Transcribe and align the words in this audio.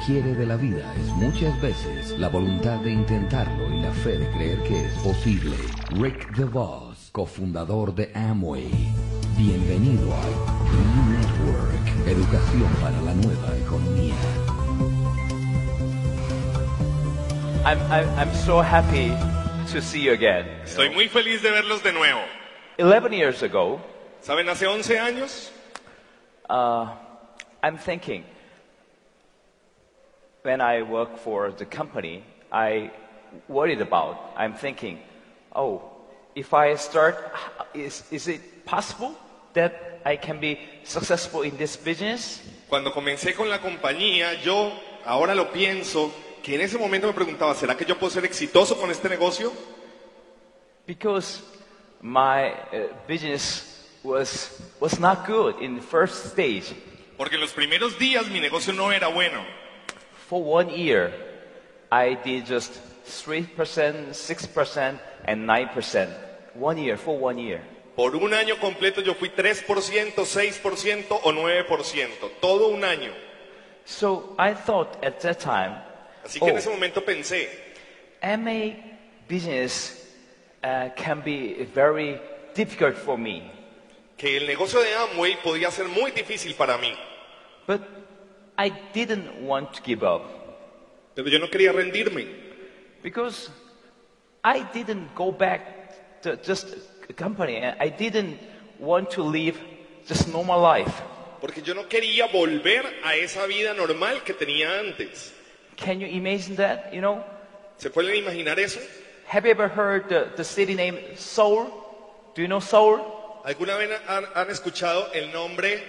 un 0.00 0.06
hombre 0.06 0.06
y 0.06 0.06
lo 0.06 0.06
que 0.06 0.06
quiere 0.06 0.34
de 0.34 0.46
la 0.46 0.56
vida 0.56 0.94
es 0.96 1.06
muchas 1.16 1.60
veces 1.60 2.18
la 2.18 2.28
voluntad 2.28 2.78
de 2.80 2.92
intentarlo 2.92 3.70
y 3.74 3.80
la 3.80 3.92
fe 3.92 4.18
de 4.18 4.30
creer 4.30 4.62
que 4.62 4.84
es 4.84 4.92
posible. 4.98 5.56
Rick 5.90 6.30
DeVos, 6.36 7.10
cofundador 7.12 7.94
de 7.94 8.10
Amway. 8.14 8.70
Bienvenido 9.36 10.14
al 10.14 10.32
E-Network, 10.80 12.06
educación 12.06 12.70
para 12.80 13.00
la 13.02 13.14
nueva 13.14 13.56
economía. 13.58 14.14
I'm, 17.64 17.78
I'm, 17.90 18.08
I'm 18.18 18.34
so 18.34 18.62
happy 18.62 19.12
to 19.72 19.80
see 19.80 20.02
you 20.02 20.12
again. 20.12 20.46
Estoy 20.64 20.90
muy 20.90 21.08
feliz 21.08 21.42
de 21.42 21.50
verlos 21.50 21.82
de 21.82 21.92
nuevo. 21.92 22.20
11 22.78 23.14
years 23.14 23.42
ago, 23.42 23.78
¿Saben? 24.22 24.48
Hace 24.48 24.66
11 24.66 24.98
años 24.98 25.52
uh, 26.48 26.86
I'm 27.62 27.78
thinking, 27.78 28.24
when 30.42 30.60
I 30.60 30.82
work 30.82 31.18
for 31.18 31.50
the 31.50 31.66
company, 31.66 32.24
I 32.50 32.90
worried 33.48 33.80
about, 33.80 34.32
I'm 34.36 34.54
thinking, 34.54 34.98
oh, 35.54 35.82
if 36.34 36.54
I 36.54 36.74
start, 36.76 37.16
is, 37.74 38.04
is 38.10 38.28
it 38.28 38.64
possible 38.64 39.14
that 39.54 40.00
I 40.04 40.16
can 40.16 40.40
be 40.40 40.58
successful 40.84 41.42
in 41.42 41.56
this 41.56 41.76
business? 41.76 42.40
cuando 42.70 42.92
comencé 42.92 43.34
con 43.34 43.48
la 43.48 43.60
compañía, 43.60 44.34
yo 44.42 44.72
ahora 45.04 45.34
lo 45.34 45.50
pienso, 45.52 46.12
que 46.42 46.54
en 46.54 46.60
ese 46.62 46.78
momento 46.78 47.08
me 47.08 47.12
preguntaba, 47.12 47.54
¿será 47.54 47.76
que 47.76 47.84
yo 47.84 47.98
puedo 47.98 48.10
ser 48.10 48.24
exitoso 48.24 48.78
con 48.78 48.90
este 48.90 49.08
negocio? 49.08 49.52
Because 50.86 51.42
my 52.00 52.52
uh, 52.72 52.94
business 53.08 53.88
was, 54.04 54.62
was 54.78 54.98
not 55.00 55.26
good 55.26 55.60
in 55.60 55.74
the 55.74 55.82
first 55.82 56.26
stage. 56.26 56.72
Porque 57.18 57.34
en 57.34 57.40
los 57.40 57.52
primeros 57.52 57.98
días 57.98 58.28
mi 58.28 58.40
negocio 58.40 58.72
no 58.72 58.92
era 58.92 59.08
bueno. 59.08 59.44
For 60.30 60.40
one 60.40 60.70
year, 60.70 61.12
I 61.90 62.14
did 62.14 62.46
just 62.46 62.70
3%, 63.04 63.50
6%, 64.14 64.98
and 65.24 65.48
9%. 65.48 66.08
One 66.54 66.78
year, 66.78 66.96
for 66.96 67.18
one 67.18 67.36
year. 67.36 67.60
Por 67.96 68.14
un 68.14 68.32
año 68.32 68.54
completo 68.60 69.02
yo 69.02 69.14
fui 69.14 69.30
3%, 69.30 70.14
6% 70.14 71.04
o 71.10 71.32
9%. 71.32 72.30
Todo 72.40 72.68
un 72.68 72.84
año. 72.84 73.10
So 73.84 74.36
I 74.38 74.54
thought 74.54 75.04
at 75.04 75.18
that 75.22 75.40
time, 75.40 75.82
Así 76.24 76.38
que 76.38 76.46
en 76.46 76.54
oh, 76.54 76.58
ese 76.58 76.70
momento 76.70 77.00
pensé, 77.00 77.48
MA 78.22 78.76
business 79.28 80.14
uh, 80.62 80.90
can 80.94 81.22
be 81.22 81.66
very 81.74 82.20
difficult 82.54 82.94
for 82.94 83.18
me. 83.18 83.50
que 84.16 84.36
el 84.36 84.46
negocio 84.46 84.78
de 84.78 84.94
Amway 84.94 85.42
podía 85.42 85.72
ser 85.72 85.88
muy 85.88 86.12
difícil 86.12 86.54
para 86.54 86.78
mí. 86.78 86.94
But 87.66 87.99
I 88.62 88.68
didn't 88.92 89.40
want 89.46 89.72
to 89.74 89.82
give 89.82 90.02
up 90.04 90.22
Pero 91.14 91.28
yo 91.28 91.38
no 91.38 91.46
quería 91.48 91.72
rendirme. 91.72 92.26
because 93.02 93.48
I 94.44 94.60
didn't 94.72 95.14
go 95.14 95.32
back 95.32 96.20
to 96.22 96.36
just 96.36 96.66
a 97.08 97.12
company. 97.14 97.62
I 97.64 97.88
didn't 97.88 98.38
want 98.78 99.10
to 99.12 99.22
live 99.22 99.58
just 100.06 100.28
normal 100.28 100.60
life. 100.60 100.92
Porque 101.40 101.62
yo 101.62 101.74
no 101.74 101.84
quería 101.88 102.26
volver 102.30 102.84
a 103.04 103.16
esa 103.16 103.46
vida 103.46 103.72
normal 103.74 104.22
que 104.24 104.34
tenía 104.34 104.78
antes. 104.80 105.32
Can 105.76 106.00
you 106.00 106.06
imagine 106.06 106.56
that? 106.56 106.92
You 106.92 107.00
know, 107.00 107.24
¿Se 107.78 107.88
pueden 107.90 108.14
imaginar 108.16 108.58
eso? 108.58 108.80
have 109.26 109.44
you 109.46 109.50
ever 109.50 109.68
heard 109.68 110.08
the, 110.08 110.28
the 110.36 110.44
city 110.44 110.74
name 110.74 110.98
Seoul? 111.16 111.66
Do 112.34 112.42
you 112.42 112.48
know 112.48 112.60
Seoul? 112.60 113.00
¿Alguna 113.44 113.76
vez 113.76 113.90
han, 114.06 114.26
han 114.34 114.50
escuchado 114.50 115.10
el 115.14 115.32
nombre 115.32 115.82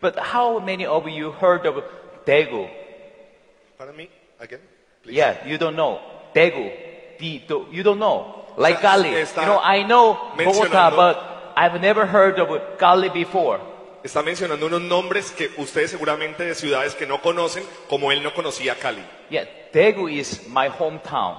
But 0.00 0.18
how 0.18 0.58
many 0.60 0.86
of 0.86 1.06
you 1.08 1.32
heard 1.32 1.66
of 1.66 1.82
Daegu? 2.26 2.68
para 3.78 3.92
mí? 3.92 4.08
Again, 4.40 4.60
please. 5.02 5.16
Yeah, 5.16 5.46
you 5.46 5.58
don't 5.58 5.76
know. 5.76 6.00
Daegu. 6.34 6.70
The, 7.18 7.42
the, 7.48 7.66
you 7.72 7.82
don't 7.82 7.98
know. 7.98 8.44
Like 8.58 8.76
Está- 8.78 8.96
Gali. 9.02 9.12
está 9.14 9.42
You 9.42 9.46
know, 9.48 9.60
I 9.62 9.82
know 9.84 10.14
Bogota, 10.36 10.90
mencionando- 10.90 10.96
but 10.96 11.18
I've 11.56 11.80
never 11.80 12.06
heard 12.06 12.38
of 12.38 12.48
Gali 12.78 13.08
before. 13.12 13.60
Está 14.04 14.22
mencionando 14.22 14.66
unos 14.66 14.82
nombres 14.82 15.30
que 15.32 15.50
ustedes 15.58 15.90
seguramente 15.90 16.44
de 16.44 16.54
ciudades 16.54 16.94
que 16.94 17.06
no 17.06 17.18
conocen, 17.20 17.64
como 17.88 18.12
él 18.12 18.22
no 18.22 18.32
conocía 18.34 18.74
Cali. 18.76 19.02
Yeah, 19.30 19.46
Daegu 19.72 20.08
is 20.08 20.46
my 20.48 20.68
hometown. 20.68 21.36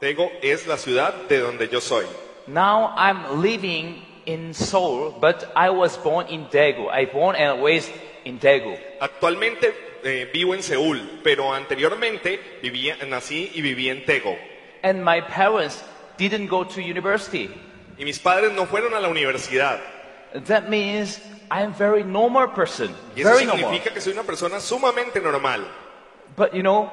Tego 0.00 0.30
es 0.42 0.66
la 0.66 0.76
ciudad 0.76 1.12
de 1.28 1.38
donde 1.40 1.68
yo 1.68 1.80
soy. 1.80 2.04
Now 2.46 2.92
I'm 2.96 3.40
living 3.42 4.04
in 4.26 4.54
Seoul, 4.54 5.10
but 5.20 5.50
I 5.56 5.70
was 5.70 5.96
born 5.96 6.26
in 6.28 6.46
Daegu. 6.46 6.88
I 6.90 7.06
born 7.06 7.36
and 7.36 7.62
raised 7.62 7.92
in 8.24 8.38
Daegu. 8.38 8.76
Actualmente 9.00 9.72
eh, 10.02 10.30
vivo 10.32 10.54
en 10.54 10.62
Seúl, 10.62 11.00
pero 11.22 11.52
anteriormente 11.52 12.38
vivía, 12.62 12.96
nací 13.06 13.50
y 13.54 13.60
viví 13.62 13.88
en 13.88 14.04
Tego. 14.04 14.36
And 14.82 15.04
my 15.04 15.20
parents 15.20 15.82
didn't 16.18 16.48
go 16.48 16.64
to 16.64 16.80
university. 16.80 17.48
Y 17.98 18.04
mis 18.04 18.18
padres 18.18 18.52
no 18.52 18.66
fueron 18.66 18.94
a 18.94 19.00
la 19.00 19.08
universidad. 19.08 19.80
That 20.46 20.68
means 20.68 21.20
I'm 21.50 21.72
very 21.72 22.02
normal 22.02 22.48
person. 22.48 22.94
Y 23.14 23.20
eso 23.20 23.30
Very 23.30 23.46
normal. 23.46 23.64
significa 23.70 23.94
que 23.94 24.00
soy 24.00 24.12
una 24.14 24.24
persona 24.24 24.58
sumamente 24.60 25.20
normal. 25.22 25.64
But 26.36 26.52
you 26.52 26.62
know, 26.62 26.90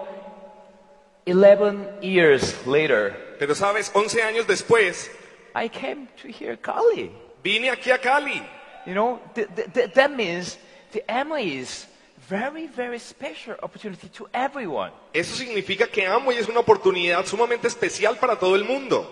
11 1.26 2.02
years 2.02 2.56
later, 2.68 3.16
Pero 3.40 3.56
sabes, 3.56 3.92
11 3.94 4.22
años 4.22 4.46
después, 4.48 5.10
I 5.56 5.68
came 5.68 6.08
to 6.22 6.28
hear 6.28 6.56
Kali. 6.58 7.12
Vine 7.44 7.70
aquí 7.70 7.92
a 7.92 7.98
Cali. 7.98 8.42
You 8.86 8.94
know, 8.94 9.20
th- 9.36 9.48
th- 9.56 9.72
th- 9.74 9.94
that 9.94 10.12
means 10.16 10.58
the 10.92 11.04
Emily 11.10 11.58
is 11.60 11.88
very, 12.28 12.68
very 12.68 12.98
special 13.00 13.56
opportunity 13.62 14.08
to 14.10 14.28
everyone. 14.34 14.92
Eso 15.14 15.36
significa 15.36 15.88
que 15.88 16.06
Amway 16.06 16.38
es 16.38 16.48
una 16.48 16.60
oportunidad 16.62 17.26
sumamente 17.26 17.68
especial 17.68 18.18
para 18.18 18.36
todo 18.38 18.56
el 18.56 18.64
mundo. 18.64 19.06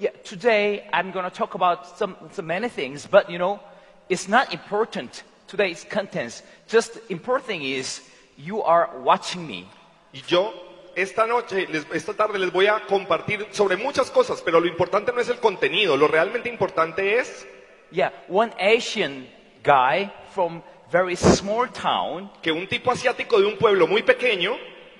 Yeah, 0.00 0.10
today 0.24 0.88
I'm 0.92 1.12
going 1.12 1.24
to 1.24 1.30
talk 1.30 1.54
about 1.54 1.86
some, 1.98 2.16
some 2.32 2.46
many 2.46 2.68
things, 2.68 3.06
but 3.06 3.30
you 3.30 3.38
know, 3.38 3.60
it's 4.08 4.26
not 4.28 4.52
important 4.52 5.22
today's 5.46 5.84
contents. 5.84 6.42
Just 6.66 6.98
important 7.10 7.46
thing 7.46 7.62
is 7.62 8.00
you 8.36 8.62
are 8.62 8.90
watching 9.04 9.46
me. 9.46 9.68
Y 10.12 10.22
yo 10.26 10.52
esta 10.96 11.26
noche, 11.26 11.68
les- 11.70 11.86
esta 11.92 12.14
tarde 12.14 12.38
les 12.38 12.50
voy 12.50 12.66
a 12.66 12.80
compartir 12.88 13.46
sobre 13.52 13.76
muchas 13.76 14.10
cosas, 14.10 14.42
pero 14.42 14.58
lo 14.60 14.66
importante 14.66 15.12
no 15.12 15.20
es 15.20 15.28
el 15.28 15.38
contenido, 15.38 15.96
lo 15.96 16.08
realmente 16.08 16.48
importante 16.48 17.18
es 17.18 17.46
Yeah, 17.92 18.10
one 18.28 18.52
Asian 18.58 19.26
guy 19.62 20.10
from 20.34 20.62
very 20.90 21.14
small 21.16 21.66
town 21.68 22.30
que 22.42 22.50
un 22.52 22.66
tipo 22.66 22.90
asiático 22.90 23.38
de 23.38 23.46
un 23.46 23.56
pueblo 23.58 23.86
muy 23.86 24.02
pequeño, 24.02 24.56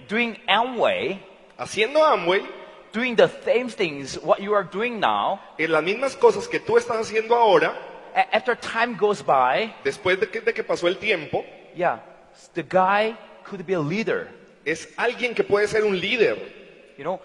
doing 0.09 0.37
Amway, 0.47 1.19
haciendo 1.59 2.05
Amway, 2.05 2.43
doing 2.93 3.17
the 3.17 3.29
same 3.45 3.69
things 3.71 4.19
what 4.23 4.41
you 4.41 4.55
are 4.55 4.65
doing 4.71 5.01
now. 5.01 5.41
en 5.59 5.73
las 5.73 5.83
mismas 5.83 6.17
cosas 6.17 6.47
que 6.49 6.61
tú 6.61 6.77
estás 6.77 6.99
haciendo 6.99 7.35
ahora, 7.35 7.75
A- 8.15 8.29
after 8.37 8.55
time 8.55 8.95
goes 8.99 9.23
by, 9.25 9.75
después 9.85 10.21
de 10.21 10.29
que, 10.29 10.41
de 10.43 10.53
que 10.53 10.63
pasó 10.63 10.87
el 10.87 10.99
tiempo, 10.99 11.45
yeah, 11.75 11.99
the 12.55 12.63
guy 12.63 13.17
could 13.49 13.65
be 13.67 13.73
a 13.75 13.81
leader. 13.81 14.29
es 14.67 14.87
alguien 14.99 15.35
que 15.35 15.43
puede 15.45 15.67
ser 15.67 15.83
un 15.85 15.99
líder. 15.99 16.37
You 16.99 17.05
know, 17.05 17.21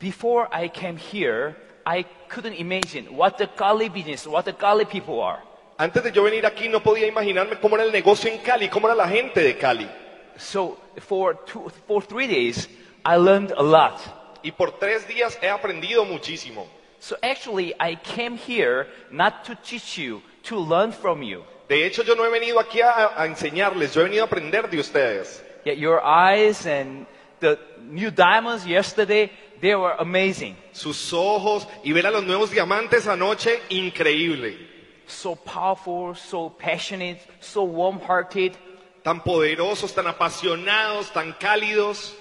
before 0.00 0.48
I 0.50 0.68
came 0.70 0.96
here, 0.96 1.54
I 1.86 2.04
couldn't 2.28 2.54
imagine 2.54 3.14
what 3.16 3.36
the 3.38 3.46
Cali 3.46 3.88
business, 3.88 4.26
what 4.26 4.44
the 4.44 4.52
Cali 4.52 4.84
people 4.84 5.20
are. 5.20 5.42
Antes 5.78 6.02
de 6.04 6.12
yo 6.12 6.22
venir 6.22 6.46
aquí 6.46 6.68
no 6.68 6.80
podía 6.80 7.06
imaginarme 7.06 7.58
cómo 7.60 7.76
era 7.76 7.84
el 7.84 7.92
negocio 7.92 8.30
en 8.30 8.38
Cali, 8.38 8.68
cómo 8.68 8.86
era 8.86 8.94
la 8.94 9.08
gente 9.08 9.42
de 9.42 9.58
Cali. 9.58 9.88
So 10.36 10.78
for 11.00 11.34
two, 11.46 11.70
for 11.86 12.02
three 12.02 12.26
days, 12.26 12.68
I 13.04 13.16
learned 13.16 13.52
a 13.52 13.62
lot. 13.62 14.00
Y 14.42 14.50
por 14.52 14.78
tres 14.78 15.06
días 15.06 15.38
he 15.42 15.48
aprendido 15.48 16.04
muchísimo. 16.04 16.66
So 17.00 17.16
actually, 17.22 17.74
I 17.78 17.96
came 17.96 18.36
here 18.36 18.86
not 19.10 19.44
to 19.44 19.54
teach 19.56 19.98
you, 19.98 20.22
to 20.44 20.58
learn 20.58 20.92
from 20.92 21.22
you. 21.22 21.44
De 21.68 21.84
hecho, 21.84 22.02
yo 22.02 22.14
no 22.14 22.24
he 22.24 22.30
venido 22.30 22.58
aquí 22.58 22.80
a, 22.80 23.20
a 23.20 23.26
enseñarles, 23.26 23.94
yo 23.94 24.00
he 24.02 24.04
venido 24.04 24.22
a 24.22 24.26
aprender 24.26 24.70
de 24.70 24.78
ustedes. 24.78 25.42
Yeah, 25.64 25.74
your 25.74 26.02
eyes 26.02 26.66
and 26.66 27.06
the 27.40 27.58
new 27.82 28.10
diamonds 28.10 28.66
yesterday, 28.66 29.30
they 29.60 29.74
were 29.74 29.94
amazing. 29.98 30.56
Sus 30.72 31.12
ojos 31.12 31.66
y 31.84 31.92
ver 31.92 32.06
a 32.06 32.10
los 32.10 32.24
nuevos 32.24 32.50
diamantes 32.50 33.06
anoche, 33.06 33.60
increíble. 33.70 34.56
So 35.06 35.34
powerful, 35.36 36.14
so 36.14 36.50
passionate, 36.50 37.20
so 37.40 37.64
warm-hearted. 37.64 38.56
Tan 39.02 39.20
poderosos, 39.20 39.94
tan 39.94 40.06
apasionados, 40.06 41.12
tan 41.12 41.34
cálidos. 41.34 42.14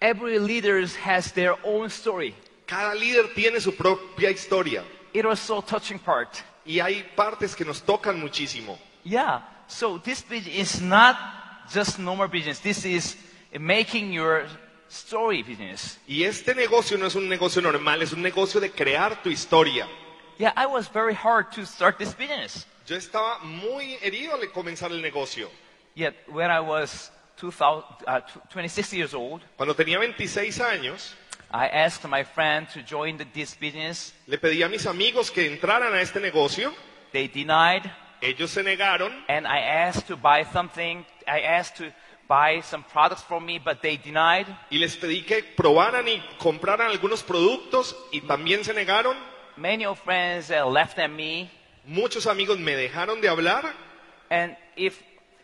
Every 0.00 0.38
leader 0.38 0.84
has 1.04 1.32
their 1.32 1.54
own 1.64 1.90
story. 1.90 2.34
Cada 2.66 2.94
líder 2.94 3.34
tiene 3.34 3.60
su 3.60 3.72
propia 3.72 4.30
historia. 4.30 4.82
It 5.12 5.24
was 5.24 5.40
so 5.40 5.60
touching 5.60 5.98
part. 5.98 6.42
Y 6.64 6.80
hay 6.80 7.04
partes 7.16 7.54
que 7.54 7.64
nos 7.64 7.80
tocan 7.82 8.20
muchísimo. 8.20 8.78
Yeah. 9.04 9.42
So 9.66 9.98
this 9.98 10.22
business 10.22 10.74
is 10.74 10.82
not 10.82 11.16
just 11.72 11.98
normal 11.98 12.28
business. 12.28 12.60
This 12.60 12.84
is 12.84 13.16
making 13.58 14.12
your 14.12 14.46
story 14.90 15.42
business. 15.42 15.98
Y 16.06 16.24
este 16.24 16.54
negocio 16.54 16.98
no 16.98 17.06
es 17.06 17.14
un 17.14 17.28
negocio 17.28 17.62
normal, 17.62 18.02
es 18.02 18.12
un 18.12 18.22
negocio 18.22 18.60
de 18.60 18.70
crear 18.70 19.22
tu 19.22 19.30
historia. 19.30 19.86
Yeah, 20.38 20.52
I 20.56 20.66
was 20.66 20.88
very 20.92 21.14
hard 21.14 21.50
to 21.52 21.64
start 21.64 21.98
this 21.98 22.14
business. 22.14 22.66
Yo 22.86 22.96
estaba 22.96 23.38
muy 23.44 23.96
herido 24.02 24.34
al 24.34 24.50
comenzar 24.52 24.90
el 24.90 25.00
negocio. 25.00 25.48
Yet 25.94 26.14
when 26.28 26.50
I 26.50 26.60
was 26.60 27.10
2000, 27.36 27.84
uh, 28.06 28.20
26 28.50 28.92
years 28.94 29.14
old, 29.14 29.42
Cuando 29.56 29.74
tenía 29.74 29.98
26 29.98 30.60
años, 30.60 31.14
I 31.52 31.66
asked 31.66 32.08
my 32.08 32.22
friend 32.24 32.68
to 32.74 32.80
join 32.82 33.16
the, 33.18 33.24
this 33.26 33.54
business. 33.54 34.12
le 34.26 34.38
pedí 34.38 34.62
a 34.62 34.68
mis 34.68 34.86
amigos 34.86 35.30
que 35.30 35.46
entraran 35.46 35.92
a 35.94 36.00
este 36.00 36.20
negocio. 36.20 36.72
They 37.12 37.28
denied, 37.28 37.90
Ellos 38.22 38.50
se 38.50 38.62
negaron 38.62 39.12
and 39.28 39.46
I 39.46 39.58
asked 39.60 40.06
to 40.08 40.16
buy 40.16 40.44
something. 40.52 41.04
I 41.26 41.40
asked 41.40 41.76
to 41.78 41.92
buy 42.30 42.62
some 42.62 42.84
products 42.84 43.22
from 43.22 43.44
me, 43.44 43.58
but 43.58 43.82
they 43.82 43.96
denied. 43.96 44.46
y 44.70 44.78
les 44.78 44.96
pedí 44.96 45.22
que 45.26 45.42
probaran 45.42 46.06
y 46.06 46.22
compraran 46.38 46.88
algunos 46.88 47.24
productos 47.24 47.96
y 48.12 48.20
también 48.20 48.64
se 48.64 48.72
negaron. 48.72 49.16
Many 49.56 49.84
of 49.84 49.98
friends 49.98 50.50
uh, 50.50 50.64
left 50.64 50.98
at 51.00 51.10
me, 51.10 51.50
Muchos 51.84 52.26
amigos 52.26 52.58
me 52.58 52.76
dejaron 52.76 53.20
de 53.20 53.28
hablar 53.28 53.74
and 54.30 54.56
if 54.76 55.02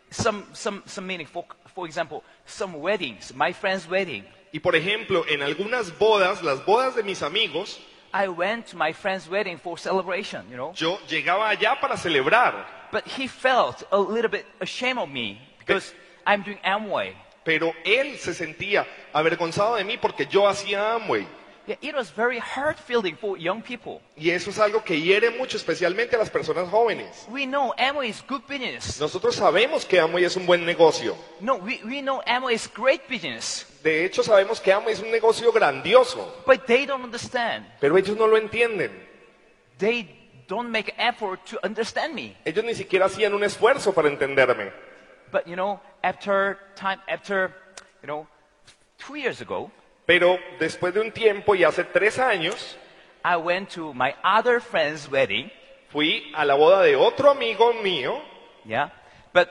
some 0.09 0.45
some 0.53 0.81
some 0.85 1.05
meaning, 1.05 1.27
for 1.27 1.45
for 1.75 1.85
example, 1.85 2.23
some 2.45 2.73
weddings, 2.79 3.33
my 3.35 3.51
friend's 3.51 3.85
wedding, 3.89 4.23
y 4.53 4.59
por 4.59 4.73
ejemplo 4.75 5.25
en 5.27 5.41
algunas 5.41 5.91
bodas, 5.99 6.41
las 6.41 6.63
bodas 6.65 6.95
de 6.95 7.03
mis 7.03 7.21
amigos, 7.21 7.79
I 8.13 8.29
went 8.29 8.67
to 8.67 8.77
my 8.77 8.93
friend's 8.93 9.27
wedding 9.29 9.57
for 9.57 9.77
celebration, 9.77 10.45
you 10.49 10.55
know. 10.55 10.71
yo 10.73 10.99
llegaba 11.09 11.49
allá 11.49 11.81
para 11.81 11.97
celebrar, 11.97 12.65
But 12.93 13.05
he 13.05 13.27
felt 13.27 13.83
a 13.91 13.97
little 13.99 14.29
bit 14.29 14.45
ashamed 14.61 14.99
of 14.99 15.09
me 15.09 15.41
because 15.59 15.93
I'm 16.27 16.43
doing 16.43 16.59
Amway. 16.63 17.15
pero 17.43 17.73
él 17.85 18.17
se 18.17 18.33
sentía 18.33 18.85
avergonzado 19.13 19.75
de 19.75 19.83
mí 19.85 19.97
porque 19.97 20.25
yo 20.27 20.47
hacía 20.47 20.93
Amway. 20.95 21.25
Yeah, 21.65 21.77
it 21.81 21.95
was 21.95 22.09
very 22.15 22.39
hard 22.39 22.77
feeling 22.77 23.15
for 23.17 23.37
young 23.37 23.61
people. 23.61 23.99
Y 24.15 24.29
eso 24.29 24.49
es 24.51 24.57
algo 24.59 24.83
que 24.85 25.01
hiere 25.01 25.29
mucho, 25.31 25.57
especialmente 25.57 26.15
a 26.15 26.19
las 26.19 26.29
personas 26.29 26.69
jóvenes. 26.69 27.25
We 27.29 27.45
know 27.45 27.73
Amway 27.77 28.09
is 28.09 28.23
good 28.25 28.41
business. 28.47 28.99
Nosotros 29.01 29.35
sabemos 29.35 29.85
que 29.85 29.99
Amway 29.99 30.23
es 30.23 30.37
un 30.37 30.45
buen 30.45 30.65
negocio. 30.65 31.17
No, 31.41 31.55
we, 31.55 31.81
we 31.83 32.01
know 32.01 32.21
Amway 32.25 32.55
is 32.55 32.69
great 32.73 33.01
business. 33.09 33.65
De 33.83 34.05
hecho, 34.05 34.23
sabemos 34.23 34.61
que 34.61 34.71
Amway 34.71 34.93
es 34.93 35.01
un 35.01 35.11
negocio 35.11 35.51
grandioso, 35.51 36.41
But 36.45 36.65
they 36.67 36.85
don't 36.85 37.03
understand. 37.03 37.65
pero 37.81 37.97
ellos 37.97 38.15
no 38.15 38.27
lo 38.27 38.37
entienden. 38.37 38.91
They 39.77 40.07
don't 40.47 40.69
make 40.69 40.93
effort 40.97 41.41
to 41.51 41.59
understand 41.63 42.13
me. 42.13 42.33
Ellos 42.45 42.63
ni 42.63 42.75
siquiera 42.75 43.07
hacían 43.07 43.33
un 43.33 43.43
esfuerzo 43.43 43.93
para 43.93 44.07
entenderme. 44.07 44.71
But 45.31 45.47
you 45.47 45.55
know, 45.55 45.79
after 46.03 46.57
time, 46.75 46.99
after, 47.07 47.53
you 48.01 48.07
know, 48.07 48.27
two 48.97 49.15
years 49.15 49.41
ago, 49.41 49.71
Pero 50.05 50.37
después 50.57 50.93
de 50.93 51.01
un 51.01 51.11
tiempo 51.11 51.53
y 51.53 51.63
hace 51.63 51.83
tres 51.83 52.17
años, 52.17 52.77
I 53.25 53.35
went 53.35 53.69
to 53.71 53.93
my 53.93 54.15
other 54.23 54.61
friend's 54.61 55.09
wedding. 55.09 55.51
fui 55.89 56.31
a 56.33 56.45
la 56.45 56.55
boda 56.55 56.83
de 56.83 56.95
otro 56.95 57.31
amigo 57.31 57.73
mío, 57.83 58.21
Yeah. 58.65 58.89
But 59.33 59.49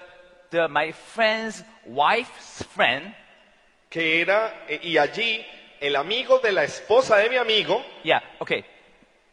the, 0.50 0.69
my 0.69 0.93
friend's 0.93 1.62
wife's 1.87 2.62
friend, 2.75 3.14
que 3.90 4.20
era, 4.20 4.64
eh, 4.69 4.81
y 4.82 4.96
allí 4.99 5.44
el 5.81 5.96
amigo 5.96 6.38
de 6.38 6.52
la 6.52 6.64
esposa 6.64 7.17
de 7.17 7.29
mi 7.31 7.37
amigo, 7.37 7.82
yeah, 8.02 8.22
okay. 8.40 8.64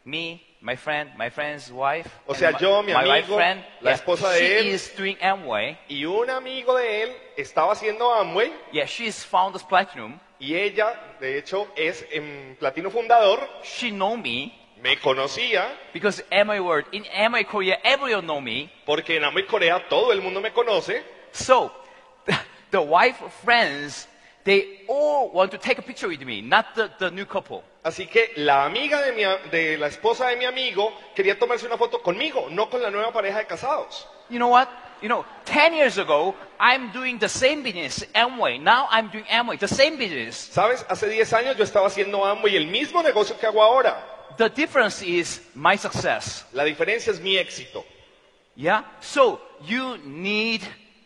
Me, 0.04 0.42
my 0.64 0.76
friend, 0.76 1.10
my 1.18 1.28
friend's 1.30 1.70
wife. 1.70 2.08
O 2.26 2.34
sea, 2.34 2.50
my, 2.52 2.58
yo, 2.58 2.82
mi 2.82 2.92
my 2.94 3.04
wife 3.06 3.24
amigo, 3.26 3.36
friend, 3.36 3.64
la 3.82 3.90
yeah, 3.90 3.94
esposa 3.96 4.30
de 4.30 4.38
she 4.38 4.58
él. 4.60 4.66
is 4.74 4.96
doing 4.96 5.16
Amway. 5.20 5.76
y 5.88 6.04
un 6.06 6.30
amigo 6.30 6.74
de 6.76 7.02
él 7.02 7.12
estaba 7.36 7.72
haciendo 7.72 8.10
Amway, 8.14 8.50
Yeah, 8.72 8.86
she's 8.86 9.22
found 9.24 9.54
us 9.54 9.62
platinum. 9.62 10.18
y 10.40 10.54
ella, 10.54 10.98
de 11.20 11.36
hecho, 11.38 11.68
es 11.76 12.04
en 12.10 12.56
platino 12.58 12.90
fundador, 12.90 13.46
She 13.62 13.90
know 13.90 14.16
me 14.16 14.52
me 14.82 14.96
conocía, 14.98 15.68
because 15.92 16.22
Amway 16.32 16.60
world 16.60 16.86
in 16.92 17.04
Amway 17.14 17.44
Korea, 17.44 17.78
everyone 17.84 18.22
know 18.26 18.40
me. 18.40 18.70
porque 18.86 19.16
en 19.16 19.24
Amway 19.24 19.44
Corea 19.46 19.86
todo 19.88 20.12
el 20.12 20.22
mundo 20.22 20.40
me 20.40 20.50
conoce, 20.50 21.02
So, 21.32 21.70
the 22.70 22.80
wife 22.80 23.18
friends, 23.44 24.08
they 24.44 24.82
all 24.88 25.30
want 25.30 25.50
to 25.50 25.58
take 25.58 25.78
a 25.78 25.82
picture 25.82 26.08
with 26.08 26.22
me, 26.24 26.42
not 26.42 26.74
the, 26.74 26.90
the 26.98 27.10
new 27.10 27.26
couple. 27.26 27.62
Así 27.84 28.06
que 28.06 28.32
la 28.36 28.64
amiga 28.64 29.02
de, 29.02 29.12
mi 29.12 29.22
de 29.50 29.76
la 29.76 29.88
esposa 29.88 30.28
de 30.28 30.36
mi 30.36 30.44
amigo 30.44 30.92
quería 31.14 31.38
tomarse 31.38 31.66
una 31.66 31.76
foto 31.76 32.02
conmigo, 32.02 32.48
no 32.50 32.68
con 32.70 32.80
la 32.80 32.90
nueva 32.90 33.12
pareja 33.12 33.38
de 33.38 33.46
casados. 33.46 34.06
You 34.30 34.38
know 34.38 34.48
what? 34.48 34.68
You 35.02 35.08
know, 35.08 35.24
10 35.44 35.74
years 35.74 35.98
ago, 35.98 36.34
I'm 36.58 36.90
doing 36.92 37.18
the 37.18 37.28
same 37.28 37.62
business, 37.62 38.06
Amway. 38.14 38.58
Now 38.58 38.86
I'm 38.90 39.08
doing 39.10 39.24
Amway, 39.24 39.58
the 39.58 39.68
same 39.68 39.98
business. 39.98 40.36
¿Sabes? 40.50 40.84
Hace 40.88 41.08
10 41.08 41.32
años 41.34 41.56
yo 41.58 41.64
estaba 41.64 41.88
haciendo 41.88 42.24
Amway, 42.24 42.56
el 42.56 42.68
mismo 42.68 43.02
negocio 43.02 43.38
que 43.38 43.46
hago 43.46 43.62
ahora. 43.62 44.02
The 44.38 44.48
difference 44.48 45.02
is 45.02 45.42
my 45.54 45.76
success. 45.76 46.46
La 46.54 46.64
diferencia 46.64 47.12
es 47.12 47.20
mi 47.20 47.36
éxito. 47.36 47.84
Yeah? 48.56 48.84
So, 49.00 49.40
you 49.66 49.98
need 50.04 50.62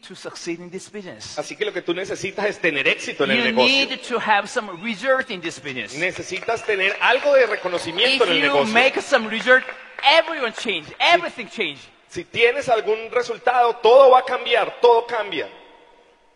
to 0.09 0.15
succeed 0.17 0.59
in 0.61 0.71
this 0.71 0.91
business. 0.91 1.39
Así 1.39 1.55
que 1.55 1.65
lo 1.67 1.73
que 1.73 1.83
tú 1.83 1.93
necesitas 1.95 2.47
es 2.47 2.59
tener 2.59 2.89
éxito 2.89 3.25
en 3.25 3.33
el 3.33 3.39
You 3.39 3.45
negocio. 3.45 3.69
need 3.69 4.01
to 4.09 4.19
have 4.19 4.49
some 4.49 4.71
result 4.83 5.31
in 5.31 5.41
this 5.41 5.61
business. 5.63 5.95
Necesitas 5.95 6.65
tener 6.65 6.97
algo 7.01 7.35
de 7.35 7.47
reconocimiento 7.47 8.25
If 8.25 8.31
en 8.31 8.37
el 8.37 8.43
you 8.43 8.47
negocio. 8.47 8.73
make 8.75 9.01
some 9.03 9.29
result, 9.29 9.63
everyone 10.03 10.53
change, 10.55 10.87
everything 10.99 11.47
change. 11.49 11.79
Si 12.09 12.25
tienes 12.25 12.69
algún 12.71 13.11
resultado, 13.13 13.77
todo 13.83 14.11
va 14.11 14.21
a 14.21 14.25
cambiar, 14.25 14.81
todo 14.81 15.07
cambia. 15.07 15.47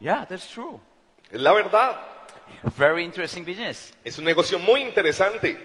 Yeah, 0.00 0.26
that's 0.26 0.46
true. 0.48 0.78
Es 1.30 1.40
la 1.40 1.52
verdad. 1.54 1.96
Very 2.76 3.02
interesting 3.04 3.44
business. 3.44 3.92
Es 4.04 4.18
un 4.18 4.24
negocio 4.24 4.58
muy 4.58 4.82
interesante. 4.82 5.56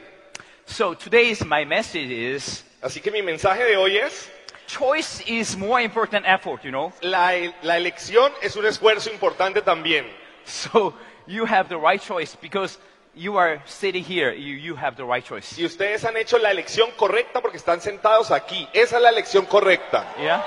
So 0.65 0.93
today's 0.95 1.45
my 1.45 1.65
message 1.65 2.09
is 2.09 2.63
Así 2.81 3.01
que 3.01 3.11
mi 3.11 3.21
mensaje 3.21 3.63
de 3.65 3.75
hoy 3.75 3.97
es, 3.97 4.29
choice 4.67 5.21
is 5.25 5.57
more 5.57 5.81
important 5.81 6.23
than 6.23 6.25
effort, 6.25 6.63
you 6.63 6.71
know. 6.71 6.91
la, 7.01 7.31
la 7.63 7.77
elección 7.77 8.31
es 8.41 8.55
un 8.55 8.65
esfuerzo 8.65 9.09
importante 9.11 9.61
también. 9.61 10.05
So 10.45 10.93
you 11.25 11.45
have 11.45 11.67
the 11.67 11.77
right 11.77 12.01
choice 12.01 12.35
because 12.39 12.77
you 13.13 13.35
are 13.37 13.61
sitting 13.65 14.03
here. 14.03 14.31
You, 14.33 14.53
you 14.55 14.75
have 14.75 14.95
the 14.95 15.03
right 15.03 15.23
choice. 15.25 15.57
Y 15.59 15.65
ustedes 15.65 16.05
han 16.05 16.15
hecho 16.15 16.37
la 16.37 16.51
elección 16.51 16.89
correcta 16.95 17.41
porque 17.41 17.57
están 17.57 17.81
sentados 17.81 18.31
aquí. 18.31 18.67
Esa 18.73 18.97
es 18.97 19.01
la 19.01 19.09
elección 19.09 19.45
correcta. 19.45 20.05
Yeah? 20.19 20.41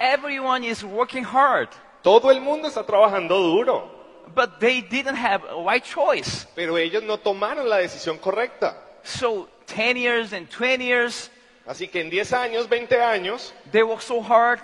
Everyone 0.00 0.64
is 0.64 0.84
working 0.84 1.24
hard, 1.24 1.68
Todo 2.02 2.30
el 2.30 2.40
mundo 2.40 2.68
está 2.68 2.84
trabajando 2.84 3.38
duro, 3.40 3.90
but 4.34 4.60
they 4.60 4.82
didn't 4.82 5.16
have 5.16 5.42
a 5.44 5.62
right 5.64 5.82
choice. 5.82 6.46
pero 6.54 6.76
ellos 6.76 7.02
no 7.02 7.16
tomaron 7.18 7.68
la 7.68 7.78
decisión 7.78 8.18
correcta. 8.18 8.76
So 9.04 9.48
10 9.66 9.96
years 9.96 10.32
and 10.32 10.48
20 10.50 10.84
years, 10.84 11.30
Así 11.66 11.88
que 11.88 12.00
en 12.00 12.10
10 12.10 12.32
años, 12.32 12.68
20 12.68 13.00
años 13.00 13.52
they 13.72 13.82
work 13.82 14.00
so 14.02 14.20
hard, 14.20 14.60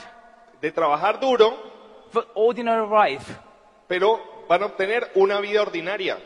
de 0.60 0.70
trabajar 0.72 1.18
duro, 1.20 1.56
but 2.12 2.28
ordinary 2.34 2.86
life. 2.86 3.34
pero 3.88 4.18
van 4.48 4.62
a 4.62 4.66
obtener 4.66 5.10
una 5.14 5.40
vida 5.40 5.62
ordinaria. 5.62 6.18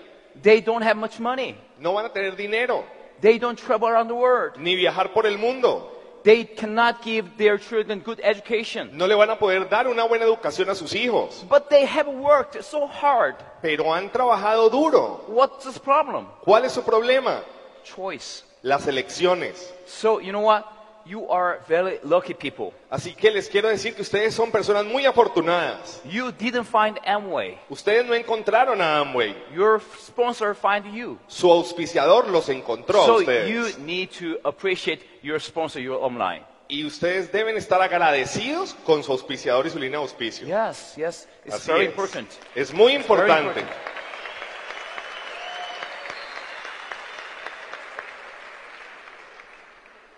They 0.43 0.61
don't 0.61 0.83
have 0.83 0.97
much 0.97 1.21
money. 1.21 1.57
No 1.79 1.93
van 1.95 2.07
a 2.07 2.13
tener 2.13 2.35
dinero, 2.37 2.85
They 3.21 3.39
don't 3.39 3.57
travel 3.59 3.89
around 3.89 4.09
the 4.09 4.15
world. 4.15 4.57
ni 4.59 4.75
viajar 4.75 5.13
por 5.13 5.27
el 5.27 5.39
mundo. 5.39 5.91
They 6.25 6.45
cannot 6.45 7.03
give 7.05 7.37
their 7.37 7.59
children 7.59 8.01
good 8.01 8.19
education. 8.23 8.91
No 8.97 9.07
le 9.07 9.15
van 9.15 9.29
a 9.31 9.37
poder 9.39 9.69
dar 9.69 9.87
una 9.87 10.05
buena 10.09 10.25
educación 10.25 10.71
a 10.71 10.75
sus 10.75 10.95
hijos, 10.95 11.45
But 11.49 11.69
they 11.69 11.85
have 11.87 12.09
worked 12.09 12.63
so 12.65 12.87
hard. 12.87 13.37
pero 13.63 13.93
han 13.93 14.11
trabajado 14.11 14.71
duro. 14.71 15.25
What's 15.29 15.65
the 15.73 15.79
problem? 15.79 16.27
¿Cuál 16.45 16.65
es 16.65 16.73
su 16.73 16.83
problema? 16.83 17.43
Choice. 17.85 18.43
Las 18.63 18.87
elecciones. 18.87 19.73
So, 19.87 20.21
you 20.21 20.31
know 20.33 20.41
what? 20.43 20.65
You 21.07 21.31
are 21.31 21.61
very 21.69 21.99
lucky 22.03 22.33
people. 22.33 22.73
Así 22.91 23.15
que 23.15 23.31
les 23.31 23.47
quiero 23.51 23.69
decir 23.69 23.95
que 23.95 24.01
ustedes 24.01 24.35
son 24.35 24.51
personas 24.51 24.87
muy 24.87 25.05
afortunadas. 25.05 26.01
You 26.11 26.33
didn't 26.33 26.65
find 26.65 26.99
Amway. 27.05 27.59
Ustedes 27.69 28.07
no 28.07 28.15
encontraron 28.15 28.81
a 28.81 29.01
Amway. 29.01 29.35
Your 29.55 29.83
sponsor 30.03 30.55
find 30.55 30.95
you. 30.95 31.19
Su 31.29 31.51
auspiciador 31.53 32.29
los 32.31 32.49
encontró 32.49 33.03
a 33.03 33.07
So 33.07 33.17
ustedes. 33.19 33.51
you 33.77 33.85
need 33.85 34.09
to 34.19 34.39
appreciate 34.49 35.03
your 35.23 35.39
sponsor, 35.39 35.79
your 35.83 36.03
online. 36.03 36.43
Y 36.69 36.87
ustedes 36.87 37.31
deben 37.31 37.59
estar 37.59 37.83
agradecidos 37.83 38.75
con 38.87 39.03
su 39.05 39.13
auspiciador 39.13 39.67
y 39.67 39.71
su 39.71 39.79
línea 39.79 39.99
de 39.99 40.05
auspicio. 40.05 40.47
Yes, 40.47 40.95
yes. 40.97 41.29
It's 41.45 41.57
Así 41.57 41.71
very 41.71 41.85
es. 41.85 41.91
important. 41.91 42.31
Es 42.55 42.73
muy 42.73 42.93
Very 42.93 43.03
importante. 43.03 43.61
important. 43.61 43.69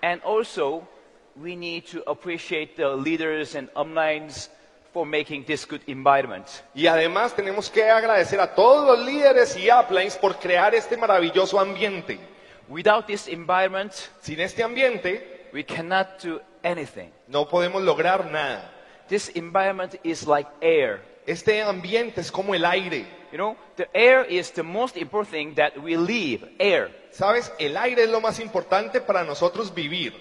And 0.06 0.22
also, 0.22 0.86
we 1.34 1.56
need 1.56 1.84
to 1.86 2.00
appreciate 2.08 2.76
the 2.76 2.94
leaders 2.94 3.56
and 3.56 3.68
uplines 3.74 4.48
for 4.92 5.04
making 5.04 5.44
this 5.46 5.66
good 5.66 5.82
environment. 5.88 6.46
Y 6.76 6.86
además 6.86 7.34
tenemos 7.34 7.68
que 7.68 7.82
agradecer 7.82 8.38
a 8.38 8.54
todos 8.54 8.86
los 8.86 9.04
líderes 9.04 9.56
y 9.56 9.68
uplines 9.68 10.16
por 10.16 10.36
crear 10.38 10.76
este 10.76 10.96
maravilloso 10.96 11.58
ambiente. 11.58 12.20
Without 12.68 13.08
this 13.08 13.26
environment, 13.26 13.92
Sin 14.20 14.38
este 14.38 14.62
ambiente 14.62 15.48
we 15.52 15.64
cannot 15.64 16.22
do 16.22 16.40
anything. 16.62 17.10
no 17.26 17.48
podemos 17.48 17.82
lograr 17.82 18.30
nada. 18.30 18.70
This 19.08 19.30
environment 19.34 19.96
is 20.04 20.24
like 20.24 20.48
air. 20.62 21.00
Este 21.26 21.60
ambiente 21.62 22.20
es 22.20 22.30
como 22.30 22.54
el 22.54 22.64
aire. 22.64 23.06
You 23.36 23.42
know, 23.42 23.56
the 23.76 23.86
air 23.94 24.24
is 24.24 24.50
the 24.52 24.62
most 24.62 24.96
important 24.96 25.30
thing 25.30 25.54
that 25.56 25.76
we 25.82 25.94
live, 25.94 26.48
air. 26.58 26.88
¿Sabes? 27.12 27.52
El 27.58 27.76
aire 27.76 28.04
es 28.04 28.08
lo 28.08 28.18
más 28.22 28.40
importante 28.40 28.98
para 29.02 29.24
nosotros 29.24 29.70
vivir. 29.74 30.14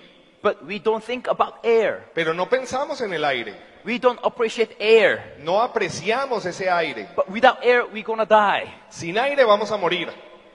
but 0.44 0.62
we 0.68 0.80
don't 0.80 1.02
think 1.02 1.28
about 1.30 1.56
air. 1.64 2.10
pero 2.14 2.34
no 2.34 2.46
pensamos 2.50 3.00
en 3.00 3.14
el 3.14 3.24
aire, 3.24 3.56
We 3.86 4.00
don't 4.00 4.20
appreciate 4.22 4.76
air. 4.82 5.38
no 5.40 5.62
apreciamos 5.62 6.46
ese 6.46 6.70
aire. 6.70 7.08
But 7.16 7.30
without 7.30 7.60
air, 7.64 7.86
we're 7.86 8.04
gonna 8.04 8.26
die. 8.26 8.70
Sin 8.90 9.18
aire 9.18 9.46
vamos 9.46 9.72
a 9.72 9.78
morir, 9.78 10.10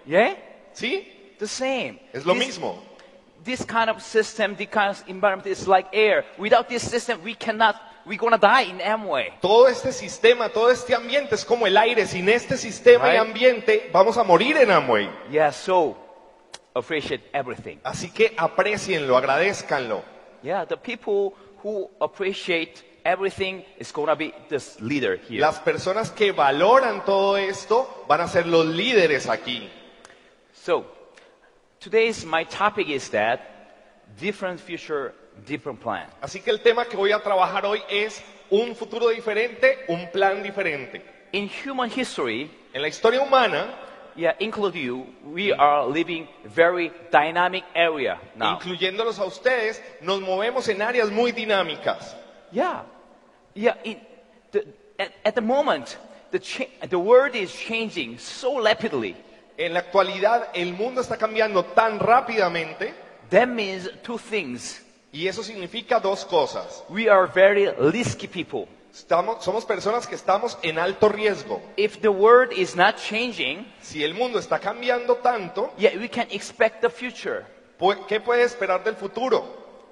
Yeah? 0.05 0.37
¿sí? 0.75 1.35
The 1.39 1.47
same. 1.49 1.99
Es 2.13 2.27
lo 2.27 2.35
This- 2.35 2.47
mismo. 2.59 2.83
This 3.43 3.65
kind 3.65 3.89
of 3.89 4.03
system, 4.03 4.55
this 4.55 4.69
kind 4.69 4.91
of 4.91 5.03
environment 5.09 5.47
is 5.47 5.67
like 5.67 5.89
air. 5.95 6.27
Without 6.37 6.69
this 6.69 6.83
system, 6.83 7.23
we 7.25 7.35
cannot, 7.35 7.77
we're 8.07 8.19
gonna 8.19 8.39
die 8.39 8.71
in 8.71 8.81
Amway. 8.81 9.39
Todo 9.41 9.69
este 9.69 9.93
sistema, 9.93 10.49
todo 10.49 10.71
este 10.71 10.95
ambiente 10.95 11.35
es 11.35 11.45
como 11.45 11.67
el 11.67 11.77
aire. 11.77 12.07
Sin 12.07 12.29
este 12.29 12.57
sistema 12.57 13.09
y 13.09 13.13
Right. 13.13 13.21
ambiente 13.21 13.91
vamos 13.93 14.17
a 14.17 14.25
morir 14.25 14.57
en 14.57 14.71
Amway. 14.71 15.09
Yeah, 15.31 15.53
so 15.53 15.97
appreciate 16.75 17.25
everything. 17.33 17.79
Así 17.85 18.11
que 18.11 18.35
aprecienlo, 18.37 19.17
agradezcanlo. 19.17 20.03
Yeah, 20.43 20.65
the 20.65 20.77
people 20.77 21.35
who 21.63 21.91
appreciate 22.01 22.83
everything 23.05 23.65
is 23.79 23.93
gonna 23.93 24.15
be 24.15 24.33
this 24.49 24.81
leader 24.81 25.17
here. 25.17 25.41
Las 25.41 25.59
personas 25.61 26.11
que 26.11 26.33
valoran 26.33 27.05
todo 27.05 27.37
esto 27.37 28.05
van 28.09 28.21
a 28.23 28.29
ser 28.29 28.47
los 28.47 28.67
líderes 28.67 29.29
aquí. 29.29 29.69
So, 30.53 30.85
today's 31.81 32.25
my 32.25 32.45
topic 32.45 32.89
is 32.89 33.11
that 33.11 33.41
different 34.19 34.61
future, 34.61 35.15
different 35.47 35.81
plan. 35.81 36.07
Así 36.21 36.41
que 36.41 36.51
el 36.51 36.61
tema 36.61 36.85
que 36.85 36.97
voy 36.97 37.13
a 37.13 37.21
trabajar 37.23 37.65
hoy 37.67 37.81
es 37.89 38.23
un 38.51 38.75
futuro 38.75 39.09
diferente, 39.09 39.85
un 39.89 40.11
plan 40.11 40.43
diferente. 40.43 41.03
In 41.33 41.49
human 41.65 41.91
history, 41.91 42.51
En 42.73 42.83
la 42.83 42.89
historia 42.89 43.21
humana, 43.21 43.75
yeah, 44.17 44.35
include 44.39 44.75
you, 44.77 45.05
we 45.25 45.53
are 45.53 45.87
living 45.87 46.29
very 46.45 46.93
dynamic 47.11 47.65
area 47.75 48.21
now. 48.37 48.55
incluyéndolos 48.61 49.19
a 49.19 49.25
ustedes, 49.25 49.83
nos 50.01 50.21
movemos 50.21 50.69
en 50.69 50.81
áreas 50.83 51.11
muy 51.11 51.33
dinámicas. 51.33 52.17
Yeah, 52.53 52.83
yeah. 53.55 53.77
In 53.85 54.01
the, 54.53 54.67
at, 54.99 55.13
at 55.25 55.35
the 55.35 55.41
moment, 55.41 55.99
the 56.31 56.39
the 56.89 56.99
world 56.99 57.35
is 57.35 57.53
changing 57.53 58.19
so 58.19 58.61
rapidly. 58.63 59.17
En 59.59 59.75
la 59.75 59.81
actualidad, 59.81 60.49
el 60.55 60.73
mundo 60.73 61.01
está 61.01 61.17
cambiando 61.17 61.65
tan 61.75 61.99
rápidamente 61.99 62.95
That 63.31 63.49
means 63.49 63.89
two 64.03 64.19
things. 64.19 64.81
Y 65.13 65.27
eso 65.27 65.43
significa 65.43 65.99
dos 66.01 66.25
cosas. 66.25 66.85
We 66.89 67.09
are 67.09 67.27
very 67.27 67.69
risky 67.93 68.27
people. 68.29 68.67
Estamos, 68.93 69.45
somos 69.45 69.65
personas 69.65 70.07
que 70.07 70.17
estamos 70.17 70.59
en 70.63 70.79
alto 70.79 71.09
riesgo. 71.09 71.61
If 71.77 72.01
the 72.01 72.09
world 72.09 72.53
is 72.53 72.75
not 72.75 72.97
changing, 72.97 73.65
Si 73.81 74.03
el 74.03 74.15
mundo 74.15 74.39
está 74.39 74.59
cambiando 74.59 75.17
tanto, 75.17 75.73
yeah, 75.79 75.93
we 75.97 76.09
can 76.09 76.27
expect 76.31 76.81
the 76.81 76.91
future. 76.91 77.45
¿qué 78.09 78.21
puede 78.21 78.43
esperar 78.43 78.83
del 78.85 78.97
futuro? 78.97 79.45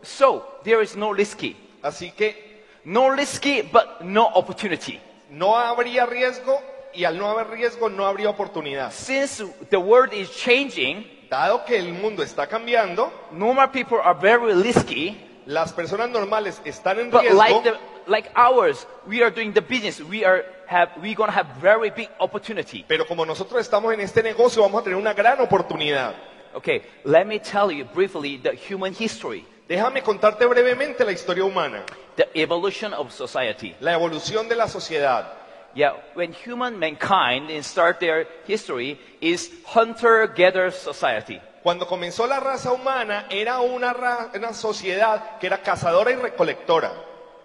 So 0.03 0.45
there 0.65 0.83
is 0.83 0.97
no 0.97 1.13
risky, 1.13 1.57
Así 1.83 2.11
que 2.13 2.65
no 2.85 3.11
risky, 3.11 3.63
but 3.63 4.01
no 4.01 4.27
opportunity. 4.35 5.01
no 5.31 5.57
habría 5.57 6.07
riesgo 6.07 6.61
y 6.95 7.05
al 7.05 7.19
no 7.19 7.29
haber 7.29 7.49
riesgo 7.51 7.89
no 7.89 8.07
habría 8.07 8.31
oportunidad. 8.31 8.93
Since 8.93 9.45
the 9.71 9.77
world 9.79 10.13
is 10.13 10.31
changing, 10.31 11.07
Dado 11.31 11.65
que 11.65 11.77
el 11.77 11.93
mundo 11.93 12.23
está 12.23 12.47
cambiando, 12.47 13.13
normal 13.33 13.71
people 13.71 13.99
are 14.03 14.19
very 14.19 14.55
risky. 14.63 15.17
las 15.47 15.73
personas 15.73 16.09
normales 16.11 16.61
están 16.65 16.99
en 17.01 17.11
But 17.11 17.23
riesgo, 17.23 17.37
like 17.39 17.63
the 17.63 17.77
like 18.07 18.31
ours, 18.35 18.87
we 19.07 19.23
are 19.23 19.31
doing 19.31 19.53
the 19.53 19.61
business. 19.61 20.01
We 20.01 20.25
are 20.25 20.45
have 20.69 20.91
we 21.03 21.15
gonna 21.15 21.33
have 21.33 21.49
very 21.61 21.91
big 21.91 22.09
opportunity. 22.19 22.85
pero 22.89 23.07
como 23.07 23.25
nosotros 23.27 23.61
estamos 23.61 23.93
en 23.95 24.01
este 24.01 24.23
negocio 24.23 24.63
vamos 24.63 24.81
a 24.81 24.85
tener 24.85 24.99
una 24.99 25.13
gran 25.15 25.41
oportunidad. 25.41 26.15
Okay, 26.55 26.83
let 27.05 27.27
me 27.27 27.39
tell 27.39 27.71
you 27.71 27.85
briefly 27.95 28.39
the 28.39 28.57
human 28.57 28.95
history, 28.99 29.45
Déjame 29.69 30.03
contarte 30.03 30.47
brevemente 30.47 31.05
la 31.05 31.13
historia 31.13 31.45
humana, 31.45 31.83
the 32.17 32.27
evolution 32.35 32.95
of 32.95 33.13
society. 33.13 33.75
la 33.81 33.93
evolución 33.93 34.49
de 34.49 34.57
la 34.57 34.67
sociedad. 34.67 35.35
Yeah, 35.79 35.93
when 36.15 36.33
human 36.33 36.77
mankind 36.81 37.51
in 37.51 37.63
start 37.63 38.01
their 38.01 38.27
history 38.49 38.99
is 39.21 39.49
hunter-gatherer 39.65 40.73
society. 40.73 41.41
Cuando 41.63 41.87
comenzó 41.87 42.27
la 42.27 42.41
raza 42.41 42.73
humana 42.73 43.27
era 43.31 43.61
una, 43.61 43.93
ra- 43.93 44.31
una 44.35 44.53
sociedad 44.55 45.39
que 45.39 45.47
era 45.47 45.59
cazadora 45.63 46.11
y 46.11 46.17
recolectora. 46.17 46.91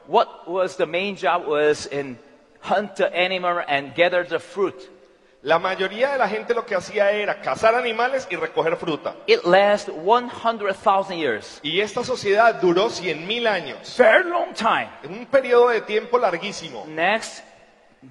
What 0.07 0.47
was 0.47 0.77
the 0.77 0.87
main 0.87 1.15
job 1.15 1.45
was 1.47 1.85
in 1.91 2.17
hunt 2.61 2.95
the 2.95 3.05
animal 3.15 3.63
and 3.67 3.93
gather 3.93 4.23
the 4.27 4.39
fruit. 4.39 4.89
La 5.43 5.59
mayoría 5.59 6.13
de 6.13 6.17
la 6.17 6.27
gente 6.27 6.55
lo 6.55 6.65
que 6.65 6.73
hacía 6.73 7.11
era 7.11 7.39
cazar 7.39 7.75
animales 7.75 8.25
y 8.31 8.35
recoger 8.35 8.77
fruta. 8.77 9.13
It 9.27 9.43
lasted 9.45 9.93
100,000 9.93 11.17
years. 11.19 11.59
Y 11.61 11.81
esta 11.81 12.03
sociedad 12.03 12.55
duró 12.61 12.87
100.000 12.89 13.45
años. 13.47 13.95
Very 13.95 14.27
long 14.27 14.53
time. 14.55 14.89
En 15.03 15.11
un 15.19 15.25
periodo 15.27 15.69
de 15.69 15.81
tiempo 15.81 16.17
larguísimo. 16.17 16.85
Next, 16.87 17.43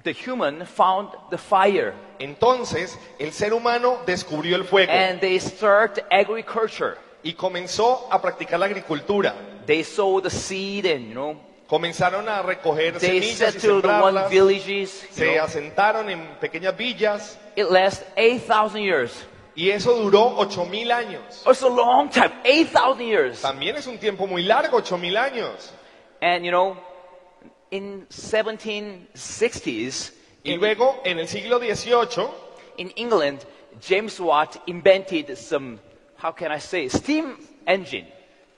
the 0.03 0.13
human 0.13 0.65
found 0.65 1.09
the 1.29 1.37
fire 1.37 1.93
Entonces, 2.19 2.97
el 3.19 3.31
ser 3.31 3.53
humano 3.53 3.99
descubrió 4.05 4.55
el 4.55 4.63
fuego 4.63 4.91
and 4.91 5.19
they 5.19 5.39
start 5.39 5.99
agriculture. 6.11 6.95
y 7.23 7.33
comenzó 7.33 8.07
a 8.11 8.21
practicar 8.21 8.59
la 8.59 8.65
agricultura. 8.65 9.33
They 9.65 9.83
sow 9.83 10.19
the 10.21 10.29
seed 10.29 10.85
and, 10.85 11.07
you 11.07 11.13
know, 11.13 11.37
Comenzaron 11.67 12.27
a 12.27 12.41
recoger 12.43 12.99
they 12.99 13.21
semillas 13.21 13.55
y 13.55 13.59
settled 13.59 13.85
one 13.85 13.93
sembrarlas. 14.13 14.29
villages. 14.29 15.01
you 15.03 15.07
Se 15.15 15.33
know. 15.35 15.43
asentaron 15.45 16.09
en 16.09 16.27
pequeñas 16.41 16.75
villas 16.77 17.37
It 17.55 17.69
lasted 17.69 18.05
8,000 18.17 18.81
years. 18.83 19.25
y 19.55 19.69
eso 19.69 19.93
duró 19.95 20.35
8000 20.37 20.91
años. 20.91 21.43
It's 21.47 21.61
a 21.61 21.67
long 21.69 22.09
time, 22.09 22.31
8,000 22.43 22.99
years. 22.99 23.41
También 23.41 23.75
es 23.77 23.87
un 23.87 23.97
tiempo 23.97 24.27
muy 24.27 24.43
largo, 24.43 24.77
8000 24.77 25.15
años. 25.17 25.71
And, 26.21 26.43
you 26.43 26.51
know, 26.51 26.75
in 27.73 28.05
1760s, 28.09 30.11
Y 30.43 30.55
luego, 30.57 31.01
en 31.05 31.19
el 31.19 31.27
siglo 31.27 31.59
XVIII, 31.59 32.27
in 32.77 32.91
England, 32.95 33.45
James 33.81 34.19
Watt 34.19 34.57
invented 34.67 35.35
some, 35.37 35.79
how 36.21 36.31
can 36.31 36.51
I 36.51 36.59
say, 36.59 36.87
steam 36.89 37.37
engine. 37.65 38.07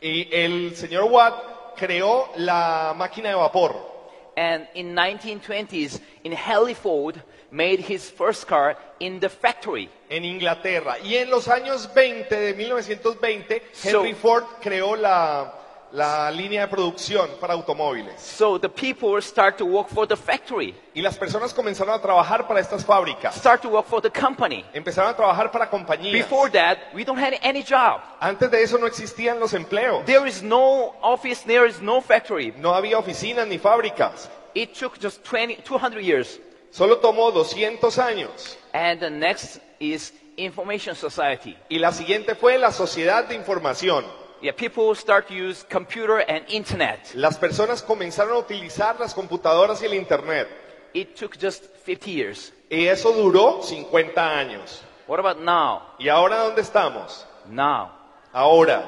y 0.01 0.27
el 0.31 0.75
señor 0.75 1.09
Watt 1.11 1.75
creó 1.77 2.29
la 2.37 2.93
máquina 2.97 3.29
de 3.29 3.35
vapor. 3.35 3.93
And 4.37 4.67
in 4.73 4.93
1920s, 4.93 6.01
in 6.25 6.33
Halliford, 6.33 7.21
made 7.51 7.79
his 7.79 8.09
first 8.09 8.45
car 8.47 8.75
in 8.99 9.19
the 9.21 9.29
factory. 9.29 9.89
en 10.09 10.25
Inglaterra. 10.25 10.97
Y 11.03 11.15
en 11.15 11.29
los 11.29 11.47
años 11.47 11.87
20 11.93 12.35
de 12.35 12.53
1920, 12.53 13.61
So- 13.71 14.01
Henry 14.01 14.13
Ford 14.13 14.43
creó 14.61 14.95
la, 14.97 15.53
la 15.91 16.29
línea 16.31 16.61
de 16.61 16.67
producción 16.67 17.29
para 17.39 17.53
automóviles. 17.53 18.19
So 18.19 18.59
the 18.59 18.69
people 18.69 19.21
start 19.21 19.57
to 19.57 19.65
work 19.65 19.87
for 19.89 20.07
the 20.07 20.15
factory, 20.15 20.75
Y 20.93 21.01
las 21.01 21.17
personas 21.17 21.53
comenzaron 21.53 21.93
a 21.93 22.01
trabajar 22.01 22.47
para 22.47 22.59
estas 22.59 22.83
fábricas. 22.85 23.35
start 23.35 23.61
to 23.61 23.69
work 23.69 23.85
for 23.87 24.01
the 24.01 24.09
company. 24.09 24.65
Empezaron 24.73 25.11
a 25.11 25.15
trabajar 25.15 25.51
para 25.51 25.69
compañías. 25.69 26.13
Before 26.13 26.49
that, 26.51 26.77
we 26.93 27.03
don't 27.03 27.19
have 27.19 27.37
any 27.43 27.63
job. 27.63 28.01
Antes 28.19 28.49
de 28.51 28.63
eso 28.63 28.77
no 28.77 28.87
existían 28.87 29.39
los 29.39 29.53
empleos. 29.53 30.05
There 30.05 30.27
is 30.27 30.41
no 30.43 30.95
office, 31.01 31.43
there 31.45 31.65
is 31.67 31.81
no 31.81 32.01
factory. 32.01 32.53
No 32.57 32.73
había 32.73 32.97
oficinas 32.97 33.47
ni 33.47 33.57
fábricas. 33.57 34.29
It 34.53 34.73
took 34.73 34.97
just 35.01 35.23
20, 35.23 35.57
200 35.63 36.01
years. 36.01 36.39
Solo 36.71 36.97
tomó 36.99 37.31
200 37.31 37.97
años. 37.99 38.57
And 38.73 38.99
the 38.99 39.09
next 39.09 39.59
is 39.79 40.13
information 40.37 40.95
society. 40.95 41.55
Y 41.69 41.79
la 41.79 41.91
siguiente 41.93 42.35
fue 42.35 42.57
la 42.57 42.71
sociedad 42.71 43.25
de 43.25 43.35
información. 43.35 44.05
Yeah, 44.45 44.51
people 44.51 44.93
start 44.93 45.27
to 45.29 45.33
use 45.33 45.63
computer 45.67 46.19
and 46.19 46.45
internet. 46.49 46.99
Las 47.15 47.35
personas 47.39 47.81
comenzaron 47.81 48.33
a 48.35 48.37
utilizar 48.37 48.99
las 48.99 49.11
computadoras 49.15 49.81
y 49.81 49.85
el 49.87 49.95
Internet. 49.95 50.47
It 50.93 51.15
took 51.15 51.35
just 51.35 51.65
50 51.83 52.11
years. 52.11 52.53
Y 52.69 52.85
eso 52.85 53.11
duró 53.11 53.63
50 53.63 54.21
años. 54.37 54.83
What 55.07 55.17
about 55.19 55.39
now? 55.39 55.81
¿Y 55.97 56.09
ahora 56.09 56.37
dónde 56.43 56.61
estamos? 56.61 57.25
Now, 57.49 57.89
Ahora, 58.31 58.83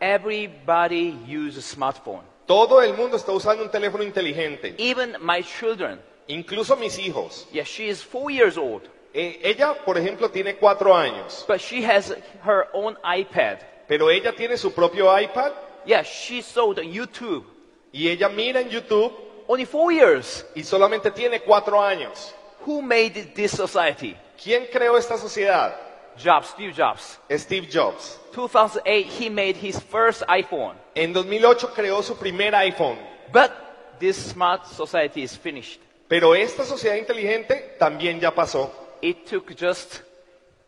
everybody 0.00 1.16
uses 1.28 1.64
smartphone. 1.64 2.24
todo 2.48 2.82
el 2.82 2.92
mundo 2.94 3.16
está 3.18 3.30
usando 3.30 3.62
un 3.62 3.70
teléfono 3.70 4.02
inteligente. 4.02 4.74
Even 4.78 5.14
my 5.20 5.44
children. 5.44 6.00
Incluso 6.26 6.74
mis 6.74 6.98
hijos. 6.98 7.46
Yeah, 7.52 7.62
she 7.62 7.86
is 7.88 8.02
four 8.02 8.32
years 8.32 8.58
old, 8.58 8.82
Eh, 9.14 9.38
ella, 9.44 9.74
por 9.84 9.96
ejemplo, 9.96 10.28
tiene 10.28 10.56
cuatro 10.56 10.92
años. 10.92 11.44
but 11.46 11.60
she 11.60 11.84
has 11.84 12.12
her 12.44 12.66
own 12.72 12.98
iPad. 13.04 13.58
Pero 13.88 14.10
ella 14.10 14.32
tiene 14.34 14.56
su 14.56 14.72
propio 14.72 15.16
iPad 15.18 15.52
Yeah, 15.84 16.02
she 16.02 16.42
saw 16.42 16.74
the 16.74 16.82
YouTube. 16.82 17.44
y 17.92 18.08
ella 18.08 18.28
mira 18.28 18.60
en 18.60 18.68
YouTube 18.68 19.12
Only 19.46 19.64
four 19.64 19.92
years. 19.92 20.44
y 20.56 20.64
solamente 20.64 21.10
tiene 21.12 21.40
cuatro 21.40 21.80
años. 21.80 22.34
Who 22.66 22.82
made 22.82 23.32
this 23.34 23.52
society? 23.52 24.16
¿Quién 24.42 24.66
creó 24.72 24.96
esta 24.98 25.16
sociedad? 25.16 25.76
Jobs, 26.18 26.48
Steve 26.48 26.72
Jobs. 26.72 27.18
Steve 27.30 27.68
Jobs. 27.72 28.18
2008, 28.34 29.06
he 29.20 29.30
made 29.30 29.54
his 29.56 29.78
first 29.80 30.22
iPhone. 30.28 30.74
En 30.94 31.12
2008 31.12 31.72
creó 31.74 32.02
su 32.02 32.16
primer 32.16 32.54
iPhone. 32.54 32.98
But 33.32 33.52
this 34.00 34.16
smart 34.16 34.66
society 34.66 35.22
is 35.22 35.36
finished. 35.38 35.80
Pero 36.08 36.34
esta 36.34 36.64
sociedad 36.64 36.96
inteligente 36.96 37.76
también 37.78 38.18
ya 38.18 38.32
pasó. 38.34 38.72
It 39.00 39.26
took 39.28 39.52
just 39.56 40.00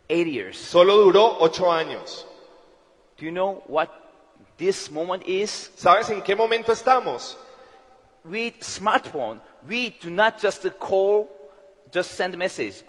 eight 0.09 0.27
years. 0.29 0.57
Solo 0.59 0.97
duró 0.99 1.39
ocho 1.41 1.73
años. 1.73 2.27
Do 3.19 3.25
you 3.25 3.33
know 3.33 3.63
what 3.67 3.91
this 4.57 4.91
moment 4.93 5.25
is? 5.27 5.71
¿Sabes 5.77 6.09
en 6.11 6.23
qué 6.23 6.37
momento 6.37 6.71
estamos? 6.73 7.37
With 8.25 8.61
smartphone, 8.61 9.41
we 9.69 9.91
do 10.01 10.09
not 10.09 10.41
just 10.41 10.65
call, 10.79 11.29
just 11.91 12.13
send 12.13 12.37
message. 12.39 12.83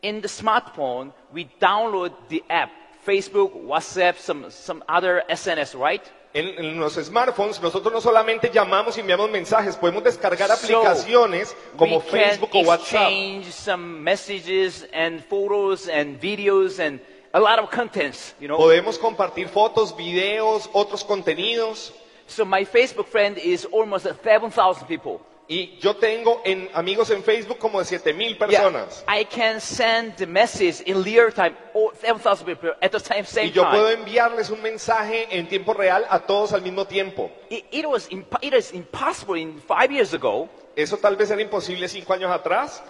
In 0.00 0.22
the 0.22 0.28
smartphone, 0.28 1.12
we 1.32 1.50
download 1.60 2.12
the 2.28 2.42
app, 2.48 2.70
Facebook, 3.06 3.52
WhatsApp, 3.54 4.16
some, 4.16 4.50
some 4.50 4.82
other 4.88 5.22
SNS, 5.28 5.74
right? 5.78 6.02
En, 6.32 6.48
en 6.58 6.80
los 6.80 6.94
smartphones 6.96 7.60
nosotros 7.60 7.92
no 7.92 8.00
solamente 8.00 8.50
llamamos 8.50 8.96
y 8.96 9.00
enviamos 9.00 9.30
mensajes, 9.30 9.76
podemos 9.76 10.02
descargar 10.02 10.50
aplicaciones 10.50 11.54
como 11.76 11.98
we 11.98 12.02
Facebook 12.02 12.50
o 12.54 12.60
WhatsApp. 12.60 13.08
exchange 13.10 13.52
some 13.52 14.02
messages 14.02 14.86
and 14.92 15.22
photos 15.24 15.88
and 15.88 16.18
videos 16.20 16.80
and 16.80 17.00
a 17.34 17.40
lot 17.40 17.58
of 17.58 17.68
contents, 17.70 18.34
you 18.40 18.46
know. 18.48 18.56
Podemos 18.56 18.98
compartir 18.98 19.48
fotos, 19.48 19.94
videos, 19.94 20.70
otros 20.72 21.04
contenidos. 21.04 21.92
So 22.26 22.44
my 22.46 22.64
Facebook 22.64 23.08
friend 23.08 23.36
is 23.36 23.66
almost 23.70 24.06
7,000 24.06 24.86
people. 24.88 25.20
Y 25.46 25.76
yo 25.78 25.94
tengo 25.96 26.40
en, 26.42 26.70
amigos 26.72 27.10
en 27.10 27.22
Facebook 27.22 27.58
como 27.58 27.78
de 27.78 27.84
7000 27.84 28.38
Yeah, 28.38 28.62
personas. 28.62 29.04
I 29.06 29.24
can 29.24 29.60
send 29.60 30.16
the 30.16 30.26
message 30.26 30.80
in 30.86 31.02
real 31.04 31.30
time, 31.30 31.54
all 31.74 31.90
7,000 32.00 32.46
people 32.46 32.70
at 32.80 32.92
the 32.92 32.98
same, 32.98 33.24
same 33.26 33.48
Y 33.48 33.50
yo 33.52 33.62
puedo 33.68 33.90
time. 33.90 34.00
enviarles 34.04 34.48
un 34.48 34.62
mensaje 34.62 35.26
en 35.30 35.46
tiempo 35.46 35.74
real 35.74 36.06
a 36.08 36.20
todos 36.20 36.54
al 36.54 36.62
mismo 36.62 36.86
tiempo. 36.86 37.30
It, 37.50 37.66
it 37.72 37.84
was 37.86 38.08
imp- 38.10 38.38
it 38.40 38.54
is 38.54 38.72
impossible 38.72 39.36
in 39.38 39.60
five 39.60 39.92
years 39.92 40.14
ago. 40.14 40.48
Eso 40.76 40.96
tal 40.96 41.14
vez 41.16 41.30
era 41.30 41.42
imposible 41.42 41.88
cinco 41.88 42.14
años 42.14 42.30
atrás. 42.30 42.82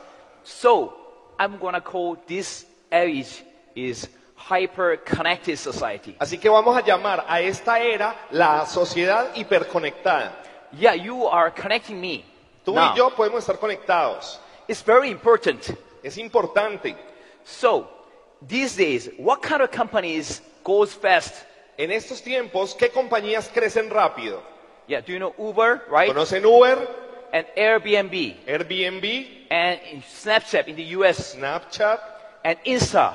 So 0.44 0.94
I'm 1.40 1.58
gonna 1.58 1.80
call 1.80 2.18
this 2.28 2.66
age 2.92 3.42
is 3.74 4.08
hyper 4.48 4.98
connected 5.04 5.56
society. 5.56 6.14
Así 6.18 6.38
que 6.38 6.48
vamos 6.48 6.76
a 6.76 6.82
llamar 6.82 7.24
a 7.28 7.40
esta 7.40 7.78
era 7.78 8.14
la 8.30 8.66
sociedad 8.66 9.34
hiperconectada. 9.34 10.32
Yeah, 10.72 10.94
you 10.94 11.26
are 11.26 11.50
connecting 11.50 12.00
me. 12.00 12.24
Tú 12.64 12.74
Now, 12.74 12.92
y 12.92 12.96
yo 12.96 13.10
podemos 13.10 13.40
estar 13.40 13.58
conectados. 13.58 14.40
It's 14.68 14.82
very 14.82 15.10
important. 15.10 15.76
Es 16.02 16.18
importante. 16.18 16.96
So 17.44 17.88
these 18.46 18.76
days, 18.76 19.10
what 19.18 19.42
kind 19.42 19.62
of 19.62 19.70
companies 19.70 20.42
goes 20.62 20.94
fast? 20.94 21.34
En 21.76 21.90
estos 21.90 22.22
tiempos, 22.22 22.74
¿qué 22.74 22.90
compañías 22.90 23.48
crecen 23.48 23.90
rápido? 23.90 24.42
Yeah, 24.86 25.00
do 25.00 25.12
you 25.12 25.18
know 25.18 25.34
Uber, 25.38 25.82
right? 25.90 26.08
¿Conocen 26.08 26.44
Uber, 26.44 26.86
And 27.34 27.46
Airbnb 27.56 28.46
Airbnb, 28.46 29.26
and 29.50 29.80
Snapchat 30.04 30.68
in 30.68 30.76
the 30.76 30.84
US 30.94 31.34
Snapchat, 31.34 31.98
and 32.44 32.56
Insta. 32.64 33.14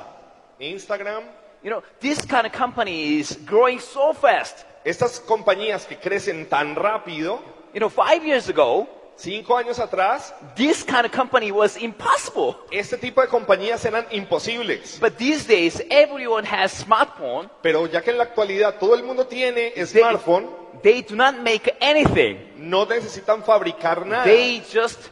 Instagram? 0.60 1.24
You 1.62 1.70
know, 1.70 1.82
this 2.00 2.24
kind 2.24 2.46
of 2.46 2.52
company 2.52 3.18
is 3.18 3.36
growing 3.46 3.80
so 3.80 4.12
fast. 4.14 4.64
Estas 4.84 5.20
compañías 5.20 5.86
que 5.86 5.96
crecen 5.96 6.48
tan 6.48 6.74
rápido, 6.74 7.40
You 7.72 7.78
know, 7.80 7.88
five 7.90 8.24
years 8.24 8.48
ago, 8.48 8.88
cinco 9.16 9.56
años 9.56 9.78
atrás, 9.78 10.34
this 10.56 10.82
kind 10.82 11.04
of 11.04 11.12
company 11.12 11.52
was 11.52 11.76
impossible. 11.76 12.56
este 12.72 12.96
tipo 12.96 13.20
de 13.20 13.28
compañías 13.28 13.84
eran 13.84 14.06
imposibles. 14.10 14.98
But 15.00 15.16
these 15.18 15.46
days, 15.46 15.82
everyone 15.90 16.44
has 16.46 16.72
smartphone. 16.72 17.48
Pero 17.62 17.86
ya 17.86 18.00
que 18.00 18.10
en 18.10 18.18
la 18.18 18.24
actualidad 18.24 18.78
todo 18.80 18.94
el 18.94 19.02
mundo 19.04 19.26
tiene 19.26 19.72
smartphone, 19.86 20.48
They 20.82 21.02
do 21.02 21.14
not 21.14 21.36
make 21.36 21.76
anything. 21.80 22.38
no 22.56 22.86
necesitan 22.86 23.44
fabricar 23.44 24.06
nada. 24.06 24.24
They 24.24 24.62
just 24.72 25.10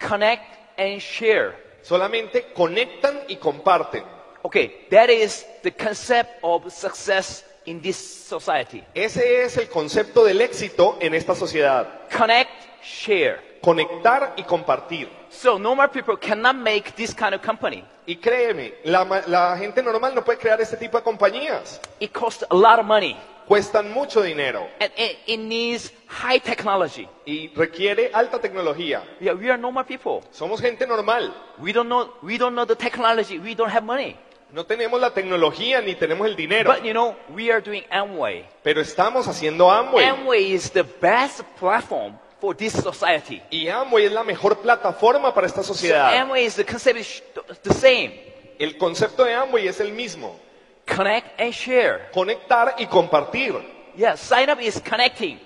connect 0.00 0.44
and 0.78 1.00
share. 1.00 1.54
Solamente 1.82 2.52
conectan 2.52 3.20
y 3.28 3.36
comparten. 3.36 4.02
Okay, 4.46 4.86
that 4.90 5.10
is 5.10 5.44
the 5.64 5.72
concept 5.72 6.38
of 6.44 6.72
success 6.72 7.42
in 7.64 7.80
this 7.82 7.96
society. 7.96 8.80
Ese 8.94 9.42
es 9.42 9.56
el 9.56 9.68
concepto 9.68 10.24
del 10.24 10.40
éxito 10.40 10.98
en 11.00 11.14
esta 11.14 11.34
sociedad. 11.34 11.88
Connect, 12.16 12.52
share. 12.80 13.40
Conectar 13.60 14.34
y 14.36 14.44
compartir. 14.44 15.08
So 15.30 15.58
normal 15.58 15.90
people 15.90 16.16
cannot 16.16 16.54
make 16.54 16.92
this 16.94 17.12
kind 17.12 17.34
of 17.34 17.42
company. 17.42 17.82
Y 18.06 18.14
créeme, 18.16 18.74
la, 18.84 19.04
la 19.26 19.56
gente 19.58 19.82
normal 19.82 20.14
no 20.14 20.22
puede 20.24 20.38
crear 20.38 20.60
este 20.60 20.76
tipo 20.76 20.96
de 20.96 21.02
compañías. 21.02 21.80
It 21.98 22.12
costs 22.12 22.44
a 22.48 22.54
lot 22.54 22.78
of 22.78 22.86
money. 22.86 23.16
Cuestan 23.48 23.92
mucho 23.92 24.22
dinero 24.22 24.66
And 24.80 24.92
it, 24.96 25.18
it 25.26 25.38
needs 25.40 25.92
high 26.08 26.38
technology. 26.40 27.08
y 27.26 27.48
requiere 27.56 28.10
alta 28.14 28.38
tecnología. 28.40 29.02
Yeah, 29.20 29.34
we 29.34 29.50
are 29.50 29.58
normal 29.58 29.84
people. 29.86 30.22
Somos 30.30 30.60
gente 30.60 30.86
normal. 30.86 31.34
We 31.58 31.72
don't 31.72 31.88
know, 31.88 32.12
we 32.22 32.38
don't 32.38 32.54
know 32.54 32.64
the 32.64 32.76
technology. 32.76 33.40
We 33.40 33.56
don't 33.56 33.70
have 33.72 33.84
money. 33.84 34.16
No 34.50 34.64
tenemos 34.64 35.00
la 35.00 35.12
tecnología 35.12 35.80
ni 35.80 35.94
tenemos 35.94 36.26
el 36.26 36.36
dinero. 36.36 36.72
But 36.72 36.84
you 36.84 36.92
know, 36.92 37.16
we 37.30 37.50
are 37.50 37.60
doing 37.60 37.84
Amway. 37.90 38.46
Pero 38.62 38.80
estamos 38.80 39.26
haciendo 39.26 39.70
Amway. 39.70 40.04
Amway 40.06 40.52
is 40.52 40.70
the 40.70 40.84
best 40.84 41.42
platform 41.58 42.16
for 42.40 42.56
this 42.56 42.72
society. 42.72 43.42
Y 43.50 43.68
Amway 43.68 44.06
es 44.06 44.12
la 44.12 44.22
mejor 44.22 44.58
plataforma 44.58 45.34
para 45.34 45.46
esta 45.46 45.62
So 45.62 45.74
sociedad. 45.74 46.14
Amway 46.14 46.44
is 46.44 46.54
the 46.54 46.64
concept 46.64 46.98
is 46.98 47.22
the 47.62 47.74
same. 47.74 48.14
El 48.58 48.78
concepto 48.78 49.24
de 49.24 49.34
Amway 49.34 49.66
es 49.66 49.80
el 49.80 49.92
mismo. 49.92 50.38
Connect 50.86 51.40
and 51.40 51.52
share. 51.52 52.08
Conectar 52.12 52.76
y 52.78 52.86
compartir. 52.86 53.54
Yeah, 53.96 54.16
sign 54.16 54.48
up 54.50 54.60
is 54.60 54.80
connecting. 54.80 55.40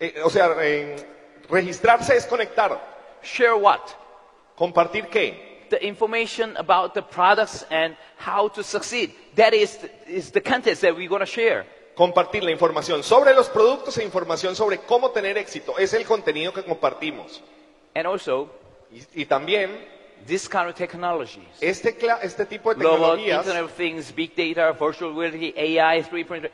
Eh, 0.00 0.20
o 0.24 0.30
sea, 0.30 0.54
eh, 0.62 0.96
registrarse 1.50 2.16
es 2.16 2.26
conectar. 2.26 2.80
Share 3.22 3.54
what? 3.54 3.80
¿Compartir 4.56 5.08
qué? 5.08 5.45
The 5.70 5.84
information 5.84 6.56
about 6.56 6.94
the 6.94 7.02
products 7.02 7.66
and 7.70 7.96
how 8.18 8.48
to 8.50 8.62
succeed. 8.62 9.12
That 9.34 9.52
is, 9.52 9.78
is 10.06 10.30
the 10.30 10.40
content 10.40 10.80
that 10.80 10.94
we're 10.94 11.08
going 11.08 11.20
to 11.20 11.26
share. 11.26 11.64
Compartir 11.96 12.44
la 12.44 12.50
información 12.50 13.02
sobre 13.02 13.32
los 13.34 13.48
productos 13.48 13.96
e 13.98 14.04
información 14.04 14.54
sobre 14.54 14.78
cómo 14.78 15.10
tener 15.10 15.36
éxito. 15.38 15.78
Es 15.78 15.92
el 15.94 16.04
contenido 16.04 16.52
que 16.52 16.62
compartimos. 16.62 17.42
And 17.94 18.06
also, 18.06 18.50
Y, 18.92 19.22
y 19.22 19.24
también 19.26 19.70
this 20.26 20.48
kind 20.48 20.68
of 20.68 20.74
technologies. 20.76 21.46
este, 21.60 21.96
cla- 21.96 22.20
este 22.22 22.44
tipo 22.46 22.72
de 22.72 22.80
Global 22.80 23.16
tecnologías, 23.16 23.38
Internet 23.46 23.64
of 23.64 23.72
Things, 23.76 24.14
Big 24.14 24.34
Data, 24.36 24.72
Virtual 24.72 25.12
Reality, 25.14 25.52
AI, 25.56 26.02
3.0. 26.02 26.50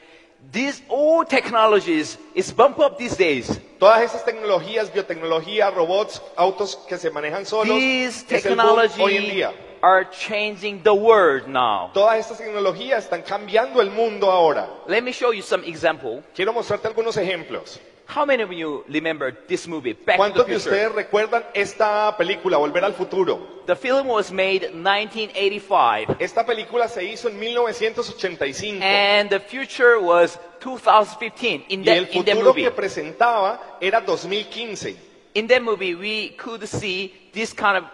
These 0.50 0.83
all 0.88 1.24
technologies 1.24 2.18
is 2.35 2.52
bump 2.52 2.78
up 2.78 2.98
these 2.98 3.16
days. 3.16 3.61
todas 3.78 4.02
esas 4.02 4.24
tecnologías, 4.24 4.92
biotecnología, 4.92 5.70
robots, 5.70 6.20
autos 6.37 6.76
que 6.88 6.98
se 6.98 7.11
manejan 7.11 7.46
solos, 7.46 7.74
These 7.76 8.26
es 8.28 8.46
el 8.46 8.57
boom 8.57 8.68
hoy 8.68 9.16
en 9.16 9.22
technologies 9.22 9.33
día. 9.33 9.52
are 9.83 10.05
changing 10.11 10.83
the 10.83 10.92
world 10.92 11.46
now. 11.46 11.90
Todas 11.94 12.18
estas 12.18 12.38
tecnologías 12.38 13.05
están 13.05 13.22
cambiando 13.22 13.81
el 13.81 13.90
mundo 13.90 14.31
ahora. 14.31 14.68
Let 14.87 15.02
me 15.02 15.12
show 15.12 15.33
you 15.33 15.42
some 15.42 15.64
example. 15.66 16.22
Quiero 16.35 16.52
mostrarte 16.52 16.87
algunos 16.87 17.16
ejemplos. 17.16 17.81
How 18.14 18.27
many 18.27 18.42
of 18.42 18.53
you 18.53 18.85
remember 18.88 19.33
this 19.48 19.66
movie, 19.66 19.94
Back 19.94 20.18
to 20.18 20.22
the 20.22 20.44
¿Cuántos 20.44 20.46
de 20.46 20.59
Future? 20.59 20.70
ustedes 20.70 20.92
recuerdan 20.92 21.44
esta 21.55 22.14
película, 22.18 22.59
Volver 22.59 22.85
al 22.85 22.92
Futuro? 22.92 23.62
The 23.64 23.75
film 23.75 24.07
was 24.09 24.31
made 24.31 24.64
in 24.64 24.83
1985, 24.83 26.16
Esta 26.20 26.44
película 26.44 26.88
se 26.88 27.05
hizo 27.05 27.29
en 27.31 27.38
1985 27.40 28.83
and 28.83 29.31
the 29.31 29.40
future 29.40 29.98
was 29.98 30.38
2015. 30.61 31.64
In 31.70 31.81
y 31.81 31.85
that, 31.87 31.96
el 31.96 32.05
in 32.05 32.12
futuro 32.25 32.44
movie, 32.51 32.64
que 32.64 32.70
presentaba 32.70 33.79
era 33.81 34.03
2015. 34.05 34.94
in 35.35 35.46
that 35.46 35.62
movie, 35.62 35.94
we 35.94 36.31
could 36.37 36.68
see 36.68 37.14
this 37.33 37.55
kind 37.55 37.79
of 37.79 37.85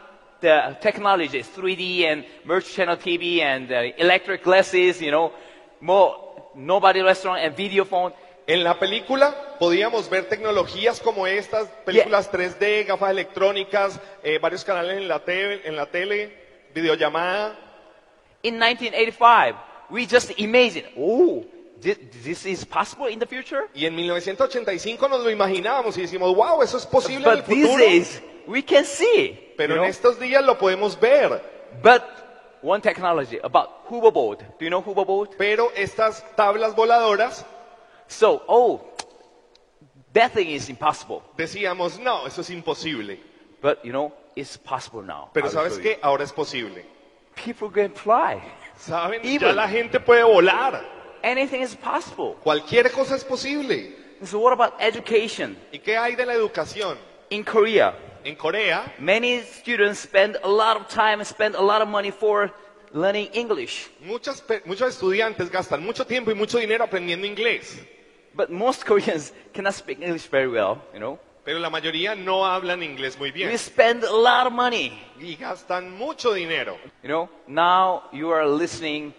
the 0.41 0.77
technologies, 0.81 1.47
3D 1.55 2.05
and 2.07 2.25
merge 2.45 2.73
channel 2.73 2.97
TV 2.97 3.41
and 3.41 3.71
uh, 3.71 3.83
electric 3.99 4.43
glasses, 4.43 5.01
you 5.01 5.13
know, 5.13 5.33
more 5.81 6.17
nobody 6.57 7.03
restaurant 7.03 7.41
and 7.41 7.55
video 7.57 7.85
phone. 7.85 8.13
En 8.49 8.65
la 8.65 8.79
película 8.79 9.57
podíamos 9.59 10.09
ver 10.09 10.27
tecnologías 10.27 11.01
como 11.01 11.27
estas, 11.27 11.69
películas 11.85 12.33
3D, 12.33 12.87
gafas 12.87 13.11
electrónicas, 13.11 14.01
eh, 14.23 14.39
varios 14.39 14.65
canales 14.65 14.97
en 14.97 15.07
la, 15.07 15.23
tele, 15.23 15.61
en 15.65 15.77
la 15.77 15.85
tele, 15.85 16.33
videollamada. 16.75 17.59
In 18.43 18.55
1985, 18.55 19.55
we 19.91 20.07
just 20.07 20.31
imagine, 20.39 20.87
oh, 20.97 21.45
this, 21.79 22.47
is 22.47 22.65
possible 22.65 23.13
in 23.13 23.19
the 23.19 23.27
future. 23.27 23.67
Y 23.75 23.85
en 23.85 23.95
1985 23.95 25.09
nos 25.09 25.23
lo 25.23 25.31
imaginábamos 25.31 25.99
y 25.99 26.01
decimos, 26.01 26.35
wow, 26.35 26.63
eso 26.63 26.79
es 26.79 26.87
posible 26.87 27.27
en 27.27 27.33
el 27.33 27.43
But 27.43 27.49
these 27.49 27.67
futuro. 27.67 27.85
days, 27.85 28.23
we 28.47 28.63
can 28.63 28.87
see. 28.87 29.53
Pero 29.59 29.75
en 29.75 29.81
know? 29.81 29.91
estos 29.91 30.19
días 30.19 30.43
lo 30.43 30.57
podemos 30.57 30.99
ver. 30.99 31.43
But 31.83 32.03
one 32.63 32.81
technology 32.81 33.39
about 33.43 33.85
hoverboard. 33.91 34.39
Do 34.59 34.65
you 34.65 34.71
know 34.71 34.81
hoverboard? 34.81 35.37
Pero 35.37 35.71
estas 35.77 36.25
tablas 36.35 36.75
voladoras 36.75 37.45
So, 38.09 38.43
oh, 38.49 38.81
that 40.13 40.33
thing 40.33 40.49
is 40.51 40.69
impossible. 40.69 41.23
decíamos, 41.37 41.99
no, 41.99 42.27
eso 42.27 42.41
es 42.41 42.51
imposible. 42.51 43.19
But 43.61 43.85
you 43.85 43.93
know, 43.93 44.13
it's 44.37 44.57
possible 44.57 45.03
now. 45.03 45.31
Pero 45.33 45.47
I 45.47 45.49
will 45.49 45.55
¿sabes 45.55 45.75
show 45.75 45.83
qué? 45.83 45.99
Ahora 46.03 46.25
es 46.25 46.33
posible. 46.33 46.85
People 47.35 47.71
can 47.71 47.93
fly. 47.93 48.41
¿Saben? 48.79 49.23
Ya 49.23 49.31
Even- 49.31 49.57
la 49.57 49.69
gente 49.69 50.01
puede 50.01 50.23
volar. 50.25 50.83
Anything 51.23 51.63
is 51.63 51.75
possible. 51.77 52.37
Cualquier 52.43 52.91
cosa 52.93 53.17
es 53.17 53.25
posible. 53.25 53.95
So 54.25 54.39
what 54.41 54.53
about 54.53 54.75
education? 54.81 55.57
¿Y 55.73 55.79
qué 55.81 55.97
hay 55.97 56.15
de 56.17 56.25
la 56.27 56.35
educación? 56.35 56.97
In 57.31 57.45
Korea, 57.45 57.95
En 58.25 58.35
Corea, 58.37 58.93
many 58.99 59.41
students 59.43 60.01
spend 60.01 60.37
a 60.43 60.49
lot 60.49 60.77
of 60.77 60.89
time, 60.89 61.21
and 61.21 61.27
spend 61.27 61.55
a 61.55 61.61
lot 61.63 61.81
of 61.83 61.89
money 61.89 62.11
for 62.11 62.53
learning 62.93 63.29
English. 63.33 63.89
muchas 64.01 64.41
pe- 64.41 64.63
muchos 64.65 64.89
estudiantes 64.95 65.51
gastan 65.51 65.85
mucho 65.85 66.05
tiempo 66.07 66.31
y 66.31 66.35
mucho 66.35 66.59
dinero 66.59 66.85
aprendiendo 66.85 67.27
inglés. 67.27 67.79
But 68.39 68.51
most 68.51 68.87
Koreans 68.87 69.33
cannot 69.53 69.75
speak 69.75 70.01
English 70.01 70.27
very 70.31 70.49
well, 70.49 70.79
you 70.95 71.01
know. 71.01 71.19
Pero 71.45 71.59
la 71.59 71.71
mayoría 71.71 72.15
no 72.15 72.45
hablan 72.47 72.83
inglés 72.83 73.19
muy 73.19 73.33
bien 73.33 73.49
We 73.49 73.57
spend 73.59 74.05
a 74.05 74.13
lot 74.13 74.47
of 74.47 74.53
money, 74.53 74.93
y 75.19 75.35
gastan 75.35 75.91
mucho 75.99 76.33
dinero. 76.35 76.79
you 77.03 77.09
know. 77.09 77.29
Now 77.49 78.05
you 78.13 78.31
are 78.31 78.47
listening 78.47 79.13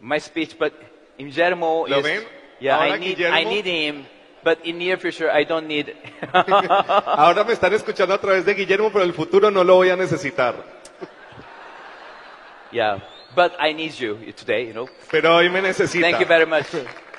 my 0.00 0.18
speech, 0.20 0.56
but 0.58 0.72
in 1.18 1.30
Guillermo 1.30 1.86
¿Lo 1.88 1.98
is, 1.98 2.04
ven? 2.04 2.22
yeah, 2.60 2.78
I 2.78 2.86
Ahora 2.90 2.98
need, 2.98 3.16
Guillermo- 3.16 3.36
I 3.36 3.44
need 3.44 3.64
him, 3.64 4.06
but 4.44 4.58
in 4.64 4.78
near 4.78 4.98
future 4.98 5.30
I 5.32 5.42
don't 5.44 5.66
need. 5.66 5.96
Ahora 6.32 7.42
me 7.44 7.54
están 7.54 7.72
escuchando 7.72 8.14
a 8.14 8.18
través 8.20 8.44
de 8.44 8.54
Guillermo, 8.54 8.90
pero 8.92 9.02
en 9.02 9.08
el 9.10 9.14
futuro 9.14 9.50
no 9.50 9.64
lo 9.64 9.76
voy 9.76 9.90
a 9.90 9.96
necesitar. 9.96 10.54
yeah, 12.72 13.00
but 13.34 13.52
I 13.58 13.72
need 13.72 13.94
you 13.98 14.16
today, 14.36 14.66
you 14.66 14.74
know. 14.74 14.88
Pero 15.10 15.34
hoy 15.34 15.48
me 15.48 15.60
necesita. 15.60 16.08
Thank 16.08 16.20
you 16.20 16.26
very 16.26 16.46
much. 16.46 16.66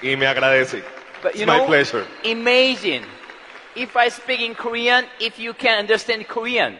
Y 0.01 0.15
me 0.15 0.27
agradece. 0.27 0.81
But 1.21 1.31
It's 1.33 1.41
you 1.41 1.45
my 1.47 1.57
know, 1.59 1.65
pleasure. 1.67 2.05
imagine 2.23 3.03
if 3.75 3.95
I 3.95 4.09
speak 4.09 4.41
in 4.41 4.55
Korean, 4.55 5.05
if 5.19 5.37
you 5.39 5.53
can 5.53 5.79
understand 5.79 6.27
Korean. 6.27 6.77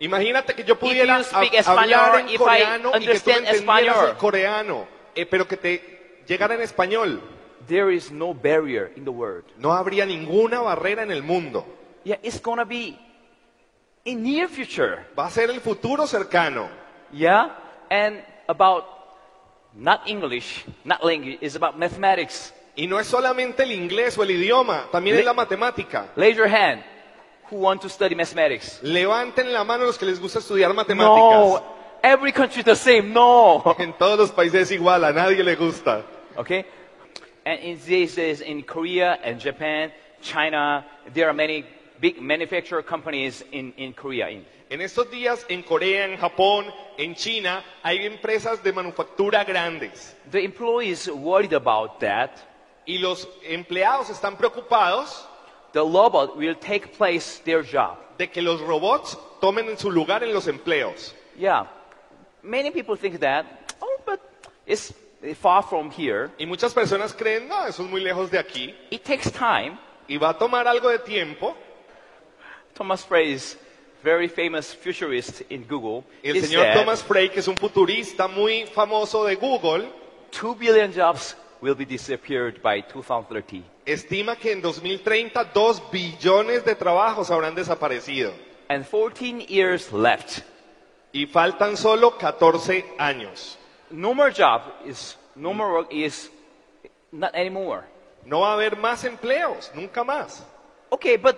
Imagínate 0.00 0.54
que 0.54 0.64
yo 0.64 0.76
pudiera 0.78 1.18
you 1.18 1.24
speak 1.24 1.52
hab- 1.54 1.60
español, 1.60 1.94
hablar 1.94 2.20
en 2.20 2.28
if 2.28 2.34
I 2.34 2.38
coreano 2.38 2.90
y 2.90 2.92
que 2.92 2.98
tú 2.98 3.00
me 3.00 3.06
understand 3.06 3.46
entendieras 3.46 3.96
español. 3.96 4.08
el 4.10 4.16
coreano, 4.16 4.88
eh, 5.14 5.26
pero 5.26 5.46
que 5.48 5.56
te 5.56 6.22
llegara 6.26 6.54
en 6.54 6.62
español. 6.62 7.20
There 7.66 7.90
is 7.94 8.10
no 8.10 8.34
barrier 8.34 8.92
in 8.96 9.04
the 9.04 9.10
world. 9.10 9.44
No 9.56 9.72
habría 9.72 10.04
ninguna 10.04 10.60
barrera 10.60 11.02
en 11.02 11.10
el 11.10 11.22
mundo. 11.22 11.64
Yeah, 12.04 12.18
it's 12.22 12.40
gonna 12.42 12.64
be 12.66 12.98
in 14.04 14.22
near 14.22 14.48
future. 14.48 15.06
Va 15.18 15.26
a 15.26 15.30
ser 15.30 15.48
el 15.50 15.60
futuro 15.60 16.06
cercano. 16.06 16.68
Yeah, 17.12 17.56
and 17.90 18.22
about 18.48 18.84
not 19.74 20.02
English, 20.06 20.64
not 20.84 21.02
language, 21.02 21.38
it's 21.40 21.56
about 21.56 21.78
mathematics. 21.78 22.52
Y 22.76 22.86
no 22.86 22.98
es 22.98 23.06
solamente 23.06 23.62
el 23.62 23.72
inglés 23.72 24.18
o 24.18 24.22
el 24.24 24.32
idioma, 24.32 24.88
también 24.90 25.14
Le- 25.16 25.20
es 25.20 25.26
la 25.26 25.32
matemática. 25.34 26.08
Raise 26.16 26.36
your 26.36 26.48
hand. 26.48 26.82
Who 27.50 27.58
want 27.58 27.82
to 27.82 27.88
study 27.88 28.14
mathematics? 28.14 28.80
Levanten 28.82 29.52
la 29.52 29.62
mano 29.64 29.84
los 29.84 29.96
que 29.98 30.06
les 30.06 30.18
gusta 30.20 30.38
estudiar 30.40 30.70
No, 30.70 30.74
matemáticas. 30.74 31.62
every 32.02 32.32
country 32.32 32.62
the 32.64 32.74
same. 32.74 33.02
No. 33.12 33.62
En 33.78 33.92
todos 33.92 34.18
los 34.18 34.30
países 34.32 34.62
es 34.62 34.70
igual, 34.72 35.04
a 35.04 35.12
nadie 35.12 35.42
le 35.44 35.54
gusta. 35.54 36.02
Okay? 36.36 36.64
And 37.46 37.60
in 37.62 37.78
these 37.86 38.16
days, 38.16 38.40
in 38.40 38.62
Korea 38.62 39.18
and 39.22 39.38
Japan, 39.38 39.92
China, 40.22 40.84
there 41.12 41.26
are 41.28 41.34
many 41.34 41.64
big 42.00 42.20
manufacturer 42.20 42.82
companies 42.82 43.44
in, 43.52 43.72
in 43.76 43.92
Korea. 43.92 44.30
In, 44.30 44.44
En 44.70 44.80
estos 44.80 45.08
días 45.10 45.44
en 45.50 45.62
Corea, 45.62 46.06
en 46.06 46.16
Japón, 46.16 46.64
en 46.98 47.14
China, 47.14 47.62
hay 47.82 48.06
empresas 48.06 48.62
de 48.64 48.72
manufactura 48.72 49.44
grandes. 49.44 50.16
the 50.32 50.42
employees 50.42 51.06
worried 51.08 51.52
about 51.52 52.00
that. 52.00 52.30
Y 52.86 52.98
los 52.98 53.28
empleados 53.42 54.10
están 54.10 54.36
preocupados 54.36 55.26
The 55.72 55.80
robot 55.80 56.36
will 56.36 56.56
take 56.56 56.88
place 56.96 57.40
their 57.44 57.64
job. 57.64 57.96
de 58.16 58.30
que 58.30 58.40
los 58.40 58.60
robots 58.60 59.18
tomen 59.40 59.68
en 59.68 59.76
su 59.76 59.90
lugar 59.90 60.22
en 60.22 60.32
los 60.32 60.46
empleos. 60.46 61.14
Yeah. 61.36 61.66
Many 62.42 62.70
people 62.70 62.96
think 62.96 63.18
that, 63.20 63.44
oh, 63.80 64.00
but 64.06 64.20
it's 64.66 64.94
far 65.40 65.62
from 65.62 65.90
here. 65.90 66.30
Y 66.38 66.46
muchas 66.46 66.72
personas 66.72 67.12
creen, 67.12 67.48
no, 67.48 67.66
eso 67.66 67.82
es 67.82 67.90
muy 67.90 68.00
lejos 68.02 68.30
de 68.30 68.38
aquí. 68.38 68.74
It 68.90 69.02
takes 69.02 69.30
time. 69.30 69.78
Y 70.06 70.16
va 70.18 70.30
a 70.30 70.38
tomar 70.38 70.68
algo 70.68 70.90
de 70.90 70.98
tiempo. 70.98 71.56
Thomas 72.74 73.04
Frey 73.04 73.32
is 73.32 73.56
very 74.02 74.28
famous 74.28 74.72
futurist 74.74 75.42
in 75.50 75.66
Google. 75.66 76.04
El 76.22 76.40
señor 76.40 76.74
Thomas 76.74 77.02
Frey, 77.02 77.30
que 77.30 77.40
es 77.40 77.48
un 77.48 77.56
futurista 77.56 78.28
muy 78.28 78.66
famoso 78.66 79.24
de 79.24 79.34
Google, 79.36 79.88
Two 80.30 80.54
billion 80.54 80.92
jobs 80.92 81.36
will 81.64 81.74
be 81.74 81.86
disappeared 81.86 82.60
by 82.62 82.82
2030. 82.82 83.64
estima 83.86 84.36
que 84.36 84.52
en 84.52 84.60
2030 84.60 85.44
dos 85.44 85.82
billones 85.90 86.62
de 86.62 86.74
trabajos 86.74 87.30
habrán 87.30 87.54
desaparecido. 87.54 88.32
And 88.68 88.84
14 88.84 89.46
years 89.48 89.90
left. 89.90 90.42
Y 91.12 91.26
faltan 91.26 91.76
solo 91.76 92.18
14 92.18 92.84
años. 92.98 93.56
No 93.90 94.12
more 94.14 94.30
job 94.30 94.62
is, 94.84 95.16
no 95.34 95.54
more 95.54 95.72
work 95.72 95.92
is 95.92 96.30
not 97.10 97.34
anymore. 97.34 97.84
No 98.26 98.40
va 98.40 98.50
a 98.50 98.54
haber 98.54 98.76
más 98.76 99.04
empleos, 99.04 99.70
nunca 99.74 100.04
más. 100.04 100.42
Okay, 100.90 101.16
but 101.16 101.36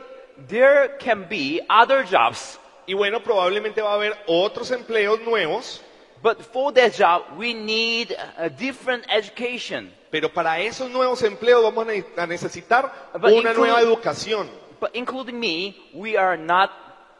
there 0.48 0.96
can 0.98 1.28
be 1.28 1.60
other 1.68 2.04
jobs. 2.04 2.58
Y 2.86 2.94
bueno, 2.94 3.20
probablemente 3.22 3.80
va 3.80 3.92
a 3.92 3.94
haber 3.94 4.16
otros 4.26 4.70
empleos 4.70 5.20
nuevos, 5.20 5.82
But 6.26 6.42
for 6.42 6.72
that 6.72 6.92
job, 6.92 7.38
we 7.38 7.54
need 7.54 8.12
a 8.36 8.48
different 8.48 9.04
education. 9.08 9.92
pero 10.10 10.28
para 10.32 10.58
esos 10.58 10.90
nuevos 10.90 11.22
empleos 11.22 11.62
vamos 11.62 11.86
a 11.86 11.92
ne- 11.92 12.04
a 12.16 12.26
necesitar 12.26 13.10
But 13.12 13.30
una 13.32 13.52
nueva 13.52 13.80
educación. 13.80 14.50
But 14.80 14.90
including 14.96 15.38
me, 15.38 15.76
we 15.94 16.16
are 16.16 16.36
not 16.36 16.72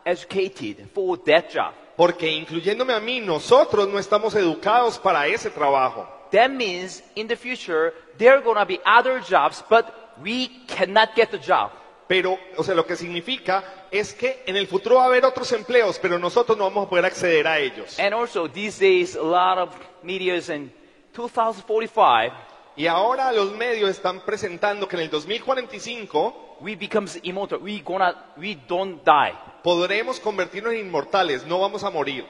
educated 0.05 0.89
for 0.93 1.17
that 1.25 1.53
job. 1.55 1.73
Porque 1.97 2.29
incluyéndome 2.33 2.95
a 2.95 2.99
mí, 2.99 3.21
nosotros 3.21 3.87
no 3.87 4.01
estamos 4.01 4.35
educados 4.35 4.99
para 4.99 5.29
ese 5.29 5.51
trabajo. 5.51 6.09
That 6.33 6.51
means 6.51 7.05
in 7.15 7.29
the 7.29 7.37
future, 7.37 7.95
there 8.19 8.33
are 8.33 8.43
going 8.43 8.59
to 8.59 8.67
be 8.67 8.81
other 8.85 9.21
jobs, 9.21 9.63
but 9.71 9.87
we 10.21 10.49
cannot 10.67 11.15
get 11.15 11.31
the 11.31 11.39
job. 11.39 11.71
Pero, 12.09 12.37
o 12.57 12.65
sea, 12.65 12.75
lo 12.75 12.85
que 12.85 12.97
significa 12.97 13.86
es 13.99 14.15
que 14.15 14.43
en 14.47 14.57
el 14.57 14.67
futuro 14.67 14.97
va 14.97 15.05
a 15.05 15.07
haber 15.07 15.25
otros 15.25 15.51
empleos, 15.53 15.99
pero 16.01 16.19
nosotros 16.19 16.57
no 16.57 16.65
vamos 16.65 16.87
a 16.87 16.91
poder 16.91 17.05
acceder 17.05 17.47
a 17.47 17.59
ellos. 17.59 17.99
And 17.99 18.15
also, 18.15 18.49
these 18.49 18.79
days, 18.79 19.17
a 19.17 19.23
lot 19.23 19.59
of 19.59 19.75
medias 20.03 20.49
in 20.49 20.73
2045, 21.15 22.33
Y 22.79 22.87
ahora 22.87 23.33
los 23.33 23.53
medios 23.53 23.89
están 23.89 24.21
presentando 24.21 24.87
que 24.87 24.97
en 24.97 25.03
el 25.03 25.11
2045 25.11 26.59
we 26.61 26.77
becomes 26.77 27.19
immortal. 27.23 27.59
We 27.63 27.81
gonna, 27.83 28.33
we 28.37 28.57
don't 28.69 29.03
die. 29.05 29.33
podremos 29.63 30.21
convertirnos 30.21 30.75
en 30.75 30.81
inmortales, 30.81 31.47
no 31.47 31.59
vamos 31.61 31.83
a 31.85 31.91
morir. 31.91 32.27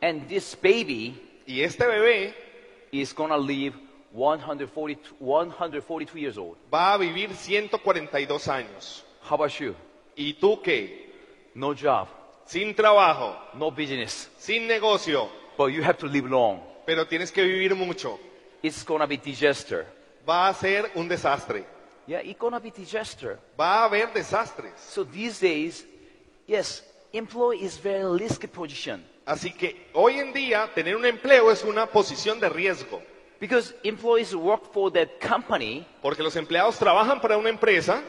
And 0.00 0.26
this 0.28 0.56
baby 0.60 1.28
Y 1.46 1.60
este 1.62 1.86
bebé 1.86 2.34
is 2.90 3.14
gonna 3.14 3.36
live 3.36 3.74
140, 4.12 5.10
142 5.20 6.14
years 6.20 6.38
old. 6.38 6.56
va 6.72 6.94
a 6.94 6.96
vivir 6.96 7.34
142 7.34 8.48
años. 8.48 9.04
How 9.28 9.34
about 9.34 9.50
you? 9.58 9.74
¿Y 10.16 10.34
tú 10.34 10.60
qué? 10.62 11.10
No 11.54 11.74
job, 11.74 12.08
Sin 12.46 12.74
trabajo, 12.74 13.36
no 13.54 13.70
business, 13.70 14.30
sin 14.38 14.66
negocio, 14.66 15.28
but 15.56 15.68
you 15.70 15.82
have 15.82 15.96
to 15.98 16.06
live 16.06 16.28
long. 16.28 16.60
pero 16.86 17.06
tienes 17.06 17.30
que 17.30 17.42
vivir 17.42 17.74
mucho. 17.74 18.18
It's 18.62 18.84
gonna 18.84 19.06
be 19.06 19.16
disaster. 19.16 19.86
Va 20.28 20.48
a 20.48 20.54
ser 20.54 20.90
un 20.94 21.08
desastre. 21.08 21.64
Yeah, 22.06 22.20
it's 22.20 22.38
gonna 22.38 22.58
be 22.58 22.70
disaster. 22.70 23.38
Va 23.58 23.82
a 23.82 23.84
haber 23.84 24.12
desastres. 24.12 24.72
So 24.80 25.04
these 25.04 25.38
days, 25.40 25.84
yes, 26.46 26.82
employee 27.12 27.62
is 27.64 27.76
very 27.80 28.04
risky 28.18 28.46
position 28.48 29.04
Así 29.24 29.52
que 29.52 29.88
hoy 29.94 30.18
en 30.18 30.32
día 30.32 30.68
tener 30.74 30.96
un 30.96 31.04
empleo 31.06 31.50
es 31.52 31.62
una 31.62 31.86
posición 31.86 32.40
de 32.40 32.48
riesgo. 32.48 33.00
because 33.40 33.72
employees 33.84 34.34
work 34.34 34.72
for 34.72 34.90
that 34.92 35.08
company, 35.20 35.86
Porque 36.02 36.22
los 36.22 36.34
empleados 36.36 36.76
trabajan 36.78 37.20
para 37.20 37.36
una 37.36 37.48
empresa, 37.50 38.02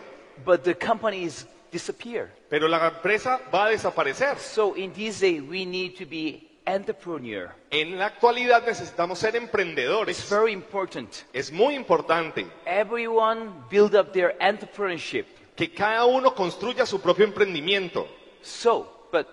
but 0.43 0.63
the 0.63 0.73
companies 0.75 1.45
disappear. 1.73 2.29
pero 2.49 2.67
la 2.69 2.87
empresa 2.87 3.41
va 3.53 3.65
a 3.65 3.69
desaparecer. 3.69 4.37
So 4.39 4.75
in 4.77 4.93
these 4.93 5.19
days, 5.19 5.41
we 5.41 5.65
need 5.65 5.97
to 5.97 6.05
be 6.05 6.47
entrepreneur. 6.65 7.51
En 7.71 7.97
la 7.99 8.05
actualidad 8.05 8.65
necesitamos 8.65 9.19
ser 9.19 9.35
It's 9.35 9.43
emprendedores. 9.43 10.29
very 10.29 10.53
important. 10.53 11.09
Es 11.33 11.51
muy 11.51 11.75
importante 11.75 12.45
Everyone 12.65 13.51
build 13.69 13.95
up 13.95 14.13
their 14.13 14.37
entrepreneurship. 14.39 15.25
que 15.57 15.69
cada 15.73 16.05
uno 16.05 16.33
construya 16.33 16.85
su 16.85 17.01
propio 17.01 17.25
emprendimiento. 17.25 18.07
So, 18.41 19.07
but 19.11 19.27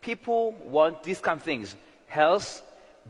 people 0.00 0.52
want 0.64 1.02
these 1.02 1.20
kind 1.20 1.36
of 1.36 1.42
things: 1.44 1.76
health, 2.08 2.62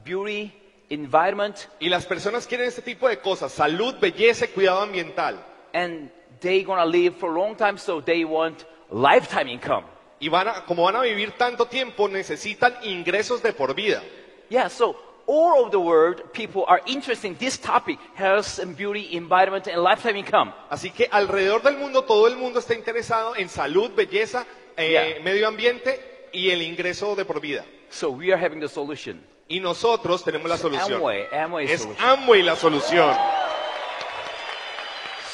beauty, 0.05 0.53
environment, 0.91 1.57
Y 1.81 1.89
las 1.89 2.07
personas 2.07 2.47
quieren 2.47 2.67
este 2.69 2.83
tipo 2.83 3.09
de 3.09 3.19
cosas, 3.19 3.53
salud, 3.53 3.95
belleza 4.01 4.47
y 4.47 4.49
cuidado 4.49 4.81
ambiental. 4.83 5.39
and 5.73 6.11
they 6.45 6.63
gonna 6.63 6.85
live 6.87 7.17
for 7.17 7.35
a 7.35 7.39
long 7.41 7.57
time. 7.57 7.77
So 7.79 8.01
they 8.01 8.25
want 8.25 8.65
lifetime 8.91 9.49
income. 9.49 9.85
Y 10.21 10.29
van 10.29 10.47
a, 10.49 10.65
como 10.65 10.85
van 10.85 10.97
a 10.97 11.01
vivir 11.01 11.33
tanto 11.37 11.67
tiempo, 11.67 12.09
necesitan 12.09 12.77
ingresos 12.85 13.43
de 13.43 13.53
por 13.53 13.75
vida. 13.75 14.03
Yeah. 14.49 14.69
So 14.69 14.95
all 15.27 15.59
over 15.59 15.71
the 15.71 15.81
world, 15.81 16.33
people 16.33 16.65
are 16.69 16.81
interested 16.87 17.29
in 17.29 17.37
this 17.39 17.59
topic: 17.59 17.99
health 18.15 18.59
and 18.61 18.77
beauty, 18.77 19.17
environment, 19.17 19.67
and 19.67 19.83
lifetime 19.83 20.17
income. 20.17 20.53
Así 20.71 20.91
que 20.91 21.09
alrededor 21.11 21.63
del 21.63 21.79
mundo, 21.79 22.05
todo 22.05 22.29
el 22.29 22.37
mundo 22.37 22.61
está 22.61 22.75
interesado 22.75 23.35
en 23.37 23.49
salud, 23.49 23.91
belleza, 23.97 24.47
eh, 24.77 24.91
Yeah. 25.17 25.25
medio 25.25 25.49
ambiente 25.49 26.29
y 26.33 26.51
el 26.51 26.63
ingreso 26.63 27.17
de 27.17 27.25
por 27.25 27.41
vida. 27.41 27.65
So 27.91 28.11
we 28.11 28.33
are 28.33 28.39
having 28.39 28.61
the 28.61 28.69
solution. 28.69 29.21
Y 29.49 29.61
nosotros 29.61 30.25
tenemos 30.25 30.49
la 30.49 30.57
solución. 30.57 30.95
Amway, 30.95 31.27
Amway 31.33 31.67
Es 31.71 31.83
solution. 31.83 32.09
Amway 32.09 32.43
la 32.43 32.57
solución. 32.57 33.15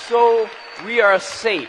So 0.09 0.49
we 0.87 1.01
are 1.01 1.19
safe, 1.21 1.69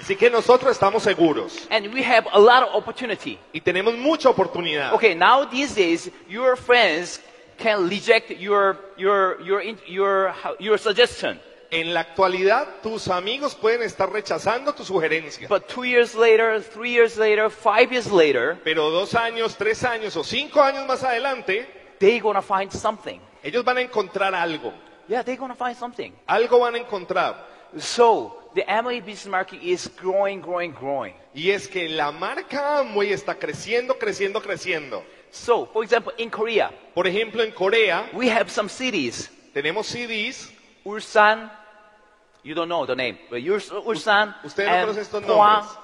Así 0.00 0.14
que 0.16 0.30
nosotros 0.30 0.70
estamos 0.72 1.02
seguros 1.02 1.66
and 1.70 1.92
we 1.92 2.02
have 2.02 2.26
a 2.32 2.38
lot 2.38 2.62
of 2.62 2.74
opportunity. 2.74 3.38
y 3.52 3.60
tenemos 3.60 3.96
mucha 3.96 4.28
oportunidad. 4.30 4.92
Okay, 4.94 5.14
now 5.14 5.44
these 5.44 5.74
days, 5.74 6.10
your 6.28 6.56
friends 6.56 7.20
can 7.58 7.88
reject 7.88 8.30
your 8.38 8.76
your 8.96 9.40
your 9.42 9.62
your 9.86 10.34
your 10.60 10.78
suggestion. 10.78 11.40
En 11.70 11.92
la 11.92 12.00
actualidad, 12.00 12.80
tus 12.82 13.08
amigos 13.08 13.54
pueden 13.54 13.82
estar 13.82 14.10
rechazando 14.10 14.72
tu 14.74 14.84
sugerencia. 14.84 15.48
but 15.48 15.66
two 15.68 15.84
years 15.84 16.14
later, 16.14 16.62
three 16.62 16.92
years 16.92 17.18
later, 17.18 17.50
five 17.50 17.90
years 17.92 18.10
later, 18.10 18.56
Pero 18.64 18.90
dos 18.90 19.14
años, 19.14 19.56
tres 19.56 19.82
años 19.84 20.16
o 20.16 20.22
cinco 20.24 20.62
años 20.62 20.86
más 20.86 21.02
adelante, 21.02 21.66
they're 21.98 22.20
gonna 22.20 22.40
find 22.40 22.70
something. 22.72 23.20
ellos 23.42 23.64
van 23.64 23.76
a 23.78 23.80
encontrar 23.82 24.34
algo. 24.34 24.72
Yeah, 25.08 25.22
they're 25.22 25.36
gonna 25.36 25.54
find 25.56 25.76
something. 25.76 26.12
Algo 26.26 26.60
van 26.60 26.76
a 26.76 26.78
encontrar. 26.78 27.34
So 27.78 28.34
the 28.54 28.62
Amway 28.62 29.04
business 29.04 29.26
market 29.30 29.62
is 29.62 29.88
growing, 29.96 30.40
growing, 30.40 30.72
growing. 30.72 31.14
Y 31.34 31.50
es 31.50 31.68
que 31.68 31.88
la 31.88 32.10
marca 32.10 32.78
Amway 32.80 33.12
está 33.12 33.34
creciendo, 33.38 33.98
creciendo, 33.98 34.40
creciendo. 34.42 35.02
So, 35.30 35.66
for 35.66 35.84
example, 35.84 36.12
in 36.18 36.30
Korea, 36.30 36.70
Por 36.94 37.06
ejemplo, 37.06 37.42
en 37.42 37.52
Corea 37.52 38.08
we 38.14 38.28
have 38.30 38.50
some 38.50 38.68
cities. 38.68 39.28
tenemos 39.54 39.86
CDs. 39.86 40.50
Ulsan, 40.84 41.50
you 42.42 42.54
don't 42.54 42.68
know 42.68 42.86
the 42.86 42.96
name, 42.96 43.18
but 43.28 43.42
Urs- 43.42 43.70
Ulsan 43.84 44.34
Ustedes 44.42 44.66
no 44.68 44.74
and 44.74 44.88
conocen 44.88 45.00
estos 45.02 45.22
Pohang 45.24 45.60
nombres. 45.60 45.78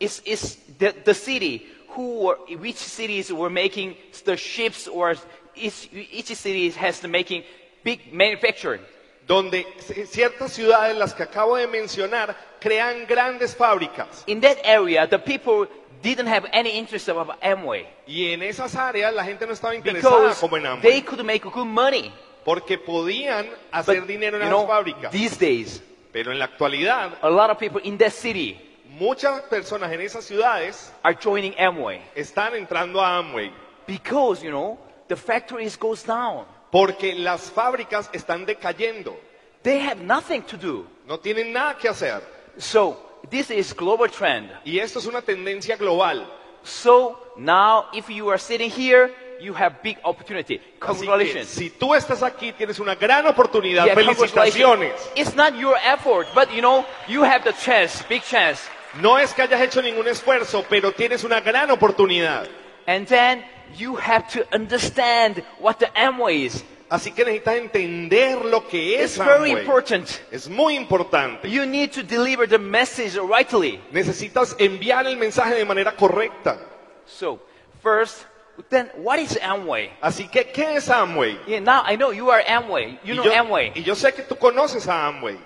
is, 0.00 0.22
is 0.26 0.56
the, 0.78 0.92
the 1.04 1.14
city 1.14 1.66
who 1.90 2.24
were, 2.24 2.36
which 2.58 2.76
cities 2.76 3.32
were 3.32 3.48
making 3.50 3.96
the 4.24 4.36
ships 4.36 4.88
or 4.88 5.14
each, 5.54 5.88
each 5.92 6.26
city 6.34 6.68
has 6.70 6.98
the 7.00 7.08
making 7.08 7.44
big 7.84 8.12
manufacturing. 8.12 8.80
Donde 9.28 9.66
ciertas 10.10 10.52
ciudades, 10.52 10.96
las 10.96 11.14
que 11.14 11.22
acabo 11.22 11.56
de 11.56 11.66
mencionar, 11.68 12.34
crean 12.58 13.06
grandes 13.06 13.54
fábricas. 13.54 14.24
In 14.26 14.40
that 14.40 14.56
area, 14.64 15.06
the 15.06 15.18
people 15.18 15.68
didn't 16.02 16.26
have 16.26 16.48
any 16.52 16.70
interest 16.70 17.08
about 17.08 17.36
Amway 17.42 17.86
Y 18.06 18.32
en 18.32 18.42
esas 18.42 18.74
áreas 18.74 19.12
la 19.12 19.24
gente 19.24 19.46
no 19.46 19.52
estaba 19.52 19.74
interesada 19.74 20.16
because 20.16 20.40
como 20.40 20.56
en 20.56 20.62
they 20.62 20.70
Amway, 20.70 21.02
could 21.04 21.24
make 21.24 21.44
good 21.44 21.66
money. 21.66 22.12
porque 22.44 22.78
podían 22.78 23.46
hacer 23.70 24.06
dinero 24.06 24.38
en 24.38 24.44
you 24.44 24.48
esas 24.48 24.58
know, 24.58 24.66
fábricas. 24.66 25.12
these 25.12 25.36
days, 25.38 25.82
Pero 26.12 26.32
en 26.32 26.38
la 26.38 26.46
actualidad, 26.46 27.18
a 27.20 27.28
lot 27.28 27.50
of 27.50 27.58
people 27.58 27.80
in 27.84 27.98
that 27.98 28.12
city 28.12 28.58
muchas 28.98 29.42
personas 29.42 29.92
en 29.92 30.00
esas 30.00 30.24
ciudades 30.24 30.90
are 31.02 31.14
joining 31.22 31.52
Amway 31.58 32.00
están 32.14 32.54
entrando 32.54 33.02
a 33.02 33.18
Amway, 33.18 33.52
because, 33.86 34.42
you 34.42 34.50
know, 34.50 34.78
the 35.08 35.16
factories 35.16 35.76
goes 35.78 36.02
down. 36.02 36.46
Porque 36.70 37.14
las 37.14 37.50
fábricas 37.50 38.10
están 38.12 38.46
decayendo, 38.46 39.18
They 39.62 39.80
have 39.80 40.00
nothing 40.02 40.42
to 40.42 40.56
do. 40.56 40.86
no 41.06 41.18
tienen 41.18 41.52
nada 41.52 41.76
que 41.76 41.88
hacer. 41.88 42.22
So 42.58 43.20
this 43.30 43.50
is 43.50 43.74
global 43.74 44.08
trend. 44.10 44.50
Y 44.64 44.78
esto 44.78 44.98
es 44.98 45.06
una 45.06 45.22
tendencia 45.22 45.76
global. 45.76 46.26
So 46.62 47.18
now 47.36 47.86
if 47.92 48.08
you 48.08 48.28
are 48.30 48.38
sitting 48.38 48.70
here, 48.70 49.12
you 49.40 49.54
have 49.54 49.82
big 49.82 49.98
opportunity. 50.04 50.60
Congratulations. 50.80 51.48
si 51.48 51.70
tú 51.70 51.94
estás 51.94 52.22
aquí, 52.22 52.52
tienes 52.52 52.78
una 52.78 52.94
gran 52.94 53.26
oportunidad. 53.26 53.86
Yeah, 53.86 53.94
Felicitaciones. 53.94 54.92
It's 55.14 55.34
not 55.34 55.54
your 55.56 55.76
effort, 55.76 56.26
but 56.34 56.50
you 56.52 56.60
know, 56.60 56.84
you 57.06 57.22
have 57.24 57.44
the 57.44 57.52
chance, 57.52 58.04
big 58.08 58.22
chance. 58.22 58.68
No 59.00 59.18
es 59.18 59.32
que 59.32 59.42
hayas 59.42 59.60
hecho 59.60 59.82
ningún 59.82 60.08
esfuerzo, 60.08 60.64
pero 60.68 60.92
tienes 60.92 61.22
una 61.24 61.40
gran 61.40 61.70
oportunidad. 61.70 62.48
And 62.88 63.06
then 63.06 63.44
you 63.76 63.96
have 63.96 64.26
to 64.32 64.46
understand 64.50 65.44
what 65.60 65.78
the 65.78 65.88
Amway 65.94 66.46
is. 66.46 66.64
Así 66.88 67.14
que 67.14 67.22
necesitas 67.22 67.56
entender 67.56 68.46
lo 68.46 68.66
que 68.66 68.94
es 69.02 69.10
It's 69.10 69.18
very 69.18 69.50
Amway. 69.50 69.60
important. 69.60 70.22
Es 70.32 70.48
muy 70.48 70.74
importante. 70.74 71.50
You 71.50 71.66
need 71.66 71.92
to 71.92 72.02
deliver 72.02 72.48
the 72.48 72.58
message 72.58 73.14
rightly. 73.18 73.78
Necesitas 73.92 74.56
enviar 74.58 75.06
el 75.06 75.18
mensaje 75.18 75.54
de 75.54 75.66
manera 75.66 75.94
correcta. 75.94 76.58
So 77.04 77.38
first, 77.82 78.24
then 78.70 78.90
what 78.96 79.18
is 79.18 79.38
Amway? 79.42 79.90
Así 80.00 80.26
que, 80.26 80.50
¿qué 80.50 80.76
es 80.76 80.88
Amway? 80.88 81.38
Yeah, 81.46 81.60
now 81.60 81.82
I 81.84 81.96
know 81.96 82.10
you 82.10 82.30
are 82.30 82.42
Amway. 82.48 82.98
You 83.04 83.12
y, 83.12 83.16
know 83.16 83.24
yo, 83.24 83.32
Amway. 83.32 83.72
y 83.74 83.82
yo 83.82 83.94
sé 83.94 84.14
que 84.14 84.22
tú 84.22 84.34
conoces 84.38 84.88
a 84.88 85.08
Amway. 85.08 85.36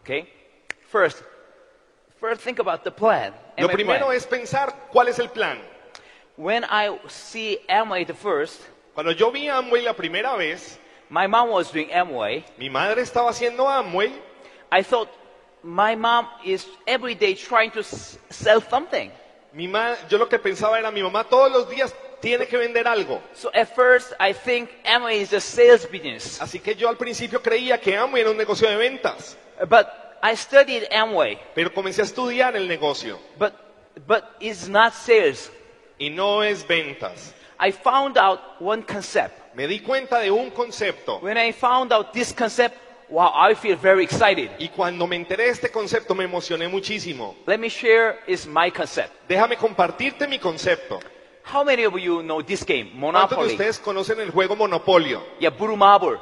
Okay? 0.00 0.28
First, 0.92 1.22
first 2.20 2.42
think 2.42 2.58
about 2.58 2.84
the 2.84 2.90
plan. 2.90 3.32
Lo 3.56 3.68
primero 3.68 4.04
plan. 4.04 4.16
es 4.18 4.26
pensar 4.26 4.90
cuál 4.92 5.08
es 5.08 5.18
el 5.18 5.30
plan. 5.30 5.58
When 6.36 6.64
I 6.64 6.98
see 7.08 7.58
Amway 7.68 8.06
the 8.06 8.14
first, 8.14 8.60
Cuando 8.94 9.12
yo 9.12 9.30
vi 9.30 9.46
Amway 9.48 9.82
la 9.84 9.92
primera 9.92 10.36
vez, 10.36 10.78
my 11.10 11.26
mom 11.26 11.50
was 11.50 11.70
doing 11.70 11.90
Amway. 11.90 12.44
mi 12.58 12.68
madre 12.68 13.02
estaba 13.02 13.30
haciendo 13.30 13.68
Amway 13.68 14.12
I 14.72 14.82
thought 14.82 15.08
my 15.62 15.94
mom 15.94 16.26
is 16.44 16.66
every 16.86 17.14
day 17.14 17.34
trying 17.34 17.70
to 17.72 17.82
sell 17.82 18.60
something. 18.60 19.10
Mi 19.52 19.68
ma- 19.68 19.94
yo 20.10 20.18
lo 20.18 20.26
que 20.28 20.38
pensaba 20.38 20.78
era, 20.78 20.90
mi 20.90 21.00
mamá 21.02 21.24
todos 21.28 21.52
los 21.52 21.68
días 21.70 21.94
tiene 22.20 22.46
que 22.46 22.56
vender 22.58 22.88
algo. 22.88 23.20
So 23.34 23.50
at 23.54 23.72
first, 23.74 24.12
I 24.18 24.32
think 24.32 24.70
Amway 24.84 25.20
is 25.20 25.32
a 25.32 25.40
sales 25.40 25.86
business. 25.86 26.40
Así 26.40 26.58
que 26.60 26.74
yo 26.74 26.88
al 26.88 26.96
principio 26.96 27.40
creía 27.40 27.80
que 27.80 27.96
Amway 27.96 28.22
era 28.22 28.30
un 28.30 28.36
negocio 28.36 28.68
de 28.68 28.76
ventas, 28.76 29.36
But 29.68 29.86
I 30.22 30.34
studied 30.34 30.88
Amway, 30.90 31.38
pero 31.54 31.70
comencé 31.72 32.02
a 32.02 32.04
estudiar 32.04 32.56
el 32.56 32.66
negocio 32.66 33.20
but 33.38 33.52
but 34.06 34.24
it's 34.40 34.66
not 34.68 34.92
sales. 34.94 35.50
Y 36.06 36.10
no 36.10 36.42
es 36.42 36.66
ventas. 36.66 37.34
I 37.58 37.70
found 37.72 38.18
out 38.18 38.40
one 38.60 38.82
concept. 38.82 39.54
Me 39.54 39.66
di 39.66 39.80
cuenta 39.80 40.18
de 40.18 40.30
un 40.30 40.50
concepto 40.50 41.18
When 41.20 41.38
I 41.38 41.52
found 41.52 41.92
out 41.92 42.12
this 42.12 42.32
concept, 42.32 42.76
wow, 43.08 43.30
I 43.34 43.54
feel 43.54 43.76
very 43.76 44.02
excited. 44.04 44.50
y 44.58 44.68
cuando 44.68 45.06
me 45.06 45.16
enteré 45.16 45.44
de 45.44 45.50
este 45.50 45.70
concepto 45.70 46.14
me 46.14 46.24
emocioné 46.24 46.68
muchísimo. 46.68 47.36
Let 47.46 47.58
me 47.58 47.68
share 47.68 48.18
is 48.26 48.46
my 48.46 48.70
concept. 48.70 49.10
Déjame 49.28 49.56
compartirte 49.56 50.26
mi 50.28 50.38
concepto. 50.38 50.98
How 51.52 51.62
many 51.62 51.84
of 51.84 51.94
you 51.98 52.22
know 52.22 52.42
this 52.42 52.64
game, 52.64 52.90
¿Cuántos 52.90 53.30
de 53.30 53.36
Monopoly? 53.36 53.52
ustedes 53.52 53.78
conocen 53.78 54.18
el 54.20 54.30
juego 54.30 54.56
Monopolio? 54.56 55.22
Yeah, 55.38 55.50
Blue 55.50 55.76
Marble. 55.76 56.18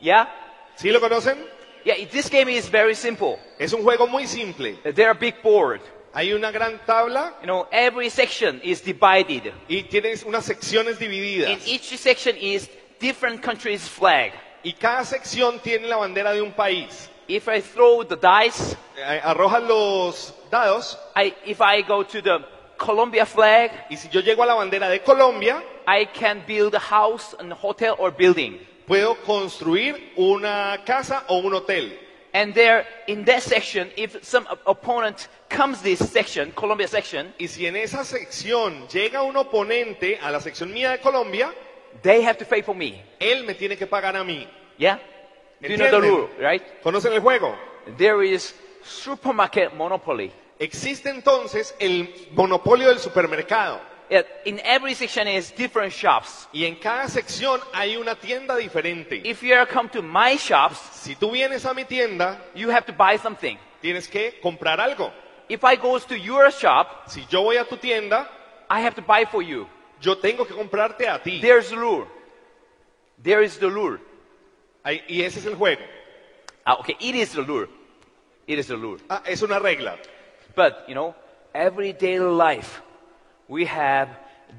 Yeah? 0.00 0.28
¿Sí 0.76 0.90
lo 0.92 1.00
conocen? 1.00 1.38
Yeah, 1.84 1.96
it- 1.96 2.10
this 2.10 2.28
game 2.30 2.48
is 2.50 2.68
very 2.70 2.94
simple. 2.94 3.38
Es 3.58 3.72
un 3.72 3.82
juego 3.82 4.06
muy 4.06 4.26
simple. 4.26 4.74
There 4.94 5.08
are 5.08 5.14
big 5.18 5.42
board. 5.42 5.80
Hay 6.16 6.32
una 6.32 6.50
gran 6.50 6.78
tabla 6.86 7.34
You 7.42 7.46
know, 7.46 7.68
every 7.70 8.08
section 8.08 8.58
is 8.64 8.82
divided. 8.82 9.52
y 9.68 9.82
tienes 9.82 10.22
unas 10.22 10.46
secciones 10.46 10.98
In 10.98 11.58
each 11.66 11.94
section 11.98 12.34
is 12.38 12.70
different 12.98 13.42
country's 13.42 13.86
flag. 13.86 14.32
Y 14.62 14.72
cada 14.72 15.04
sección 15.04 15.60
tiene 15.60 15.86
la 15.86 15.96
bandera 15.96 16.32
de 16.32 16.40
un 16.40 16.52
país. 16.52 17.10
If 17.28 17.48
I 17.48 17.60
throw 17.60 18.02
the 18.02 18.16
dice, 18.16 18.76
Eh, 18.96 19.20
Arrojas 19.22 19.62
los 19.64 20.34
dados 20.50 20.98
I, 21.14 21.34
if 21.44 21.60
I 21.60 21.82
go 21.82 22.02
to 22.02 22.22
the 22.22 22.38
Colombia 22.78 23.26
flag, 23.26 23.86
y 23.90 23.96
si 23.96 24.08
yo 24.08 24.20
llego 24.22 24.42
a 24.42 24.46
la 24.46 24.54
bandera 24.54 24.88
de 24.88 25.00
Colombia, 25.02 25.62
I 25.86 26.06
can 26.06 26.42
build 26.46 26.74
a 26.74 26.80
house, 26.80 27.34
a 27.38 27.54
hotel, 27.54 27.94
or 27.98 28.10
building. 28.10 28.58
puedo 28.86 29.16
construir 29.26 30.12
una 30.16 30.82
casa 30.86 31.24
o 31.28 31.40
un 31.40 31.52
hotel. 31.52 31.92
And 32.32 32.54
there, 32.54 32.86
in 33.06 33.24
that 33.26 33.42
section, 33.42 33.90
if 33.96 34.22
some 34.22 34.46
op- 34.50 34.60
opponent 34.66 35.28
comes 35.48 35.80
this 35.82 35.98
section, 35.98 36.50
Colombia 36.52 36.88
section, 36.88 37.34
Y 37.38 37.48
si 37.48 37.66
en 37.66 37.76
esa 37.76 38.04
sección 38.04 38.86
llega 38.88 39.22
un 39.22 39.36
oponente 39.36 40.18
a 40.22 40.30
la 40.30 40.40
sección 40.40 40.72
mía 40.72 40.90
de 40.90 40.98
Colombia, 41.00 41.52
they 42.02 42.22
have 42.24 42.36
to 42.38 42.44
pay 42.44 42.62
for 42.62 42.74
me. 42.74 43.02
él 43.20 43.44
me 43.44 43.54
tiene 43.54 43.76
que 43.76 43.86
pagar 43.86 44.16
a 44.16 44.24
mí. 44.24 44.46
Yeah? 44.78 44.98
Do 45.60 45.68
you 45.68 45.76
know 45.76 45.90
the 45.90 46.00
rule, 46.00 46.28
right? 46.38 46.62
¿Conocen 46.82 47.12
el 47.12 47.20
juego? 47.20 47.56
There 47.96 48.22
is 48.22 48.54
supermarket 48.82 49.72
monopoly. 49.74 50.30
Existe 50.58 51.10
entonces 51.10 51.74
el 51.78 52.28
monopolio 52.32 52.88
del 52.88 52.98
supermercado. 52.98 53.80
Yeah, 54.08 54.22
In 54.44 54.60
every 54.64 54.94
section 54.94 55.26
is 55.26 55.52
different 55.56 55.92
shops. 55.92 56.46
Y 56.52 56.64
en 56.64 56.76
cada 56.76 57.08
sección 57.08 57.60
hay 57.72 57.96
una 57.96 58.14
tienda 58.14 58.54
diferente. 58.56 59.20
If 59.24 59.42
you 59.42 59.54
are 59.54 59.66
come 59.66 59.88
to 59.90 60.02
my 60.02 60.36
shops, 60.36 60.78
Si 60.92 61.16
tú 61.16 61.32
vienes 61.32 61.64
a 61.66 61.74
mi 61.74 61.84
tienda, 61.84 62.38
you 62.54 62.70
have 62.70 62.86
to 62.86 62.92
buy 62.92 63.18
something. 63.18 63.56
tienes 63.80 64.06
que 64.08 64.38
comprar 64.40 64.80
algo. 64.80 65.12
If 65.48 65.62
I 65.64 65.76
goes 65.76 66.04
to 66.06 66.16
your 66.18 66.50
shop, 66.50 67.08
Si 67.08 67.24
yo 67.30 67.42
voy 67.42 67.56
a 67.56 67.64
tu 67.64 67.76
tienda, 67.76 68.28
I 68.68 68.80
have 68.80 68.94
to 68.96 69.02
buy 69.02 69.24
for 69.26 69.42
you. 69.42 69.66
yo 70.00 70.16
tengo 70.16 70.44
que 70.44 70.54
comprarte 70.54 71.08
a 71.08 71.18
ti. 71.22 71.40
There's 71.40 71.70
the 71.70 71.76
lure. 71.76 72.06
There 73.22 73.42
is 73.42 73.58
the 73.58 73.68
lure. 73.68 73.98
Ahí- 74.84 75.02
Y 75.08 75.22
ese 75.22 75.38
es 75.38 75.46
el 75.46 75.54
juego. 75.56 75.82
Ah, 76.64 76.74
okay, 76.80 76.96
it 77.00 77.14
is 77.14 77.32
the 77.32 77.42
lure. 77.42 77.68
It 78.46 78.58
is 78.58 78.66
the 78.68 78.76
lure. 78.76 79.00
Ah, 79.08 79.22
es 79.24 79.42
una 79.42 79.58
regla. 79.58 79.96
But, 80.54 80.86
you 80.88 80.94
know, 80.94 81.14
everyday 81.54 82.18
life, 82.18 82.80
we 83.48 83.64
have 83.66 84.08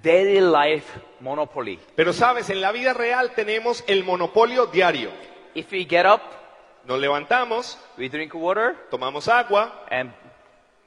daily 0.02 0.42
life 0.42 0.86
monopoly. 1.20 1.80
Pero 1.96 2.14
sabes, 2.14 2.50
en 2.50 2.62
la 2.62 2.72
vida 2.72 2.94
real 2.94 3.32
tenemos 3.36 3.84
el 3.88 4.04
monopolio 4.04 4.66
diario. 4.68 5.12
If 5.54 5.72
we 5.72 5.86
get 5.86 6.06
up, 6.06 6.22
Nos 6.86 7.00
levantamos, 7.00 7.78
we 7.98 8.08
drink 8.08 8.34
water 8.34 8.74
tomamos 8.90 9.28
agua, 9.28 9.86
and 9.92 10.14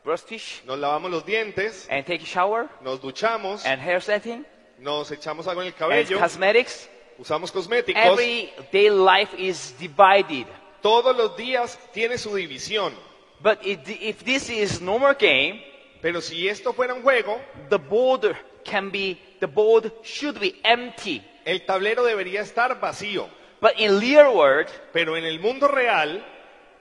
brush 0.04 0.22
teeth 0.22 0.64
nos 0.66 0.78
lavamos 0.78 1.10
los 1.10 1.24
dientes, 1.24 1.86
and 1.90 2.06
take 2.06 2.22
a 2.22 2.26
shower 2.26 2.68
nos 2.82 3.00
duchamos, 3.00 3.64
and 3.66 3.80
hair 3.80 4.00
setting 4.00 4.44
nos 4.78 5.10
echamos 5.10 5.46
algo 5.46 5.60
en 5.62 5.68
el 5.68 5.72
and 5.72 5.78
cabello, 5.78 6.18
cosmetics. 6.18 6.88
usamos 7.18 7.52
cosméticos. 7.52 7.96
Everyday 7.96 8.90
life 8.90 9.34
is 9.36 9.74
divided. 9.78 10.46
Todos 10.82 11.14
los 11.16 11.36
días 11.36 11.78
tiene 11.92 12.16
su 12.16 12.34
división. 12.34 12.94
But 13.42 13.58
if, 13.64 13.80
if 13.88 14.24
this 14.24 14.48
is 14.50 14.80
normal 14.80 15.14
game, 15.18 15.62
Pero 16.00 16.20
si 16.22 16.48
esto 16.48 16.72
fuera 16.72 16.94
un 16.94 17.02
juego, 17.02 17.38
the 17.68 17.76
board 17.78 18.34
can 18.64 18.90
be, 18.90 19.18
the 19.40 19.46
board 19.46 19.92
should 20.02 20.38
be 20.40 20.58
empty. 20.64 21.22
el 21.44 21.60
tablero 21.66 22.04
debería 22.04 22.40
estar 22.40 22.80
vacío. 22.80 23.28
But 23.60 23.78
in 23.78 24.00
real 24.00 24.34
world, 24.34 24.68
Pero 24.94 25.16
en 25.16 25.24
el 25.24 25.38
mundo 25.40 25.68
real, 25.68 26.24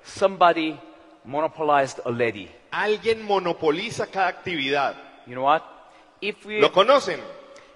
somebody 0.03 0.79
monopolized 1.25 1.99
already. 2.05 2.49
Alguien 2.71 3.23
monopoliza 3.23 4.07
cada 4.07 4.27
actividad. 4.27 4.95
You 5.25 5.33
know 5.33 5.43
what? 5.45 5.63
If 6.21 6.45
we, 6.45 6.59
¿Lo 6.59 6.71
conocen? 6.71 7.19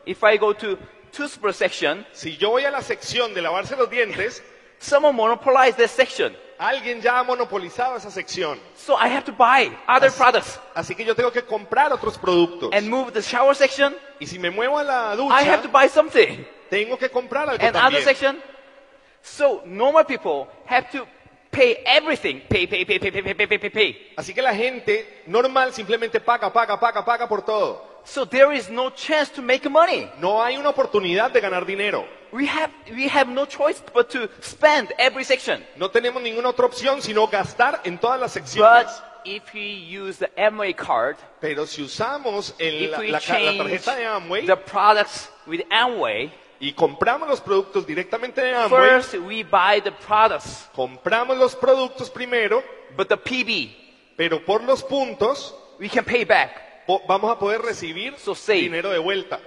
if 0.06 0.23
I 0.23 0.38
go 0.38 0.53
to 0.53 0.77
toothbrush 1.12 1.56
section, 1.56 2.06
Si 2.12 2.38
yo 2.38 2.49
voy 2.51 2.65
a 2.65 2.71
la 2.71 2.82
sección 2.82 3.34
de 3.34 3.41
lavarse 3.41 3.75
los 3.75 3.89
dientes, 3.89 4.43
someone 4.79 5.15
monopolized 5.15 5.77
that 5.77 5.89
section. 5.89 6.36
alguien 6.60 7.01
ya 7.01 7.19
ha 7.19 7.23
monopolizado 7.23 7.95
esa 7.97 8.10
sección. 8.12 8.60
So 8.75 8.95
I 8.97 9.08
have 9.08 9.23
to 9.25 9.32
buy 9.32 9.71
other 9.88 10.12
products 10.12 10.60
Así 10.75 10.95
que 10.95 11.03
yo 11.06 11.15
tengo 11.15 11.32
que 11.32 11.43
comprar 11.43 11.91
otros 11.93 12.17
productos. 12.17 12.69
and 12.73 12.89
move 12.89 13.12
the 13.13 13.21
shower 13.21 13.56
section. 13.56 13.95
Y 14.19 14.25
si 14.27 14.38
me 14.39 14.49
muevo 14.49 14.77
a 14.79 14.84
la 14.84 15.15
I 15.15 15.43
have 15.49 15.62
to 15.63 15.67
ducha, 15.67 15.71
buy 15.71 15.89
something. 15.89 16.45
tengo 16.69 16.97
que 16.97 17.10
comprar 17.10 17.49
algo 17.49 17.65
And 17.65 17.75
other 17.75 17.82
también. 17.82 18.03
section. 18.03 18.41
So 19.21 19.62
normal 19.65 20.06
people 20.06 20.47
have 20.65 20.89
to 20.91 21.06
pay 21.54 21.78
everything. 21.86 22.42
Pay, 22.50 22.68
pay, 22.68 22.84
pay, 22.84 23.00
pay, 23.00 23.12
pay, 23.12 23.22
pay, 23.22 23.48
pay, 23.48 23.58
pay, 23.60 23.70
pay. 23.70 24.13
Así 24.18 24.34
que 24.34 24.42
la 24.42 24.54
gente 24.54 25.22
normal 25.28 25.72
simplemente 25.74 26.20
paga, 26.20 26.52
paga, 26.52 26.78
paga, 26.80 27.06
paga 27.06 27.28
por 27.30 27.44
todo. 27.46 28.02
So 28.06 28.26
there 28.26 28.52
is 28.54 28.70
no 28.70 28.89
chance 28.89 29.32
to 29.34 29.42
make 29.42 29.70
money. 29.70 30.10
No 30.20 30.44
hay 30.44 30.58
una 30.58 30.70
oportunidad 30.72 31.32
de 31.32 31.39
ganar 31.39 31.66
dinero. 31.66 32.06
We 32.34 32.48
have, 32.48 32.72
we 32.92 33.08
have 33.08 33.30
no 33.32 33.46
choice 33.46 33.82
but 33.94 34.10
to 34.10 34.28
spend 34.42 34.92
every 34.98 35.24
section. 35.24 35.63
No 35.78 35.89
tenemos 35.89 36.22
ninguna 36.22 36.50
otra 36.50 36.66
opción 36.66 37.02
sino 37.02 37.28
gastar 37.28 37.80
en 37.86 37.98
todas 38.00 38.20
las 38.20 38.34
secciones. 38.34 38.86
But 38.88 38.89
if 39.24 39.54
we 39.54 39.62
use 39.88 40.18
the 40.18 40.30
Amway 40.36 40.74
card, 40.76 41.16
Pero 41.39 41.66
si 41.66 41.82
usamos 41.84 42.56
el- 42.60 42.86
if 42.92 42.98
we 42.98 43.10
la 43.12 43.20
ca- 43.22 43.34
la 43.39 43.39
change 43.39 43.58
tarjeta 43.60 43.96
de 43.96 44.06
Amway 44.06 44.46
the 44.48 44.58
products 44.58 45.30
with 45.46 45.62
Amway, 45.72 46.32
y 46.63 46.73
compramos 46.73 47.28
los 47.28 47.41
productos 47.41 47.86
directamente 47.86 48.41
de 48.41 48.56
Amway, 48.56 48.89
first 48.89 49.13
we 49.15 49.43
buy 49.43 49.82
the 49.84 49.91
products, 49.91 50.69
compramos 50.73 51.38
los 51.38 51.56
productos 51.56 52.10
primero, 52.10 52.63
but 52.95 53.08
the 53.08 53.17
PB, 53.17 54.15
pero 54.15 54.43
por 54.45 54.63
los 54.63 54.82
puntos 54.84 55.54
we 55.80 55.89
can 55.89 56.06
pay 56.06 56.23
back. 56.23 56.86
po- 56.88 57.02
vamos 57.08 57.32
a 57.32 57.38
poder 57.38 57.62
recibir 57.62 58.15
So 58.17 58.34
save. 58.36 58.62
dinero 58.62 58.89
de 58.89 58.99
vuelta. 58.99 59.39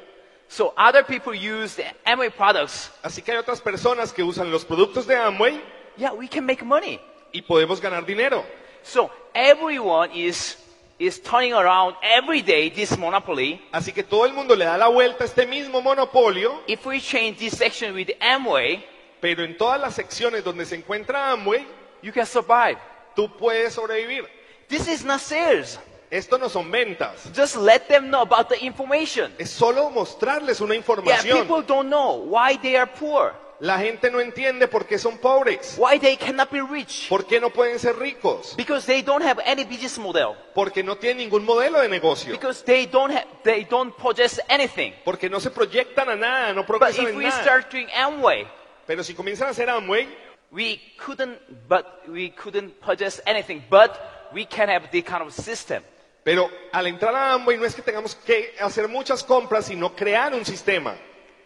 So 0.48 0.72
other 0.76 1.04
people 1.04 1.32
use 1.34 1.74
the 1.76 1.86
Amway 2.04 2.30
products. 2.30 2.90
Así 3.02 3.20
que 3.22 3.32
hay 3.32 3.38
otras 3.38 3.60
personas 3.60 4.12
que 4.12 4.22
usan 4.22 4.50
los 4.50 4.64
productos 4.64 5.06
de 5.06 5.16
Amway 5.16 5.60
Yeah, 5.96 6.12
we 6.12 6.28
can 6.28 6.44
make 6.44 6.62
money. 6.64 7.00
y 7.32 7.42
podemos 7.42 7.80
ganar 7.80 8.04
dinero. 8.04 8.44
So 8.82 9.10
everyone 9.34 10.10
is, 10.14 10.56
is 10.98 11.20
turning 11.20 11.52
around 11.52 11.94
every 12.02 12.40
day 12.42 12.70
this 12.70 12.96
monopoly. 12.96 13.60
Así 13.72 13.92
que 13.92 14.02
todo 14.02 14.24
el 14.24 14.32
mundo 14.32 14.54
le 14.56 14.64
da 14.64 14.76
la 14.78 14.88
vuelta 14.88 15.24
a 15.24 15.26
este 15.26 15.46
mismo 15.46 15.82
monopolio, 15.82 16.62
If 16.66 16.86
we 16.86 17.00
change 17.00 17.38
this 17.38 17.56
section 17.56 17.94
with 17.94 18.08
Amway, 18.20 18.84
pero 19.20 19.44
en 19.44 19.56
todas 19.56 19.80
las 19.80 19.94
secciones 19.94 20.42
donde 20.44 20.64
se 20.64 20.76
encuentra 20.76 21.30
Amway, 21.32 21.66
you 22.02 22.12
can 22.12 22.26
survive. 22.26 22.78
tú 23.14 23.28
puedes 23.36 23.74
sobrevivir. 23.74 24.24
This 24.68 24.88
is 24.88 25.04
not 25.04 25.20
sales. 25.20 25.78
Esto 26.10 26.38
no 26.38 26.48
son 26.48 26.70
ventas, 26.70 27.28
Just 27.34 27.56
let 27.56 27.88
them 27.88 28.10
know 28.10 28.22
about 28.22 28.48
the 28.48 28.56
information. 28.64 29.32
es 29.38 29.50
solo 29.50 29.90
mostrarles 29.90 30.60
una 30.60 30.74
Yeah, 30.74 30.78
información. 30.80 31.40
people 31.42 31.62
don't 31.62 31.88
know 31.88 32.24
why 32.24 32.56
they 32.56 32.76
are 32.76 32.86
poor, 32.86 33.34
La 33.58 33.78
gente 33.78 34.10
no 34.10 34.20
entiende 34.20 34.68
por 34.68 34.84
qué 34.86 34.98
son 34.98 35.16
pobres, 35.16 35.76
why 35.78 35.98
they 35.98 36.16
cannot 36.18 36.50
be 36.50 36.60
rich, 36.60 37.08
por 37.08 37.26
qué 37.26 37.40
no 37.40 37.48
pueden 37.48 37.78
ser 37.78 37.96
ricos, 37.98 38.54
because 38.54 38.86
they 38.86 39.00
don't 39.02 39.24
have 39.24 39.40
any 39.46 39.64
business 39.64 39.98
model, 39.98 40.34
porque 40.54 40.82
no 40.82 40.96
tienen 40.96 41.18
ningún 41.28 41.42
modelo 41.44 41.80
de 41.80 41.88
negocio, 41.88 42.32
because 42.32 42.62
they 42.64 42.84
don't 42.86 43.10
have, 43.14 43.26
they 43.44 43.64
don't 43.64 43.96
possess 43.96 44.38
anything. 44.48 44.92
porque 45.06 45.30
no 45.30 45.40
se 45.40 45.50
proyectan 45.50 46.10
a 46.10 46.16
nada, 46.16 46.52
no 46.52 46.62
But 46.62 46.66
progresan 46.66 47.04
if 47.04 47.10
en 47.12 47.16
we 47.16 47.24
nada. 47.24 47.42
start 47.42 47.70
doing 47.72 47.88
Amway, 47.94 48.46
Pero 48.86 49.02
si 49.02 49.14
comienzan 49.14 49.48
a 49.48 49.50
hacer 49.52 49.70
Amway, 49.70 50.06
we 50.52 50.78
couldn't, 51.02 51.38
but 51.66 51.86
we 52.08 52.30
couldn't 52.32 52.78
possess 52.80 53.22
anything, 53.24 53.62
but 53.70 53.98
we 54.34 54.44
can 54.44 54.68
have 54.68 54.90
the 54.90 55.02
kind 55.02 55.22
of 55.22 55.32
system. 55.32 55.82
pero 56.22 56.50
al 56.72 56.86
entrar 56.88 57.14
a 57.14 57.32
Amway 57.32 57.56
no 57.56 57.64
es 57.64 57.74
que 57.74 57.80
tengamos 57.80 58.14
que 58.16 58.54
hacer 58.60 58.86
muchas 58.86 59.24
compras, 59.24 59.64
sino 59.64 59.94
crear 59.96 60.34
un 60.34 60.44
sistema. 60.44 60.94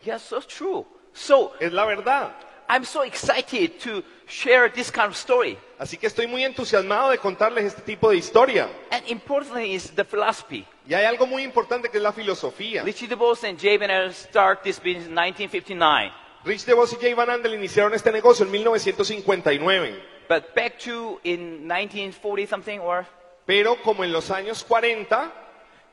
Yeah, 0.02 0.18
so 0.18 0.40
true. 0.40 0.84
So 1.12 1.52
Es 1.60 1.72
la 1.72 1.84
verdad. 1.84 2.32
I'm 2.68 2.84
so 2.84 3.02
excited 3.02 3.80
to 3.80 4.04
share 4.28 4.70
this 4.70 4.92
kind 4.92 5.08
of 5.08 5.16
story. 5.16 5.58
Así 5.76 5.96
que 5.96 6.06
estoy 6.06 6.28
muy 6.28 6.44
entusiasmado 6.44 7.10
de 7.10 7.18
contarles 7.18 7.64
este 7.64 7.82
tipo 7.82 8.10
de 8.10 8.16
historia. 8.16 8.68
And 8.92 9.02
importantly 9.08 9.74
is 9.74 9.90
the 9.90 10.04
philosophy. 10.04 10.64
Y 10.88 10.94
hay 10.94 11.04
algo 11.04 11.26
muy 11.26 11.42
importante 11.42 11.88
que 11.88 11.96
es 11.96 12.02
la 12.02 12.12
filosofía. 12.12 12.84
Richie 12.84 13.08
DeVos 13.08 13.42
and 13.42 13.58
Jay 13.58 13.76
Van 13.76 13.90
Andel 13.90 14.12
start 14.12 14.62
this 14.62 14.78
business 14.78 15.06
in 15.08 15.14
1959. 15.14 16.12
Rich 16.44 16.64
DeVos 16.64 16.92
y 16.92 16.96
Jay 17.00 17.12
Van 17.12 17.28
Andel 17.28 17.54
iniciaron 17.54 17.92
este 17.92 18.12
negocio 18.12 18.46
en 18.46 18.52
1959. 18.52 20.02
But 20.28 20.54
back 20.54 20.78
to 20.84 21.20
in 21.24 21.66
1940 21.66 22.46
something 22.46 22.78
or 22.78 23.04
Pero 23.46 23.76
como 23.82 24.04
en 24.04 24.12
los 24.12 24.30
años 24.30 24.62
40, 24.62 25.32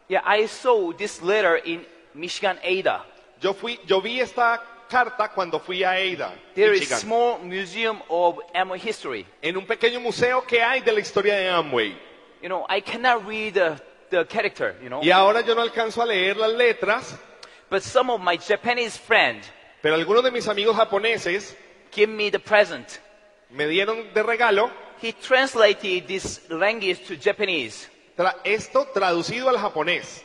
yeah, 0.09 0.21
I 0.23 0.45
saw 0.47 0.93
this 0.93 1.23
letter 1.23 1.59
in 1.65 1.83
Michigan 2.13 2.59
Ada. 2.63 3.03
yo, 3.41 3.53
fui, 3.53 3.79
yo 3.87 3.99
vi 3.99 4.19
esta 4.19 4.61
carta 4.87 5.29
cuando 5.29 5.59
fui 5.59 5.83
a 5.83 5.91
Ada, 5.91 6.33
There 6.55 6.73
is 6.73 6.81
Michigan, 6.81 6.99
small 6.99 7.39
museum 7.39 8.01
of 8.09 8.39
Amway 8.53 8.79
history. 8.79 9.25
en 9.41 9.57
un 9.57 9.65
pequeño 9.65 9.99
museo 9.99 10.41
que 10.45 10.61
hay 10.61 10.81
de 10.81 10.91
la 10.91 10.99
historia 10.99 11.35
de 11.35 11.49
Amway. 11.49 11.95
You 12.41 12.49
know, 12.49 12.65
I 12.69 12.81
cannot 12.81 13.25
read 13.27 13.53
the, 13.55 13.81
the 14.09 14.25
character, 14.25 14.75
you 14.81 14.89
know. 14.89 15.01
Y 15.03 15.09
ahora 15.11 15.41
yo 15.41 15.55
no 15.55 15.61
alcanzo 15.61 16.01
a 16.01 16.05
leer 16.05 16.37
las 16.37 16.51
letras, 16.53 17.15
But 17.69 17.81
some 17.83 18.09
of 18.11 18.21
my 18.21 18.37
Japanese 18.37 18.97
friends 18.97 19.45
pero 19.81 19.95
algunos 19.95 20.23
de 20.23 20.31
mis 20.31 20.47
amigos 20.47 20.75
japoneses 20.75 21.55
give 21.91 22.07
me 22.11 22.29
the 22.31 22.39
present. 22.39 22.99
me 23.49 23.67
dieron 23.67 24.13
de 24.13 24.23
regalo 24.23 24.69
He 25.01 25.11
translated 25.13 26.07
this 26.07 26.49
language 26.49 27.05
to 27.07 27.15
Japanese, 27.15 27.87
tra- 28.17 28.35
esto 28.43 28.87
traducido 28.93 29.49
al 29.49 29.57
japonés, 29.57 30.23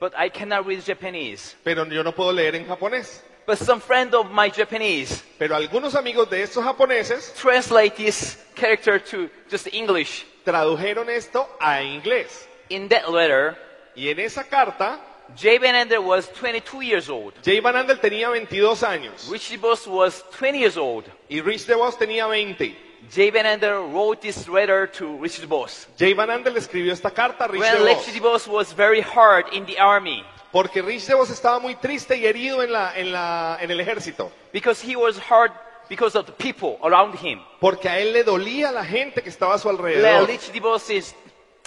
but 0.00 0.12
I 0.16 0.30
cannot 0.30 0.66
read 0.66 0.80
Japanese. 0.82 1.56
pero 1.64 1.84
yo 1.86 2.02
no 2.02 2.12
puedo 2.12 2.32
leer 2.32 2.54
en 2.54 2.66
japonés. 2.66 3.22
But 3.46 3.58
some 3.58 3.80
friend 3.80 4.14
of 4.14 4.30
my 4.30 4.50
Japanese 4.50 5.22
Pero 5.38 5.54
algunos 5.54 5.94
amigos 5.94 6.28
de 6.30 6.42
estos 6.42 6.64
japoneses 6.64 7.32
translate 7.34 7.94
this 7.96 8.38
character 8.54 8.98
to 8.98 9.28
just 9.50 9.66
English. 9.72 10.24
tradujeron 10.44 11.08
esto 11.10 11.48
a 11.60 11.82
inglés. 11.82 12.46
In 12.70 12.88
that 12.88 13.10
letter, 13.10 13.56
Y 13.96 14.08
en 14.08 14.18
esa 14.20 14.44
carta, 14.44 14.98
Jay 15.36 15.58
Van 15.58 15.74
Andel 15.74 16.02
was 16.04 16.28
22 16.32 16.82
years 16.82 17.08
old. 17.08 17.34
Jay 17.44 17.60
Van 17.60 17.74
Andel 17.76 18.00
tenía 18.00 18.28
22 18.28 18.82
años 18.82 19.28
Richie 19.30 19.56
Boss 19.56 19.86
was 19.86 20.24
20 20.38 20.58
years 20.58 20.76
old. 20.76 21.04
y 21.28 21.40
Rich 21.40 21.66
DeVos 21.66 21.98
tenía 21.98 22.26
20. 22.26 22.76
Jay 23.10 23.30
Van 23.30 23.44
Andel 23.44 23.92
wrote 23.92 24.22
this 24.22 24.48
letter 24.48 24.86
to 24.86 25.18
Richie 25.18 25.46
Boss. 25.46 25.86
Jay 25.98 26.14
Van 26.14 26.30
Andel 26.30 26.56
escribió 26.56 26.92
esta 26.92 27.10
carta 27.10 27.44
a 27.44 27.48
Rich 27.48 27.60
When 27.60 27.74
DeVos 27.76 28.06
Richie 28.06 28.20
Boss 28.20 28.46
was 28.48 28.72
very 28.74 29.02
hard 29.02 29.52
in 29.52 29.66
the 29.66 29.78
army 29.78 30.24
porque 30.54 30.82
Rich 30.82 31.06
DeVos 31.06 31.30
estaba 31.30 31.58
muy 31.58 31.74
triste 31.74 32.16
y 32.16 32.24
herido 32.24 32.62
en, 32.62 32.70
la, 32.70 32.96
en, 32.96 33.10
la, 33.10 33.58
en 33.60 33.72
el 33.72 33.80
ejército. 33.80 34.30
because 34.52 34.80
he 34.80 34.94
was 34.94 35.18
hard 35.18 35.50
because 35.88 36.16
of 36.16 36.26
the 36.26 36.32
people 36.32 36.78
around 36.84 37.16
him. 37.16 37.40
Porque 37.60 37.88
a 37.88 37.98
él 37.98 38.12
le 38.12 38.22
dolía 38.22 38.70
la 38.70 38.84
gente 38.84 39.20
que 39.20 39.30
estaba 39.30 39.54
a 39.54 39.58
su 39.58 39.68
alrededor. 39.68 40.28
Richie 40.28 40.52
DeVos 40.52 40.88
is, 40.90 41.12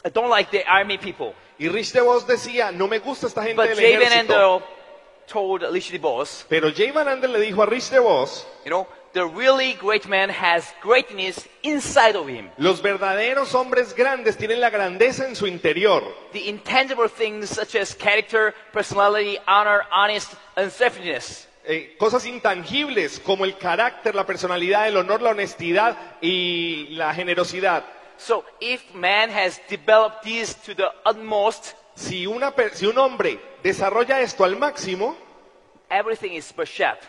I 0.06 0.10
don't 0.10 0.30
like 0.30 0.50
the 0.52 0.64
army 0.66 0.98
people. 0.98 1.34
Y 1.60 1.68
Rich 1.68 1.92
DeVos 1.92 2.26
decía, 2.26 2.72
no 2.72 2.88
me 2.88 3.00
gusta 3.00 3.28
esta 3.28 3.44
gente 3.44 3.62
But 3.62 3.72
del 3.72 3.78
Jay 3.78 3.98
Van 3.98 4.04
ejército. 4.04 4.34
Andel 4.34 4.64
told 5.30 5.64
Richie 5.74 6.00
DeVos, 6.00 6.46
Pero 6.48 6.72
Jay 6.74 6.92
Van 6.92 7.10
Andel 7.10 7.34
le 7.34 7.42
dijo 7.42 7.62
a 7.62 7.66
Rich 7.66 7.90
DeVos, 7.90 8.48
you 8.64 8.70
know, 8.70 8.88
the 9.18 9.26
really 9.26 9.74
great 9.74 10.08
man 10.08 10.30
has 10.30 10.64
greatness 10.80 11.48
inside 11.64 12.16
of 12.16 12.28
him. 12.28 12.52
los 12.58 12.84
verdaderos 12.84 13.56
hombres 13.56 13.96
grandes 13.96 14.38
tienen 14.38 14.62
la 14.62 14.70
grandeza 14.70 15.26
en 15.28 15.36
su 15.36 15.48
interior. 15.48 16.04
The 16.34 16.48
intangible 16.48 17.10
things 17.10 17.50
such 17.50 17.76
as 17.76 17.96
character, 17.96 18.54
personality, 18.72 19.40
honor, 19.48 19.82
honest, 19.92 20.36
and 20.56 20.72
selfishness. 20.72 21.48
Eh, 21.66 21.96
cosas 21.98 22.28
intangibles 22.28 23.20
como 23.20 23.44
el 23.44 23.58
carácter, 23.58 24.14
la 24.14 24.26
personalidad, 24.26 24.88
el 24.88 24.98
honor, 24.98 25.20
la 25.20 25.32
honestidad 25.32 25.98
y 26.22 26.90
la 26.92 27.12
generosidad. 27.16 27.84
So 28.18 28.46
if 28.62 28.94
man 28.94 29.32
has 29.32 29.60
developed 29.68 30.22
these 30.24 30.54
to 30.66 30.76
the 30.76 30.92
utmost, 31.06 31.74
Si, 31.98 32.28
una, 32.28 32.54
si 32.74 32.86
un 32.86 32.96
hombre 33.00 33.40
desarrolla 33.64 34.22
esto 34.22 34.44
al 34.44 34.56
máximo, 34.56 35.18
everything 35.90 36.34
is 36.34 36.54
percept. 36.54 37.04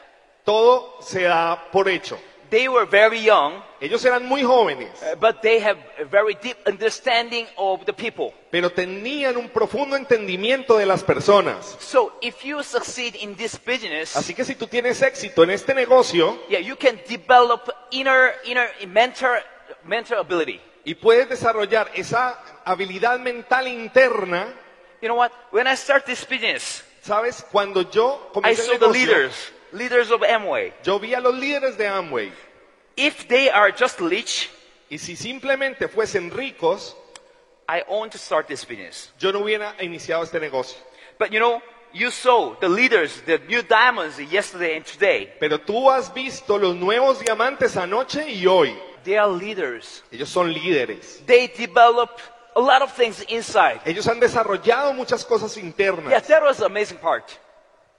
Todo 0.48 0.96
se 1.02 1.24
da 1.24 1.68
por 1.70 1.90
hecho. 1.90 2.18
They 2.48 2.68
were 2.68 2.86
very 2.86 3.22
young, 3.22 3.62
Ellos 3.78 4.02
eran 4.06 4.24
muy 4.24 4.42
jóvenes, 4.42 4.88
uh, 5.02 5.14
but 5.20 5.42
they 5.42 5.60
have 5.60 5.78
a 6.00 6.04
very 6.04 6.34
deep 6.42 6.56
understanding 6.66 7.46
of 7.56 7.84
the 7.84 7.92
people. 7.92 8.32
pero 8.50 8.70
tenían 8.70 9.36
un 9.36 9.50
profundo 9.50 9.94
entendimiento 9.94 10.78
de 10.78 10.86
las 10.86 11.04
personas. 11.04 11.76
So 11.78 12.14
if 12.22 12.42
you 12.42 12.62
succeed 12.62 13.14
in 13.16 13.36
this 13.36 13.58
business, 13.62 14.16
Así 14.16 14.34
que 14.34 14.42
si 14.46 14.54
tú 14.54 14.66
tienes 14.66 15.02
éxito 15.02 15.42
en 15.42 15.50
este 15.50 15.74
negocio 15.74 16.40
yeah, 16.48 16.60
you 16.60 16.76
can 16.76 16.98
develop 17.06 17.68
inner, 17.90 18.32
inner 18.46 18.70
ability. 20.18 20.60
y 20.84 20.94
puedes 20.94 21.28
desarrollar 21.28 21.90
esa 21.94 22.42
habilidad 22.64 23.18
mental 23.18 23.68
interna, 23.68 24.48
You 25.02 25.08
know 25.08 25.16
what? 25.16 25.30
When 25.52 25.66
I 25.66 25.76
start 25.76 26.06
this 26.06 26.24
business, 26.26 26.82
¿sabes? 27.02 27.44
Cuando 27.52 27.82
yo 27.90 28.30
I 28.30 28.32
comencé 28.32 28.62
saw 28.62 28.72
el 28.72 28.78
the 28.78 28.86
negocio, 28.86 29.06
leaders, 29.06 29.52
leaders 29.72 30.10
of 30.10 30.22
Amway. 30.22 30.72
yo 30.82 30.98
vi 30.98 31.14
a 31.14 31.20
los 31.20 31.34
líderes 31.34 31.76
de 31.76 31.86
Amway. 31.86 32.30
if 32.96 33.26
they 33.28 33.48
are 33.50 33.70
just 33.72 34.00
rich, 34.00 34.50
Y 34.90 34.96
si 34.98 35.16
simplemente 35.16 35.86
fuesen 35.88 36.30
ricos, 36.30 36.96
I 37.68 37.82
want 37.88 38.12
to 38.12 38.18
start 38.18 38.46
this 38.48 38.64
business. 38.64 39.12
yo 39.18 39.30
no 39.32 39.40
hubiera 39.40 39.74
iniciado 39.80 40.22
este 40.24 40.40
negocio. 40.40 40.78
But 41.18 41.30
you 41.30 41.38
know, 41.38 41.60
you 41.92 42.10
saw 42.10 42.54
the 42.58 42.68
leaders, 42.68 43.20
the 43.26 43.38
new 43.48 43.62
diamonds 43.62 44.18
yesterday 44.18 44.76
and 44.76 44.86
today. 44.86 45.32
Pero 45.38 45.58
tú 45.58 45.90
has 45.90 46.12
visto 46.14 46.56
los 46.56 46.74
nuevos 46.76 47.18
diamantes 47.20 47.76
anoche 47.76 48.30
y 48.30 48.46
hoy. 48.46 48.74
They 49.04 49.16
are 49.18 49.28
leaders. 49.30 50.02
Ellos 50.10 50.30
son 50.30 50.52
líderes. 50.54 51.24
They 51.26 51.48
develop 51.48 52.18
a 52.56 52.60
lot 52.60 52.80
of 52.82 52.92
things 52.96 53.22
inside. 53.28 53.80
Ellos 53.84 54.06
han 54.06 54.18
desarrollado 54.20 54.94
muchas 54.94 55.22
cosas 55.24 55.56
internas. 55.58 56.10
Yeah, 56.10 56.20
that 56.20 56.42
was 56.42 56.56
the 56.58 56.64
amazing 56.66 56.98
part. 56.98 57.30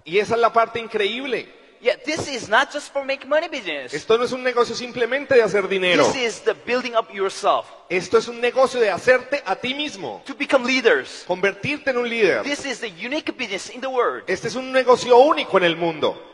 Y 0.05 0.17
esa 0.17 0.33
es 0.33 0.41
la 0.41 0.51
parte 0.51 0.79
increíble. 0.79 1.47
Yeah, 1.81 1.95
this 2.05 2.27
is 2.27 2.49
not 2.49 2.73
just 2.73 2.91
for 2.91 3.05
make 3.05 3.25
money 3.25 3.47
business. 3.47 3.93
Esto 3.93 4.17
no 4.17 4.25
es 4.25 4.31
un 4.31 4.43
negocio 4.43 4.75
simplemente 4.75 5.35
de 5.35 5.43
hacer 5.43 5.67
dinero. 5.67 6.05
This 6.11 6.15
is 6.15 6.41
the 6.41 6.53
building 6.53 6.95
up 6.95 7.09
yourself 7.13 7.65
Esto 7.89 8.17
es 8.17 8.27
un 8.27 8.41
negocio 8.41 8.79
de 8.79 8.89
hacerte 8.89 9.41
a 9.45 9.55
ti 9.55 9.73
mismo. 9.73 10.21
to 10.25 10.35
become 10.35 10.65
leaders. 10.65 11.23
Convertirte 11.25 11.91
en 11.91 11.97
un 11.97 12.09
líder. 12.09 12.43
This 12.43 12.65
is 12.65 12.79
the 12.79 12.89
unique 12.89 13.31
business 13.37 13.69
in 13.69 13.81
the 13.81 13.87
world. 13.87 14.23
Este 14.27 14.47
es 14.47 14.55
un 14.55 14.71
negocio 14.71 15.17
único 15.17 15.57
en 15.57 15.63
el 15.63 15.77
mundo. 15.77 16.25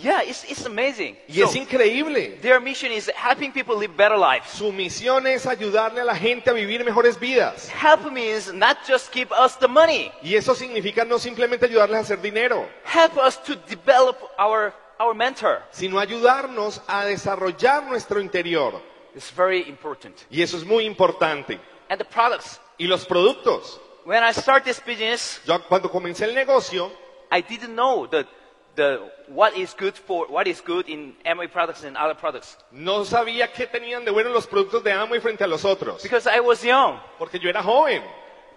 Yeah, 0.00 0.22
it's, 0.22 0.44
it's 0.44 0.64
amazing. 0.66 1.16
Y 1.28 1.42
es 1.42 1.54
increíble. 1.54 2.40
their 2.40 2.60
mission 2.60 2.92
is 2.92 3.10
helping 3.14 3.52
people 3.52 3.76
live 3.76 3.96
better 3.96 4.16
lives. 4.16 4.48
Su 4.50 4.72
misión 4.72 5.26
es 5.26 5.46
ayudarle 5.46 6.00
a 6.00 6.04
la 6.04 6.16
gente 6.16 6.50
a 6.50 6.52
vivir 6.52 6.84
mejores 6.84 7.18
vidas. 7.18 7.68
Help 7.68 8.10
means 8.10 8.52
not 8.52 8.78
just 8.86 9.12
give 9.12 9.30
us 9.32 9.58
the 9.58 9.68
money. 9.68 10.10
Y 10.22 10.34
eso 10.34 10.54
significa 10.54 11.04
no 11.04 11.18
simplemente 11.18 11.66
ayudarles 11.66 11.98
a 11.98 12.00
hacer 12.00 12.20
dinero, 12.20 12.68
Help 12.84 13.16
us 13.18 13.42
to 13.42 13.54
develop 13.68 14.16
our, 14.38 14.72
our 14.98 15.14
mentor. 15.14 15.62
sino 15.70 15.98
ayudarnos 15.98 16.80
a 16.86 17.04
desarrollar 17.04 17.84
nuestro 17.84 18.20
interior. 18.20 18.80
It's 19.14 19.34
very 19.34 19.68
important. 19.68 20.16
Y 20.30 20.42
eso 20.42 20.56
es 20.56 20.64
muy 20.64 20.84
importante. 20.84 21.58
And 21.88 21.98
the 21.98 22.04
products. 22.04 22.60
Y 22.78 22.86
los 22.86 23.06
productos. 23.06 23.80
When 24.04 24.22
I 24.22 24.32
start 24.32 24.64
this 24.64 24.80
business, 24.84 25.40
Yo 25.44 25.58
cuando 25.68 25.90
comencé 25.90 26.24
el 26.24 26.34
negocio, 26.34 26.90
I 27.30 27.42
didn't 27.42 27.74
know 27.74 28.06
the, 28.06 28.26
the, 28.74 29.00
what 29.28 29.54
is 29.56 29.74
good 29.74 29.94
for, 29.94 30.26
what 30.28 30.46
is 30.46 30.62
good 30.62 30.88
in 30.88 31.14
Amway 31.26 31.48
products 31.50 31.84
and 31.84 31.96
other 31.96 32.14
products. 32.14 32.56
no 32.70 33.04
sabía 33.04 33.52
qué 33.52 33.66
tenían 33.66 34.04
de 34.04 34.10
bueno 34.10 34.30
los 34.30 34.46
productos 34.46 34.82
de 34.82 34.92
Amway 34.92 35.20
frente 35.20 35.44
a 35.44 35.46
los 35.46 35.64
otros. 35.64 36.02
Because 36.02 36.26
I 36.26 36.40
was 36.40 36.62
young. 36.62 36.98
Porque 37.18 37.38
yo 37.38 37.48
era 37.50 37.62
joven. 37.62 38.02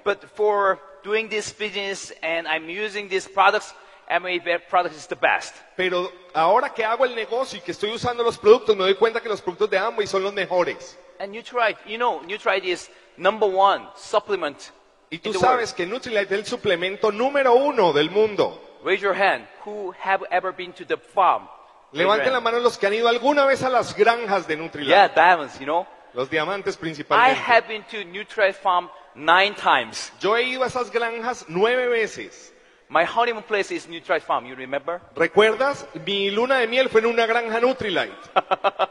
But 0.04 0.24
for 0.36 0.80
doing 1.04 1.28
this 1.30 1.52
business 1.52 2.14
and 2.22 2.48
I'm 2.48 2.70
using 2.70 3.10
these 3.10 3.28
products, 3.28 3.74
Amway 4.12 4.42
products 4.70 4.98
is 4.98 5.08
the 5.08 5.16
best. 5.16 5.56
Pero 5.78 6.12
ahora 6.34 6.74
que 6.74 6.84
hago 6.84 7.06
el 7.06 7.16
negocio 7.16 7.58
y 7.58 7.62
que 7.62 7.72
estoy 7.72 7.92
usando 7.92 8.24
los 8.24 8.38
productos, 8.38 8.76
me 8.76 8.84
doy 8.84 8.96
cuenta 8.96 9.22
que 9.22 9.30
los 9.30 9.42
productos 9.42 9.70
de 9.70 9.78
Amway 9.78 10.06
son 10.06 10.22
los 10.24 10.34
mejores. 10.34 10.98
And 11.20 11.34
Nutrite, 11.34 11.78
you 11.86 11.98
know, 11.98 12.20
Nutrite 12.22 12.66
is 12.66 12.90
number 13.16 13.48
one 13.48 13.88
supplement 13.96 14.72
Y 15.10 15.16
in 15.16 15.22
tú 15.22 15.32
the 15.34 15.40
sabes 15.40 15.74
que 15.74 15.86
Nutrilite 15.86 16.34
es 16.34 16.40
el 16.40 16.46
suplemento 16.46 17.12
número 17.12 17.54
uno 17.54 17.94
del 17.94 18.10
mundo. 18.10 18.48
world. 18.48 18.86
Raise 18.86 19.02
your 19.02 19.14
hand. 19.14 19.46
Who 19.66 19.94
have 20.00 20.24
ever 20.32 20.52
been 20.52 20.74
to 20.74 20.86
the 20.86 20.98
farm? 20.98 21.48
Levanten 21.94 22.32
la 22.34 22.40
mano 22.40 22.60
los 22.60 22.78
que 22.78 22.88
han 22.88 22.94
ido 22.94 23.08
alguna 23.08 23.46
vez 23.46 23.62
a 23.64 23.70
las 23.70 23.96
granjas 23.96 24.48
de 24.48 24.56
Nutrilite. 24.58 24.90
Yeah, 24.90 25.08
diamonds, 25.10 25.60
you 25.60 25.66
know. 25.66 25.86
Los 26.14 26.30
diamantes 26.30 26.76
I 26.76 26.80
principalmente. 26.80 27.40
have 27.40 27.68
been 27.68 27.84
to 27.92 28.04
Nutrite 28.06 28.56
farm 28.56 28.90
nine 29.16 29.54
times. 29.56 30.12
Yo 30.20 30.36
he 30.36 30.44
ido 30.44 30.64
a 30.64 30.68
esas 30.68 30.92
granjas 30.92 31.46
nueve 31.48 31.88
veces. 31.88 32.51
My 32.92 33.06
honeymoon 33.06 33.44
place 33.44 33.72
is 33.72 33.88
Nutrite 33.88 34.22
farm, 34.22 34.46
you 34.46 34.54
remember? 34.54 35.02
¿Recuerdas? 35.16 35.88
Mi 36.06 36.30
luna 36.30 36.58
de 36.58 36.68
miel 36.68 36.90
fue 36.90 37.00
en 37.00 37.06
una 37.06 37.26
granja 37.26 37.60
Nutrilite. 37.60 38.12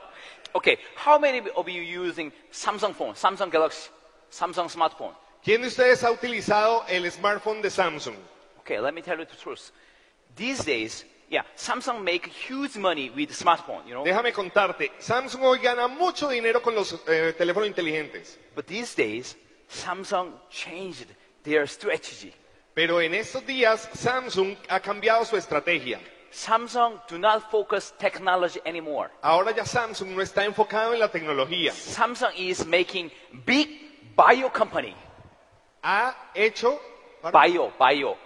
Okay, 0.52 0.78
how 0.96 1.16
many 1.16 1.42
of 1.54 1.68
you 1.68 1.80
using 1.80 2.32
Samsung 2.50 2.92
phone, 2.92 3.14
Samsung 3.14 3.52
Galaxy, 3.52 3.88
Samsung 4.32 4.68
smartphone? 4.68 5.14
¿Quién 5.44 5.60
de 5.60 5.68
ustedes 5.68 6.02
ha 6.02 6.10
utilizado 6.10 6.84
el 6.88 7.08
smartphone 7.08 7.62
de 7.62 7.70
Samsung? 7.70 8.16
Okay, 8.58 8.80
let 8.80 8.92
me 8.92 9.00
tell 9.00 9.16
you 9.16 9.26
the 9.26 9.36
truth. 9.36 9.70
These 10.34 10.64
days, 10.64 11.04
yeah, 11.28 11.42
Samsung 11.56 12.02
make 12.02 12.26
huge 12.26 12.76
money 12.76 13.10
with 13.10 13.30
smartphone, 13.30 13.86
you 13.86 13.94
know. 13.94 14.02
Déjame 14.02 14.32
contarte, 14.32 14.90
Samsung 14.98 15.42
hoy 15.42 15.58
gana 15.58 15.86
mucho 15.86 16.28
dinero 16.28 16.60
con 16.60 16.74
los 16.74 16.94
eh, 17.06 17.32
teléfonos 17.38 17.68
inteligentes. 17.68 18.36
But 18.56 18.66
these 18.66 18.92
days, 18.96 19.36
Samsung 19.68 20.32
changed 20.50 21.06
their 21.44 21.68
strategy. 21.68 22.34
Pero 22.80 22.98
en 23.02 23.12
estos 23.12 23.44
días 23.44 23.90
Samsung 23.92 24.56
ha 24.66 24.80
cambiado 24.80 25.22
su 25.26 25.36
estrategia. 25.36 26.00
Samsung 26.30 26.94
do 27.10 27.18
not 27.18 27.50
focus 27.50 27.92
technology 27.98 28.58
anymore. 28.64 29.10
Ahora 29.20 29.54
ya 29.54 29.66
Samsung 29.66 30.16
no 30.16 30.22
está 30.22 30.46
enfocado 30.46 30.94
en 30.94 31.00
la 31.00 31.08
tecnología. 31.08 31.74
Samsung 31.74 32.30
is 32.38 32.64
making 32.64 33.10
big 33.44 33.68
bio 34.16 34.48
company, 34.50 34.96
Ha 35.82 36.16
hecho, 36.34 36.80
bio, 37.30 37.70
bio, 37.78 38.16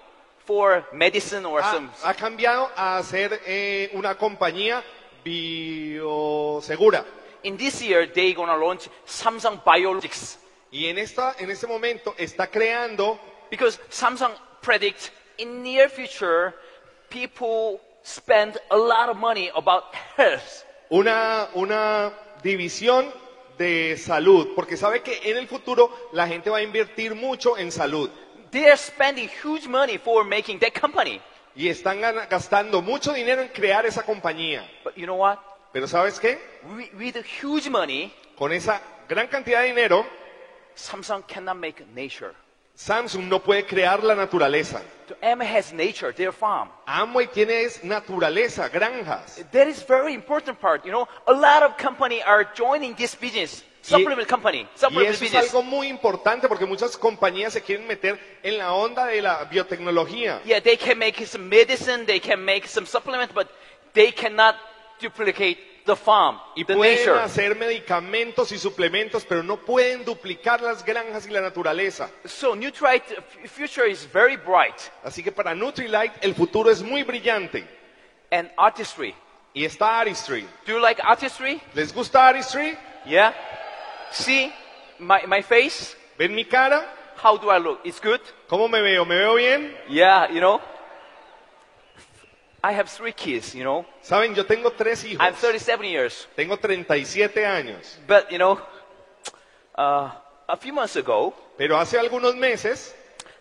for 0.46 0.86
medicine 0.92 1.44
or 1.44 1.61
ha, 1.61 1.72
some. 1.72 1.90
ha 2.05 2.14
cambiado 2.14 2.70
a 2.76 3.02
ser 3.02 3.40
eh, 3.46 3.90
una 3.94 4.14
compañía 4.16 4.84
biosegura. 5.24 7.05
In 7.42 7.57
this 7.57 7.82
year, 7.82 8.07
they 8.07 8.32
gonna 8.32 8.57
launch 8.57 8.88
Samsung 9.05 9.64
Biologics 9.64 10.38
Y 10.74 10.88
en, 10.88 10.98
esta, 10.98 11.36
en 11.38 11.50
este 11.52 11.68
momento 11.68 12.16
está 12.18 12.48
creando, 12.48 13.16
because 13.55 13.78
Samsung 13.88 14.32
predict 14.62 15.12
in 15.38 15.62
near 15.62 15.88
future, 15.88 16.52
people 17.09 17.80
spend 18.02 18.59
a 18.70 18.76
lot 18.76 19.09
of 19.09 19.16
money 19.16 19.50
about 19.55 19.84
health. 20.16 20.64
una, 20.90 21.48
una 21.55 22.12
división 22.42 23.12
de 23.59 23.96
salud, 23.96 24.48
porque 24.57 24.76
sabe 24.76 25.02
que 25.02 25.20
en 25.30 25.36
el 25.36 25.46
futuro 25.46 25.90
la 26.12 26.26
gente 26.26 26.50
va 26.50 26.59
a 26.59 26.62
invertir 26.62 27.14
mucho 27.14 27.57
en 27.57 27.70
salud. 27.70 28.11
They 28.50 28.66
are 28.66 28.76
spending 28.76 29.28
huge 29.42 29.66
money 29.68 29.98
for 29.98 30.24
making 30.24 30.59
that 30.61 30.72
company. 30.78 31.20
Y 31.57 31.68
están 31.68 32.00
gana- 32.00 32.26
gastando 32.26 32.82
mucho 32.82 33.12
dinero 33.12 33.42
en 33.42 33.48
crear 33.48 33.86
esa 33.86 34.02
compañía. 34.02 34.68
But 34.82 34.94
you 34.96 35.07
know 35.07 35.16
what? 35.16 35.38
Pero 35.72 35.86
¿sabes 35.86 36.18
qué? 36.18 36.38
With, 36.76 36.92
with 36.94 37.16
huge 37.42 37.68
money, 37.70 38.12
Con 38.36 38.52
esa 38.52 38.80
gran 39.09 39.28
cantidad 39.28 39.61
de 39.61 39.68
dinero, 39.68 40.05
Samsung 40.74 41.22
cannot 41.26 41.57
make 41.57 41.84
nature. 41.94 42.32
Samsung 42.75 43.29
no 43.29 43.39
puede 43.41 43.64
crear 43.64 44.03
la 44.03 44.14
naturaleza. 44.14 44.83
M 45.20 45.43
has 45.43 45.72
nature, 45.72 46.12
their 46.12 46.33
farm. 46.33 46.70
Amway 46.87 47.27
tiene 47.29 47.62
es 47.62 47.85
naturaleza, 47.85 48.68
granjas. 48.68 49.45
That 49.53 49.68
is 49.68 49.85
very 49.87 50.12
important 50.14 50.59
part. 50.59 50.85
You 50.85 50.91
know, 50.93 51.07
a 51.27 51.33
lot 51.33 51.62
of 51.62 51.77
company 51.77 52.22
are 52.22 52.47
joining 52.57 52.95
this 52.97 53.14
business. 53.14 53.62
Supplement 53.83 54.27
company, 54.27 54.61
Y 54.62 54.68
supplement 54.79 55.11
eso 55.11 55.25
es 55.25 55.31
business. 55.31 55.51
algo 55.55 55.62
muy 55.62 55.89
importante 55.89 56.49
porque 56.49 56.64
muchas 56.64 56.97
compañías 56.97 57.53
se 57.53 57.61
quieren 57.61 57.87
meter 57.87 58.18
en 58.43 58.57
la 58.57 58.72
onda 58.72 59.05
de 59.07 59.20
la 59.20 59.45
biotecnología. 59.45 60.41
Yeah, 60.47 60.61
they 60.62 60.79
can 60.79 60.99
make 60.99 61.25
some 61.27 61.51
medicine, 61.51 62.07
they 62.07 62.18
can 62.18 62.43
make 62.43 62.66
some 62.66 62.87
supplement, 62.87 63.35
but 63.35 63.47
they 63.93 64.11
cannot 64.11 64.57
duplicate 64.99 65.59
the 65.87 65.95
farm, 65.97 66.39
Y 66.57 66.64
the 66.64 66.74
pueden 66.74 66.97
nature. 66.97 67.20
hacer 67.20 67.55
medicamentos 67.57 68.51
y 68.53 68.59
suplementos, 68.59 69.24
pero 69.24 69.43
no 69.43 69.57
pueden 69.59 70.05
duplicar 70.05 70.61
las 70.62 70.85
granjas 70.85 71.26
y 71.26 71.30
la 71.30 71.41
naturaleza. 71.41 72.09
So 72.24 72.55
Nutrite 72.55 73.18
f- 73.18 73.49
future 73.49 73.87
is 73.91 74.07
very 74.11 74.37
bright. 74.37 74.76
Así 75.03 75.22
que 75.22 75.30
para 75.32 75.55
Nutrilite 75.55 76.12
el 76.22 76.35
futuro 76.35 76.70
es 76.70 76.82
muy 76.82 77.03
brillante. 77.03 77.64
And 78.30 78.51
artistry. 78.57 79.14
Y 79.53 79.64
está 79.64 80.01
Artistry. 80.01 80.43
Do 80.66 80.72
you 80.72 80.80
like 80.80 81.01
artistry? 81.03 81.61
¿Les 81.74 81.93
gusta 81.95 82.26
Artistry? 82.28 82.76
Yeah. 83.07 83.32
See 84.11 84.53
my, 84.99 85.20
my 85.28 85.43
face? 85.43 85.95
¿Ven 86.18 86.35
mi 86.35 86.45
cara? 86.45 86.85
How 87.22 87.37
do 87.39 87.51
I 87.51 87.59
look? 87.61 87.80
It's 87.85 88.01
good? 88.01 88.20
¿Cómo 88.49 88.68
me 88.68 88.80
veo? 88.82 89.05
¿Me 89.05 89.14
veo 89.16 89.35
bien? 89.37 89.72
Yeah, 89.89 90.26
you 90.28 90.41
know. 90.41 90.61
I 92.64 92.72
have 92.72 92.88
three 92.88 93.12
kids, 93.12 93.54
you 93.54 93.62
know. 93.62 93.84
Saben, 94.02 94.34
yo 94.34 94.44
tengo 94.46 94.70
tres 94.70 95.04
hijos. 95.04 95.20
I'm 95.20 95.34
37 95.34 95.84
years. 95.86 96.26
Tengo 96.34 96.56
37 96.56 97.44
años. 97.44 97.98
But, 98.06 98.32
you 98.32 98.38
know, 98.38 98.58
uh, 99.76 100.10
a 100.48 100.56
few 100.56 100.72
months 100.72 100.96
ago, 100.96 101.34
Pero 101.58 101.76
hace 101.78 101.98
algunos 101.98 102.34
meses 102.36 102.94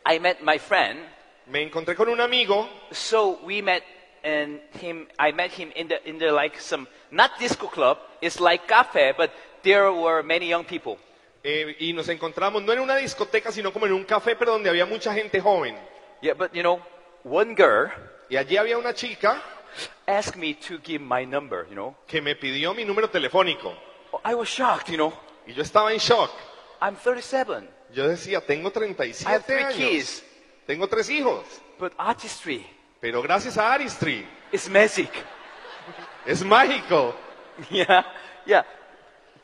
I 0.05 0.19
met 0.19 0.43
my 0.43 0.57
friend. 0.57 0.99
me 1.47 1.61
encontré 1.61 1.95
con 1.95 2.09
un 2.09 2.19
amigo 2.19 2.67
So 2.91 3.39
we 3.45 3.61
met 3.61 3.83
and 4.25 4.59
him, 4.81 5.07
I 5.17 5.31
met 5.31 5.51
him 5.51 5.71
in 5.73 5.87
the, 5.87 6.05
in 6.05 6.17
the 6.19 6.31
like 6.31 6.59
some, 6.59 6.85
not 7.09 7.31
disco 7.39 7.67
club, 7.67 7.99
it's 8.21 8.41
like 8.41 8.67
cafe, 8.67 9.13
but 9.17 9.31
there 9.63 9.89
were 9.91 10.21
many 10.21 10.49
young 10.49 10.65
people. 10.65 10.97
eh, 11.45 11.75
y 11.79 11.93
nos 11.93 12.09
encontramos 12.09 12.61
no 12.63 12.73
en 12.73 12.79
una 12.79 12.97
discoteca, 12.97 13.51
sino 13.53 13.71
como 13.71 13.85
en 13.85 13.93
un 13.93 14.03
café, 14.03 14.35
pero 14.35 14.51
donde 14.51 14.69
había 14.69 14.85
mucha 14.85 15.13
gente 15.13 15.39
joven. 15.39 15.75
Yeah, 16.21 16.33
but 16.33 16.53
you 16.53 16.61
know, 16.61 16.81
one 17.23 17.55
girl 17.55 17.89
Y 18.29 18.37
allí 18.37 18.57
había 18.57 18.77
una 18.77 18.93
chica 18.93 19.41
asked 20.07 20.35
me 20.35 20.53
to 20.53 20.79
give 20.83 20.99
my 21.03 21.25
number, 21.25 21.65
you 21.67 21.73
know. 21.75 21.95
que 22.07 22.21
me 22.21 22.35
pidió 22.35 22.73
mi 22.73 22.85
número 22.85 23.09
telefónico. 23.09 23.73
I 24.23 24.35
was 24.35 24.47
shocked, 24.49 24.89
you 24.89 24.97
know. 24.97 25.13
Y 25.47 25.53
yo 25.53 25.63
estaba 25.63 25.91
en 25.91 25.99
shock. 25.99 26.31
I'm 26.81 26.95
37. 26.95 27.67
Yo 27.93 28.07
decía, 28.07 28.41
tengo 28.41 28.69
I 28.69 28.73
have 28.73 29.43
37 29.43 29.43
three 29.45 29.63
años. 29.63 29.75
kids. 29.75 30.23
Tengo 30.65 30.87
tres 30.87 31.09
hijos. 31.09 31.43
But 31.79 31.93
artistry 31.97 32.65
Pero 33.01 33.21
gracias 33.21 33.57
a 33.57 33.73
Aristry, 33.73 34.25
is 34.51 34.69
magic. 34.69 35.11
es 36.25 36.43
mágico. 36.43 37.13
yeah, 37.69 38.05
yeah. 38.45 38.63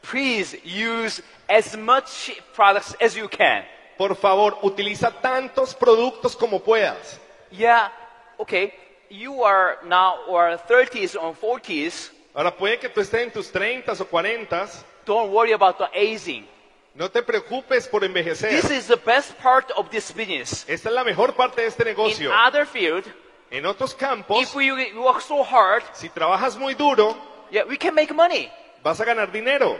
please 0.02 0.58
use 0.64 1.22
as 1.50 1.76
much 1.78 2.32
products 2.54 2.96
as 3.02 3.16
you 3.16 3.28
can. 3.28 3.66
Por 3.98 4.16
favor, 4.16 4.58
utiliza 4.62 5.12
tantos 5.12 5.76
productos 5.76 6.36
como 6.38 6.60
puedas. 6.60 7.20
Yeah, 7.52 7.92
okay. 8.40 8.74
You 9.10 9.44
are 9.44 9.78
now 9.86 10.16
or 10.28 10.58
30s 10.68 11.16
or 11.16 11.34
40s. 11.36 12.12
Ahora 12.34 12.56
puede 12.56 12.78
que 12.80 12.90
tú 12.90 13.02
estés 13.02 13.24
en 13.24 13.32
tus 13.32 13.52
30 13.52 13.92
o 13.94 14.06
40, 14.06 14.68
Don't 15.06 15.32
worry 15.32 15.52
about 15.54 15.78
the 15.78 15.88
aging. 15.94 16.48
no 16.94 17.10
te 17.10 17.22
preocupes 17.24 17.88
por 17.88 18.04
envejecer. 18.04 18.50
This 18.62 18.70
is 18.70 18.88
the 18.88 18.98
best 18.98 19.34
part 19.42 19.72
of 19.76 19.90
this 19.90 20.12
business. 20.14 20.64
Esta 20.70 20.90
es 20.90 20.96
la 20.96 21.04
mejor 21.04 21.34
parte 21.34 21.62
de 21.62 21.68
este 21.68 21.84
negocio. 21.86 22.30
In 22.30 22.36
other 22.36 22.66
field, 22.68 23.06
En 23.52 23.66
otros 23.66 23.96
campos, 23.96 24.40
if 24.44 24.54
we 24.54 24.72
work 24.94 25.22
so 25.22 25.44
hard, 25.44 25.82
si 25.94 26.08
trabajas 26.10 26.56
muy 26.56 26.76
duro, 26.76 27.16
yeah, 27.50 27.64
we 27.68 27.78
can 27.78 27.96
make 27.96 28.14
money. 28.14 28.48
vas 28.84 29.00
a 29.02 29.06
ganar 29.06 29.32
dinero, 29.32 29.80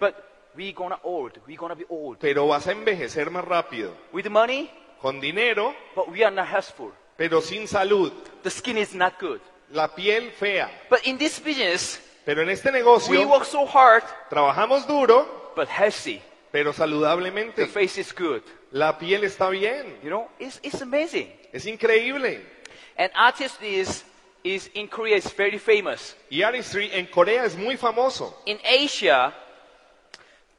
But 0.00 0.14
we 0.56 0.72
gonna 0.72 0.98
old. 1.02 1.38
We 1.46 1.56
gonna 1.56 1.74
be 1.74 1.84
old 1.90 2.18
pero 2.20 2.46
vas 2.46 2.66
a 2.66 2.72
envejecer 2.72 3.30
más 3.30 3.44
rápido. 3.44 3.92
with 4.12 4.28
money, 4.30 4.70
Con 5.02 5.20
dinero, 5.20 5.74
but 5.94 6.08
we 6.08 6.24
are 6.24 6.34
not 6.34 6.46
healthful. 6.48 6.90
Pero 7.16 7.40
sin 7.40 7.66
salud. 7.66 8.12
The 8.42 8.50
skin 8.50 8.78
is 8.78 8.94
not 8.94 9.18
good. 9.20 9.40
La 9.70 9.88
piel 9.94 10.30
fea. 10.32 10.68
But 10.90 11.06
in 11.06 11.16
this 11.18 11.38
business, 11.40 12.00
Pero 12.24 12.42
en 12.42 12.50
este 12.50 12.70
we 12.70 12.78
negocio, 12.78 13.28
work 13.28 13.44
so 13.44 13.66
hard, 13.66 14.04
trabajamos 14.30 14.86
duro, 14.86 15.52
but 15.56 15.68
healthy. 15.68 16.20
pero 16.52 16.72
The 16.72 16.78
saludablemente. 16.78 17.66
face 17.66 17.98
is 18.00 18.12
good. 18.14 18.42
La 18.70 18.98
piel 18.98 19.24
está 19.24 19.48
bien. 19.50 19.98
You 20.02 20.10
know, 20.10 20.28
it's, 20.38 20.60
it's 20.62 20.82
amazing. 20.82 21.32
Es 21.52 21.66
increíble. 21.66 22.40
And 22.96 23.10
artist 23.14 23.62
is, 23.62 24.04
is 24.44 24.70
in 24.74 24.86
Korea 24.88 25.16
is 25.16 25.32
very 25.34 25.58
famous. 25.58 26.14
Y 26.30 26.42
Artistry 26.42 26.90
en 26.92 27.06
Corea 27.06 27.44
es 27.44 27.56
muy 27.56 27.76
famoso. 27.76 28.34
In 28.46 28.58
Asia, 28.64 29.32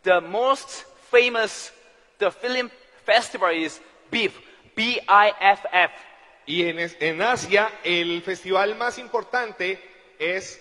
the 0.03 0.19
most 0.21 0.85
famous 1.11 1.71
the 2.17 2.31
film 2.31 2.69
festival 3.05 3.51
is 3.51 3.79
BIFF, 4.11 4.33
B-I-F-F. 4.75 5.91
Y 6.45 6.67
en, 6.67 6.79
es- 6.79 6.97
en 6.99 7.21
Asia, 7.21 7.69
el 7.83 8.21
festival 8.21 8.75
más 8.75 8.97
importante 8.97 9.79
es, 10.19 10.59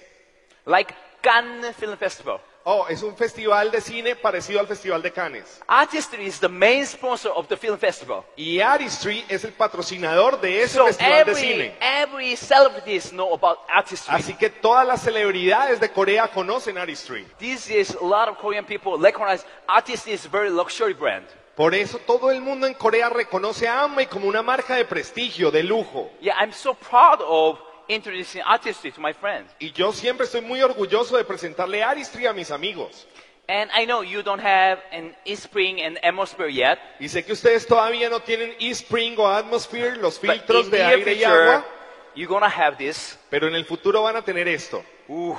like 0.66 0.94
Cannes 1.20 1.74
Film 1.76 1.96
Festival. 1.98 2.40
oh, 2.64 2.86
es 2.88 3.02
un 3.02 3.16
festival 3.16 3.72
de 3.72 3.80
cine 3.80 4.14
parecido 4.14 4.60
al 4.60 4.68
Festival 4.68 5.02
de 5.02 5.10
Cannes. 5.12 5.60
Artistry 5.66 6.24
is 6.26 6.38
the 6.38 6.48
main 6.48 6.86
sponsor 6.86 7.32
of 7.34 7.48
the 7.48 7.56
film 7.56 7.76
festival. 7.76 8.22
Y 8.36 8.60
Artistry 8.60 9.24
es 9.28 9.42
el 9.44 9.52
patrocinador 9.52 10.40
de 10.40 10.62
ese 10.62 10.74
So 10.78 10.86
festival 10.86 11.12
de 11.12 11.20
every, 11.32 11.34
cine. 11.42 11.76
every 11.80 12.36
celebrities 12.36 13.10
know 13.10 13.34
about 13.34 13.58
artistry. 13.68 14.14
Así 14.14 14.34
que 14.34 14.48
todas 14.50 14.86
las 14.86 15.02
celebridades 15.02 15.80
de 15.80 15.90
Corea 15.90 16.28
conocen 16.28 16.78
Artistry. 16.78 17.26
This 17.40 17.68
is 17.68 17.96
a 18.00 18.04
lot 18.04 18.28
of 18.28 18.38
Korean 18.38 18.64
people 18.64 18.96
recognize 18.96 19.44
artistry 19.66 20.12
is 20.12 20.24
very 20.30 20.48
luxury 20.50 20.94
brand. 20.94 21.26
Por 21.62 21.76
eso 21.76 22.00
todo 22.00 22.32
el 22.32 22.40
mundo 22.40 22.66
en 22.66 22.74
Corea 22.74 23.08
reconoce 23.08 23.68
a 23.68 23.82
Amway 23.82 24.08
como 24.08 24.26
una 24.26 24.42
marca 24.42 24.74
de 24.74 24.84
prestigio, 24.84 25.48
de 25.48 25.62
lujo. 25.62 26.10
Yeah, 26.20 26.34
I'm 26.36 26.52
so 26.52 26.74
proud 26.74 27.20
of 27.24 27.56
introducing 27.86 28.42
artistry 28.42 28.90
to 28.90 29.00
my 29.00 29.12
friends. 29.12 29.54
Y 29.60 29.70
yo 29.70 29.92
siempre 29.92 30.26
estoy 30.26 30.40
muy 30.40 30.60
orgulloso 30.60 31.16
de 31.16 31.22
presentarle 31.22 31.80
Artistry 31.84 32.26
a 32.26 32.32
mis 32.32 32.50
amigos. 32.50 33.06
And 33.48 33.70
I 33.72 33.84
know 33.86 34.02
you 34.02 34.24
don't 34.24 34.42
have 34.42 34.80
an 34.90 35.14
Espring 35.24 35.80
and 35.80 36.00
Atmosphere 36.02 36.48
yet. 36.48 36.80
Y 36.98 37.08
sé 37.08 37.24
que 37.24 37.32
ustedes 37.32 37.64
todavía 37.64 38.10
no 38.10 38.18
tienen 38.18 38.56
eSpring 38.58 39.16
o 39.20 39.28
Atmosphere, 39.28 39.94
los 39.98 40.18
filtros 40.18 40.68
de 40.68 40.82
aire 40.82 41.14
y 41.14 41.22
agua, 41.22 41.64
you're 42.16 42.26
gonna 42.26 42.48
have 42.48 42.76
this. 42.76 43.16
pero 43.30 43.46
en 43.46 43.54
el 43.54 43.64
futuro 43.64 44.02
van 44.02 44.16
a 44.16 44.22
tener 44.22 44.48
esto. 44.48 44.84
Ooh, 45.08 45.36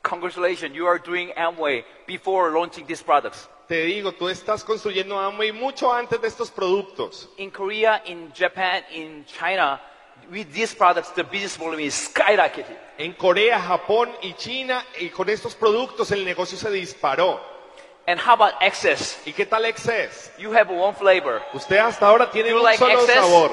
congratulations, 0.00 0.76
you 0.76 0.86
are 0.86 1.00
doing 1.04 1.32
Amway 1.36 1.84
before 2.06 2.52
launching 2.52 2.86
these 2.86 3.02
products. 3.02 3.48
Te 3.68 3.82
digo, 3.84 4.12
tú 4.12 4.28
estás 4.28 4.62
construyendo 4.62 5.18
Amway 5.18 5.50
mucho 5.52 5.92
antes 5.92 6.20
de 6.20 6.28
estos 6.28 6.50
productos. 6.50 7.28
In 7.38 7.50
Korea, 7.50 8.02
in 8.06 8.30
Japan, 8.36 8.84
in 8.90 9.24
China, 9.24 9.80
with 10.30 10.46
these 10.52 10.74
products, 10.74 11.10
the 11.14 11.22
business 11.22 11.56
volume 11.56 11.82
is 11.82 11.94
skyrocketing. 11.94 12.76
En 12.98 13.14
Corea, 13.14 13.58
Japón 13.58 14.10
y 14.22 14.34
China, 14.34 14.84
y 15.00 15.08
con 15.08 15.30
estos 15.30 15.54
productos 15.54 16.10
el 16.10 16.24
negocio 16.24 16.58
se 16.58 16.70
disparó. 16.70 17.40
And 18.06 18.20
how 18.20 18.34
about 18.34 18.52
access? 18.60 19.18
¿Y 19.24 19.32
qué 19.32 19.46
tal 19.46 19.64
Excess? 19.64 20.30
You 20.38 20.52
have 20.52 20.68
one 20.70 20.94
flavor. 20.94 21.40
Usted 21.54 21.78
hasta 21.78 22.06
ahora 22.06 22.30
tiene 22.30 22.50
You 22.50 22.56
un 22.58 22.62
like 22.64 22.76
solo 22.78 23.00
excess? 23.00 23.16
sabor. 23.16 23.50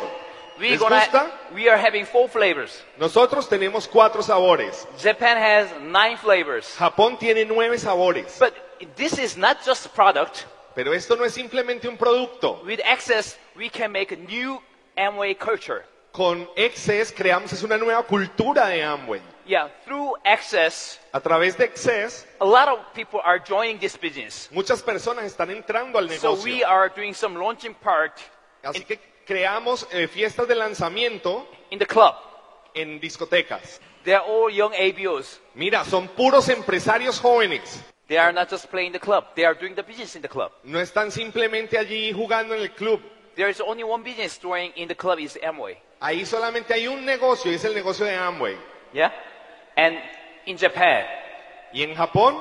We 0.60 0.72
¿Les 0.72 0.80
gonna, 0.80 1.00
gusta? 1.00 1.32
we 1.56 1.70
are 1.70 1.78
having 1.78 2.06
four 2.06 2.28
flavors. 2.28 2.84
Nosotros 2.98 3.48
tenemos 3.48 3.88
cuatro 3.88 4.22
sabores. 4.22 4.86
Japan 5.02 5.38
has 5.38 5.72
nine 5.80 6.18
flavors. 6.18 6.76
Japón 6.78 7.18
tiene 7.18 7.46
nueve 7.46 7.80
sabores. 7.80 8.38
But 8.40 8.54
this 8.96 9.18
is 9.20 9.38
not 9.38 9.58
just 9.66 9.86
a 9.86 9.90
product. 9.90 10.46
Pero 10.76 10.94
esto 10.94 11.16
no 11.16 11.26
es 11.26 11.34
simplemente 11.34 11.88
un 11.88 11.98
producto. 11.98 12.62
With 12.66 12.80
access, 12.86 13.38
we 13.56 13.70
can 13.70 13.92
make 13.92 14.14
a 14.14 14.18
new 14.18 14.62
Amway 14.98 15.36
culture. 15.38 15.84
Con 16.14 16.48
Excess 16.58 17.12
creamos 17.12 17.54
es 17.54 17.64
una 17.64 17.78
nueva 17.78 18.04
cultura 18.04 18.68
de 18.68 18.82
Amway. 18.84 19.22
Yeah, 19.46 19.70
through 19.86 20.14
access, 20.26 21.00
A 21.14 21.20
través 21.20 21.58
de 21.58 21.66
Excess, 21.66 22.26
a 22.40 22.46
lot 22.46 22.68
of 22.70 22.80
people 22.94 23.20
are 23.24 23.40
joining 23.40 23.80
this 23.80 23.98
business. 23.98 24.50
muchas 24.52 24.82
personas 24.84 25.26
están 25.26 25.50
entrando 25.52 25.98
al 25.98 26.10
So 26.12 26.34
we 26.36 26.60
negocio. 26.60 26.68
are 26.68 26.90
doing 26.96 27.14
some 27.14 27.36
launching 27.40 27.74
part 27.74 28.14
Así 28.64 28.86
que 28.86 29.00
creamos 29.26 29.88
eh, 29.92 30.08
fiestas 30.08 30.48
de 30.48 30.56
lanzamiento 30.56 31.48
in 31.72 31.80
the 31.80 31.86
club. 31.86 32.16
en 32.76 33.00
discotecas. 33.00 33.80
They 34.04 34.14
are 34.14 34.24
all 34.26 34.50
young 34.50 34.74
ABOs. 34.74 35.40
Mira, 35.56 35.84
son 35.86 36.08
puros 36.10 36.48
empresarios 36.50 37.20
jóvenes. 37.20 37.82
They 38.12 38.18
are 38.18 38.34
not 38.34 38.50
just 38.50 38.70
playing 38.70 38.92
the 38.92 39.00
club. 39.00 39.24
They 39.38 39.46
are 39.46 39.54
doing 39.54 39.74
the 39.74 39.84
business 39.84 40.18
in 40.18 40.22
the 40.22 40.28
club. 40.28 40.52
No 40.66 40.82
están 40.82 41.12
simplemente 41.12 41.78
allí 41.78 42.12
jugando 42.12 42.54
en 42.54 42.62
el 42.62 42.72
club. 42.72 43.00
There 43.38 43.50
is 43.50 43.62
only 43.62 43.86
one 43.86 44.04
business 44.04 44.38
doing 44.38 44.74
in 44.76 44.90
the 44.90 44.96
club 44.96 45.18
is 45.18 45.38
Amway. 45.42 45.78
Ahí 46.02 46.26
solamente 46.26 46.74
hay 46.74 46.88
un 46.90 47.06
negocio 47.06 47.50
y 47.50 47.56
es 47.56 47.64
el 47.64 47.74
negocio 47.74 48.06
de 48.06 48.14
Amway. 48.14 48.58
Yeah? 48.92 49.14
And 49.78 49.98
in 50.46 50.58
Japan, 50.58 51.06
Y 51.72 51.84
en 51.84 51.96
Japón 51.96 52.38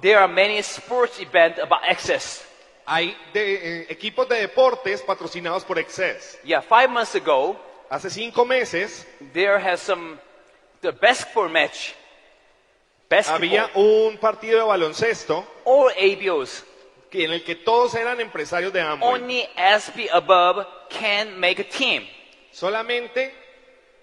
there 0.00 0.16
are 0.20 0.28
many 0.32 0.58
sports 0.62 1.18
events 1.18 1.58
about 1.58 1.82
access. 1.88 2.46
hay 2.86 3.16
de- 3.34 3.80
eh, 3.80 3.86
equipos 3.88 4.28
de 4.28 4.36
deportes 4.36 5.02
patrocinados 5.02 5.64
por 5.64 5.76
Excess. 5.80 6.38
Yeah, 6.44 6.60
five 6.62 6.88
months 6.88 7.16
ago, 7.16 7.56
Hace 7.90 8.10
cinco 8.10 8.44
meses 8.44 9.04
there 9.32 9.58
has 9.58 9.80
some, 9.80 10.20
the 10.82 10.92
basketball 10.92 11.48
match. 11.48 11.94
Basketball. 13.10 13.36
había 13.48 13.70
un 13.74 14.16
partido 14.18 14.58
de 14.60 14.64
baloncesto 14.64 15.44
All 15.64 15.92
ABOs, 15.98 16.64
que- 17.10 17.24
en 17.24 17.32
el 17.32 17.42
que 17.44 17.56
todos 17.56 17.94
eran 17.96 18.20
empresarios 18.20 18.72
de 18.72 18.80
Amway. 18.80 19.14
only 19.14 19.48
SP 19.58 20.08
above 20.12 20.64
can 20.88 21.38
make 21.38 21.60
a 21.60 21.68
team. 21.68 22.06
Solamente 22.52 23.34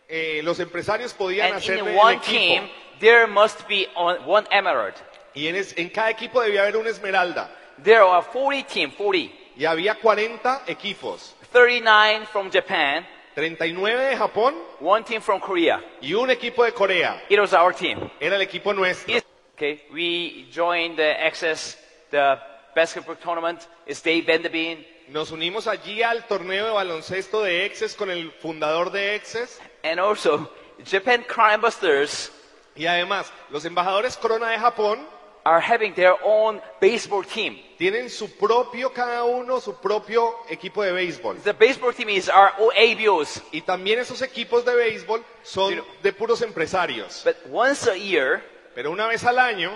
eh, 0.10 0.42
los 0.44 0.60
empresarios 0.60 1.14
podían 1.14 1.48
And 1.48 1.56
hacer 1.58 1.80
in 1.80 1.88
el 1.88 1.98
one 1.98 2.16
equipo. 2.18 2.32
team, 2.32 2.70
there 3.00 3.28
must 3.28 3.68
be 3.68 3.88
on- 3.96 4.20
one 4.26 4.48
emerald. 4.52 4.96
Y 5.34 5.48
en, 5.48 5.56
es- 5.56 5.74
en 5.78 5.90
cada 5.90 6.10
equipo 6.10 6.42
debía 6.42 6.62
haber 6.64 6.78
una 6.78 6.90
esmeralda. 6.90 7.50
There 7.84 8.00
are 8.00 8.26
40 8.26 8.68
teams, 8.68 8.94
40. 8.96 9.34
Y 9.58 9.66
había 9.66 9.96
40 9.96 10.64
equipos. 10.68 11.34
39 11.52 12.26
from 12.32 12.50
Japan, 12.52 13.06
39 13.38 14.04
de 14.10 14.18
Japón 14.18 14.56
one 14.80 15.04
team 15.04 15.22
from 15.22 15.40
Korea. 15.40 15.80
y 16.02 16.16
un 16.16 16.32
equipo 16.32 16.64
de 16.64 16.72
Corea. 16.72 17.22
It 17.30 17.40
was 17.40 17.54
our 17.54 17.72
team. 17.72 18.10
Era 18.20 18.36
el 18.36 18.42
equipo 18.42 18.74
nuestro. 18.74 19.14
Okay, 19.54 19.84
we 19.94 20.48
joined 20.52 20.98
the 20.98 21.24
Access, 21.24 21.78
the 22.10 22.40
basketball 22.74 23.16
tournament. 23.16 23.68
It's 23.86 24.02
Dave 24.02 24.26
Vanderbeek. 24.26 25.10
Nos 25.10 25.30
unimos 25.30 25.68
allí 25.68 26.02
al 26.02 26.26
torneo 26.26 26.66
de 26.66 26.72
baloncesto 26.72 27.44
de 27.44 27.66
Exes 27.66 27.94
con 27.94 28.10
el 28.10 28.32
fundador 28.32 28.92
de 28.92 29.14
Exes. 29.14 29.60
And 29.84 30.00
also, 30.00 30.52
Japan 30.84 31.24
Crime 31.28 31.58
Busters 31.58 32.32
Y 32.76 32.88
además, 32.88 33.32
los 33.52 33.66
embajadores 33.66 34.18
Corona 34.18 34.50
de 34.50 34.58
Japón 34.58 35.08
are 35.48 35.62
having 35.62 35.94
their 35.94 36.16
own 36.24 36.62
baseball 36.82 37.24
team. 37.24 37.58
tienen 37.78 38.10
su 38.10 38.28
propio, 38.38 38.92
cada 38.92 39.24
uno, 39.24 39.60
su 39.60 39.76
propio 39.80 40.34
equipo 40.50 40.84
de 40.84 40.92
béisbol. 40.92 41.38
The 41.44 41.54
baseball 41.54 41.94
team 41.94 42.10
is 42.10 42.28
our 42.30 42.52
ABOs. 42.76 43.42
Y 43.52 43.62
también 43.62 44.00
esos 44.00 44.22
equipos 44.22 44.66
de 44.66 44.76
béisbol 44.76 45.24
son 45.44 45.70
Pero- 45.70 45.86
de 46.04 46.12
puros 46.14 46.42
empresarios. 46.42 47.22
But 47.24 47.36
once 47.52 47.90
a 47.90 47.96
year, 47.96 48.44
Pero 48.76 48.92
una 48.92 49.08
vez 49.08 49.24
al 49.24 49.40
año 49.40 49.72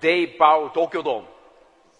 they 0.00 0.36
borrow 0.38 0.70
Tokyo 0.72 1.02
Dome. 1.02 1.26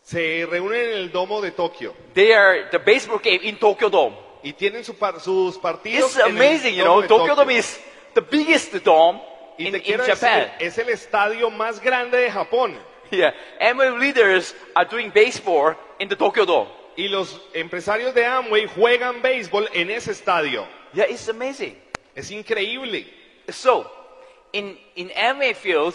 se 0.02 0.46
reúnen 0.50 0.80
en 0.90 0.92
el 0.96 1.12
domo 1.12 1.40
de 1.40 1.50
Tokio 1.52 1.94
They 2.14 2.32
are 2.32 2.68
the 2.70 2.78
baseball 2.78 3.20
game 3.22 3.40
in 3.42 3.56
Tokyo 3.58 3.88
Dome. 3.90 4.16
y 4.42 4.52
tienen 4.54 4.84
su 4.84 4.94
par- 4.96 5.20
sus 5.20 5.58
partidos. 5.58 6.10
It's 6.16 6.18
en 6.18 6.36
el 6.36 6.42
amazing, 6.42 6.74
you 6.74 6.84
domo 6.84 7.00
know. 7.06 7.18
Tokyo 7.18 7.34
Dome 7.34 7.56
is 7.56 7.78
the 8.14 8.20
biggest 8.22 8.72
dome 8.84 9.20
Y 9.58 9.66
in, 9.66 9.72
te 9.72 9.78
in 9.92 9.98
Japan. 9.98 10.08
decir, 10.08 10.50
es 10.60 10.78
el 10.78 10.88
estadio 10.88 11.50
más 11.50 11.80
grande 11.80 12.16
de 12.18 12.30
Japón. 12.30 12.76
Yeah, 13.16 13.32
Amway 13.60 13.98
leaders 13.98 14.54
are 14.76 14.84
doing 14.84 15.10
baseball 15.10 15.74
in 15.98 16.08
the 16.08 16.16
Tokyo 16.16 16.44
Dome. 16.44 16.68
Y 16.96 17.08
los 17.08 17.38
empresarios 17.54 18.14
de 18.14 18.24
Amway 18.24 18.66
juegan 18.68 19.20
béisbol 19.22 19.68
en 19.74 19.90
ese 19.90 20.08
estadio. 20.12 20.66
Yeah, 20.92 21.04
it's 21.08 21.28
amazing. 21.28 21.76
Es 22.14 22.30
increíble. 22.30 23.06
So, 23.50 23.86
in 24.52 24.76
in 24.96 25.10
Amway 25.10 25.54
field, 25.54 25.94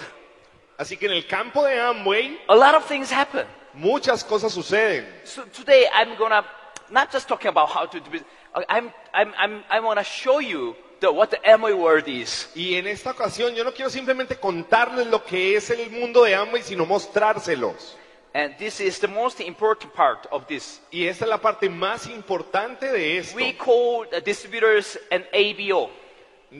Así 0.78 0.98
que 0.98 1.08
en 1.08 1.14
el 1.14 1.24
campo 1.26 1.64
de 1.64 1.80
Amway 1.80 2.38
a 2.50 2.56
lot 2.56 2.76
of 2.76 2.86
things 2.86 3.10
happen. 3.12 3.46
muchas 3.74 4.24
cosas 4.24 4.54
suceden. 4.54 5.06
So 5.24 5.44
today 5.54 5.86
I'm 5.94 6.16
gonna 6.18 6.44
not 6.90 7.12
just 7.12 7.28
talking 7.28 7.50
about 7.50 7.70
how 7.70 7.86
to 7.86 8.00
do 8.00 8.18
it. 8.18 8.26
I'm 8.70 8.92
I'm 9.14 9.34
I'm 9.38 9.64
I'm 9.70 9.84
gonna 9.84 10.04
show 10.04 10.40
you 10.40 10.76
the, 11.00 11.12
what 11.12 11.30
the 11.30 11.40
Amway 11.46 11.74
world 11.74 12.08
is. 12.08 12.50
Y 12.56 12.76
en 12.76 12.88
esta 12.88 13.12
ocasión 13.12 13.54
yo 13.56 13.64
no 13.64 13.74
quiero 13.74 13.90
simplemente 13.90 14.38
contarles 14.38 15.08
lo 15.08 15.24
que 15.24 15.56
es 15.56 15.70
el 15.70 15.90
mundo 15.92 16.24
de 16.24 16.36
Amway, 16.36 16.62
sino 16.64 16.86
mostrárselos. 16.86 17.98
And 18.34 18.58
this 18.58 18.82
is 18.82 19.00
the 19.00 19.08
most 19.08 19.40
important 19.40 19.94
part 19.94 20.28
of 20.30 20.46
this. 20.48 20.82
Y 20.92 21.08
esta 21.08 21.24
es 21.24 21.30
la 21.30 21.38
parte 21.38 21.70
más 21.70 22.06
importante 22.08 22.92
de 22.92 23.18
esto. 23.18 23.38
We 23.38 23.54
call 23.54 24.10
the 24.10 24.20
distributors 24.20 25.00
an 25.10 25.26
ABO. 25.34 25.90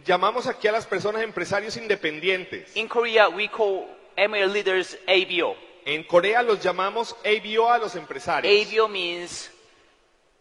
Llamamos 0.06 0.48
aquí 0.48 0.68
a 0.68 0.72
las 0.72 0.86
personas 0.86 1.22
empresarios 1.22 1.76
independientes. 1.76 2.76
In 2.76 2.88
Korea, 2.88 3.28
we 3.28 3.50
call 3.50 3.88
Amway 4.18 4.48
leaders 4.48 4.98
ABO. 5.08 5.56
En 5.86 6.04
Corea 6.04 6.42
los 6.42 6.62
llamamos 6.62 7.16
ABO 7.24 7.70
a 7.70 7.78
los 7.78 7.96
empresarios. 7.96 8.52
ABO 8.52 8.88
means 8.88 9.52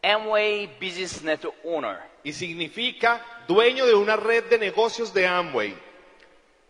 Amway 0.03 0.67
Business 0.81 1.23
Network 1.23 1.57
Owner. 1.65 2.14
Y 2.25 2.33
significa 2.33 3.25
dueño 3.47 3.87
de 3.87 3.95
una 3.95 4.17
red 4.17 4.45
de 4.45 4.59
negocios 4.59 5.13
de 5.13 5.27
Amway. 5.27 5.77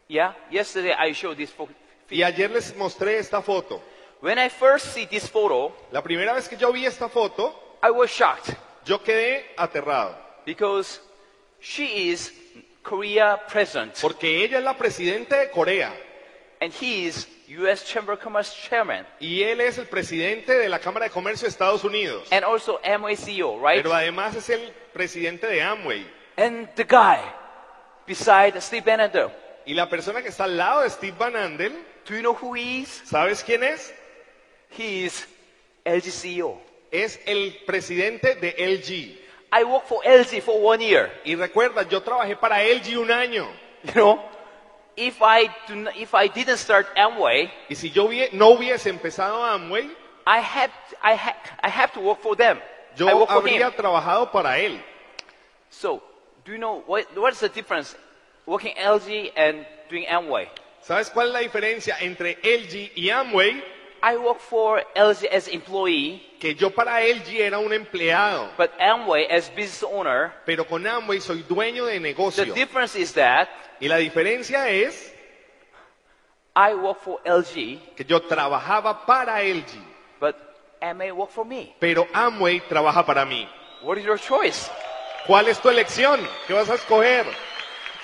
Yeah, 0.09 0.35
yesterday 0.51 0.93
I 0.99 1.13
showed 1.13 1.37
this 1.37 1.51
photo. 1.51 1.73
Y 2.11 2.23
ayer 2.23 2.51
les 2.51 2.77
mostré 2.77 3.19
esta 3.19 3.41
foto. 3.41 3.81
When 4.21 4.39
I 4.39 4.49
first 4.49 4.87
see 4.95 5.07
this 5.07 5.29
photo, 5.31 5.75
La 5.93 6.03
primera 6.03 6.33
vez 6.35 6.49
que 6.49 6.57
yo 6.57 6.73
vi 6.73 6.85
esta 6.87 7.09
foto, 7.09 7.79
I 7.83 7.91
was 7.91 8.11
shocked 8.11 8.55
yo 8.85 8.99
quedé 9.03 9.47
aterrado. 9.57 10.17
because 10.45 11.01
she 11.61 12.11
is 12.11 12.33
Korea 12.83 13.39
president 13.49 13.97
Porque 14.01 14.45
ella 14.45 14.59
es 14.59 14.65
la 14.65 14.75
presidenta 14.77 15.39
de 15.39 15.51
Corea. 15.51 15.93
and 16.61 16.73
he 16.73 17.07
is 17.07 17.27
U.S. 17.49 17.85
Chamber 17.87 18.15
of 18.15 18.21
Commerce 18.21 18.55
chairman 18.69 19.07
Y 19.21 19.43
él 19.43 19.61
es 19.61 19.79
el 19.79 19.87
presidente 19.87 20.53
de 20.59 20.69
la 20.69 20.79
Cámara 20.79 21.05
de 21.07 21.11
Comercio 21.11 21.47
de 21.47 21.51
Estados 21.51 21.85
Unidos. 21.85 22.27
and 22.33 22.45
also 22.45 22.79
right? 22.83 23.83
Pero 23.83 23.93
además 23.95 24.35
es 24.37 24.49
el 24.51 24.73
presidente 24.95 25.47
de 25.47 25.61
Amway. 25.61 26.07
And 26.39 26.69
the 26.75 26.85
guy 26.85 27.21
beside 28.07 28.61
Steve 28.61 28.85
Bannon, 28.85 29.31
Y 29.67 29.75
la 29.75 29.89
persona 29.89 30.23
que 30.23 30.29
está 30.29 30.45
al 30.45 30.57
lado 30.57 30.83
de 30.83 30.91
Steve 30.91 31.17
Van 31.19 31.35
Andel, 31.37 31.73
do 32.07 32.15
you 32.15 32.21
know 32.21 32.35
who 32.35 32.55
he 32.55 32.81
is? 32.81 33.03
¿sabes 33.07 33.43
quién 33.43 33.63
es? 33.63 33.93
He 34.77 35.05
is 35.05 35.27
LG 35.85 36.11
CEO. 36.11 36.61
Es 36.91 37.19
el 37.27 37.63
presidente 37.67 38.35
de 38.37 38.55
LG. 38.59 39.21
I 39.53 39.65
worked 39.65 39.89
for 39.89 40.03
LG 40.05 40.43
for 40.43 40.61
one 40.61 40.85
year. 40.85 41.11
Y 41.25 41.35
recuerda, 41.35 41.89
yo 41.89 42.03
trabajé 42.03 42.37
para 42.37 42.63
LG 42.63 42.99
un 42.99 43.11
año. 43.11 43.49
You 43.85 43.93
know, 43.93 44.23
if 44.97 45.21
I 45.21 45.49
do 45.69 45.89
if 45.97 46.15
I 46.15 46.29
didn't 46.29 46.59
start 46.59 46.87
Amway, 46.97 47.51
Y 47.69 47.75
si 47.75 47.91
yo 47.91 48.09
no 48.33 48.51
hubiese 48.51 48.91
empezado 48.91 49.45
Amway, 49.45 49.91
I 50.27 50.41
have 50.41 50.73
I 51.03 51.15
have 51.15 51.37
I 51.63 51.69
have 51.69 51.93
to 51.95 52.01
work 52.01 52.21
for 52.21 52.37
them. 52.37 52.61
Yo 52.97 53.29
habría 53.31 53.71
trabajado 53.71 54.31
para 54.31 54.59
él. 54.59 54.81
So, 55.71 56.03
do 56.45 56.53
you 56.53 56.59
know 56.59 56.83
what 56.87 57.05
what's 57.17 57.41
the 57.41 57.49
difference 57.49 57.97
working 58.47 58.75
LG 58.77 59.33
and 59.37 59.67
doing 59.91 60.07
Amway? 60.09 60.49
¿Sabes 60.83 61.11
cuál 61.11 61.29
es 61.29 61.33
la 61.33 61.39
diferencia 61.41 61.97
entre 62.01 62.39
LG 62.43 62.93
y 62.95 63.11
Amway? 63.11 63.63
I 64.03 64.17
work 64.19 64.39
for 64.39 64.85
LG 64.95 65.27
as 65.33 65.49
employee, 65.49 66.21
Que 66.39 66.55
yo 66.55 66.69
para 66.71 67.01
LG 67.03 67.41
era 67.41 67.59
un 67.59 67.73
empleado, 67.73 68.51
but 68.59 68.71
Amway 68.79 69.27
as 69.31 69.49
business 69.49 69.83
owner. 69.83 70.31
pero 70.45 70.67
con 70.67 70.87
Amway 70.87 71.21
soy 71.23 71.43
dueño 71.43 71.87
de 71.87 71.95
The 71.95 72.01
negocio. 72.01 72.45
difference 72.55 72.95
is 72.99 73.15
that 73.15 73.49
Y 73.81 73.89
la 73.89 73.97
diferencia 73.97 74.69
es 74.69 75.11
I 76.55 76.75
work 76.75 77.01
for 77.01 77.21
LG, 77.25 77.95
que 77.97 78.05
yo 78.05 78.21
trabajaba 78.23 79.07
para 79.07 79.43
LG, 79.43 79.73
Amway 80.91 81.13
work 81.13 81.31
for 81.31 81.45
me. 81.47 81.75
pero 81.81 82.07
Amway 82.13 82.61
trabaja 82.69 83.05
para 83.05 83.25
mí. 83.25 83.49
What 83.83 83.99
is 83.99 84.05
your 84.05 84.19
choice? 84.19 84.71
¿Cuál 85.27 85.49
es 85.49 85.59
tu 85.61 85.69
elección? 85.71 86.21
¿Qué 86.47 86.53
vas 86.55 86.69
a 86.69 86.75
escoger? 86.75 87.25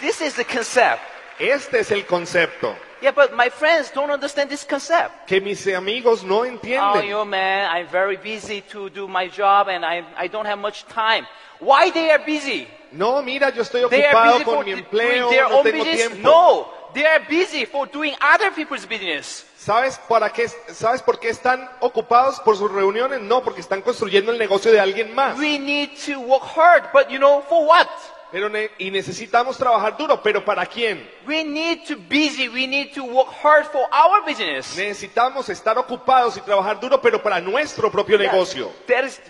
This 0.00 0.20
is 0.20 0.34
the 0.34 0.44
concept. 0.44 1.00
Este 1.38 1.80
es 1.80 1.90
el 1.90 2.04
concepto 2.06 2.74
Yeah, 3.02 3.12
but 3.12 3.32
my 3.34 3.48
friends 3.48 3.90
don't 3.94 4.10
understand 4.10 4.50
this 4.50 4.62
concept. 4.64 5.26
que 5.26 5.40
mis 5.40 5.66
amigos 5.68 6.22
no 6.22 6.44
entienden. 6.44 6.80
Oh, 6.82 6.94
entienden. 6.96 7.08
yo, 7.10 7.24
man, 7.24 7.70
I'm 7.70 7.86
very 7.88 8.16
busy 8.18 8.60
to 8.72 8.90
do 8.90 9.08
my 9.08 9.26
job 9.28 9.68
and 9.68 9.84
I, 9.86 10.04
I 10.18 10.28
don't 10.28 10.44
have 10.46 10.58
much 10.58 10.84
time. 10.86 11.26
Why 11.60 11.90
they 11.90 12.10
are 12.10 12.22
busy? 12.24 12.66
No, 12.92 13.22
mira, 13.22 13.50
yo 13.54 13.62
estoy 13.62 13.88
They 13.88 14.04
are 14.04 14.14
ocupado 14.14 14.32
busy 14.32 14.44
con 14.44 14.54
for 14.54 14.64
mi 14.64 14.72
doing 14.72 14.84
empleo, 14.84 15.30
their 15.30 15.48
no 15.48 15.56
own 15.58 15.64
tengo 15.64 15.84
business? 15.84 16.08
tiempo. 16.12 16.28
No, 16.28 16.68
they 16.94 17.06
are 17.06 17.24
busy 17.28 17.66
for 17.66 17.86
doing 17.90 18.14
other 18.20 18.50
people's 18.52 18.86
business. 18.86 19.46
¿Sabes, 19.56 19.98
para 20.08 20.30
qué, 20.32 20.48
¿Sabes 20.72 21.02
por 21.02 21.18
qué 21.20 21.28
están 21.28 21.68
ocupados 21.80 22.40
por 22.40 22.56
sus 22.56 22.70
reuniones? 22.72 23.20
No, 23.20 23.42
porque 23.42 23.60
están 23.60 23.82
construyendo 23.82 24.32
el 24.32 24.38
negocio 24.38 24.72
de 24.72 24.80
alguien 24.80 25.14
más. 25.14 25.38
We 25.38 25.58
need 25.58 25.90
to 26.06 26.18
work 26.20 26.44
hard, 26.56 26.90
but 26.92 27.08
you 27.08 27.18
know, 27.18 27.42
for 27.42 27.66
what? 27.66 27.86
Pero 28.32 28.48
ne- 28.48 28.70
y 28.78 28.90
necesitamos 28.90 29.58
trabajar 29.58 29.96
duro, 29.98 30.22
pero 30.22 30.44
¿para 30.44 30.64
quién? 30.64 31.06
We 31.26 31.44
need 31.44 31.84
to 31.88 31.96
busy, 31.96 32.48
we 32.48 32.66
need 32.66 32.94
to 32.94 33.02
work 33.04 33.28
hard 33.42 33.66
for 33.66 33.82
our 33.92 34.24
business. 34.24 34.76
Necesitamos 34.78 35.48
estar 35.48 35.76
ocupados 35.76 36.36
y 36.36 36.40
trabajar 36.40 36.80
duro, 36.80 37.00
pero 37.00 37.20
para 37.22 37.40
nuestro 37.40 37.90
propio 37.90 38.16
negocio. 38.16 38.70
That 38.86 39.04
is, 39.04 39.20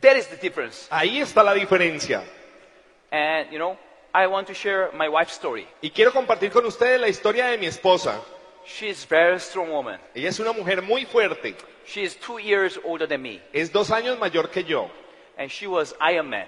that 0.00 0.16
is 0.16 0.26
the 0.28 0.36
difference. 0.36 0.86
Ahí 0.90 1.20
está 1.20 1.42
la 1.42 1.54
diferencia. 1.54 2.24
And 3.10 3.50
you 3.50 3.58
know, 3.58 3.78
I 4.14 4.26
want 4.26 4.46
to 4.48 4.54
share 4.54 4.90
my 4.92 5.08
wife's 5.08 5.34
story. 5.34 5.66
Y 5.80 5.90
quiero 5.90 6.12
compartir 6.12 6.50
con 6.52 6.64
ustedes 6.66 7.00
la 7.00 7.08
historia 7.08 7.46
de 7.46 7.58
mi 7.58 7.66
esposa. 7.66 8.20
She's 8.66 9.04
a 9.04 9.08
very 9.08 9.40
strong 9.40 9.70
woman. 9.70 9.98
Ella 10.14 10.28
es 10.28 10.38
una 10.38 10.52
mujer 10.52 10.82
muy 10.82 11.04
fuerte. 11.06 11.54
She 11.86 12.02
is 12.02 12.14
two 12.16 12.38
years 12.38 12.78
older 12.84 13.08
than 13.08 13.22
me, 13.22 13.40
Es 13.52 13.72
dos 13.72 13.90
años 13.90 14.18
mayor 14.18 14.48
que 14.50 14.62
yo. 14.64 14.88
and 15.38 15.50
she 15.50 15.66
was 15.66 15.94
Iron 16.00 16.28
Man. 16.30 16.46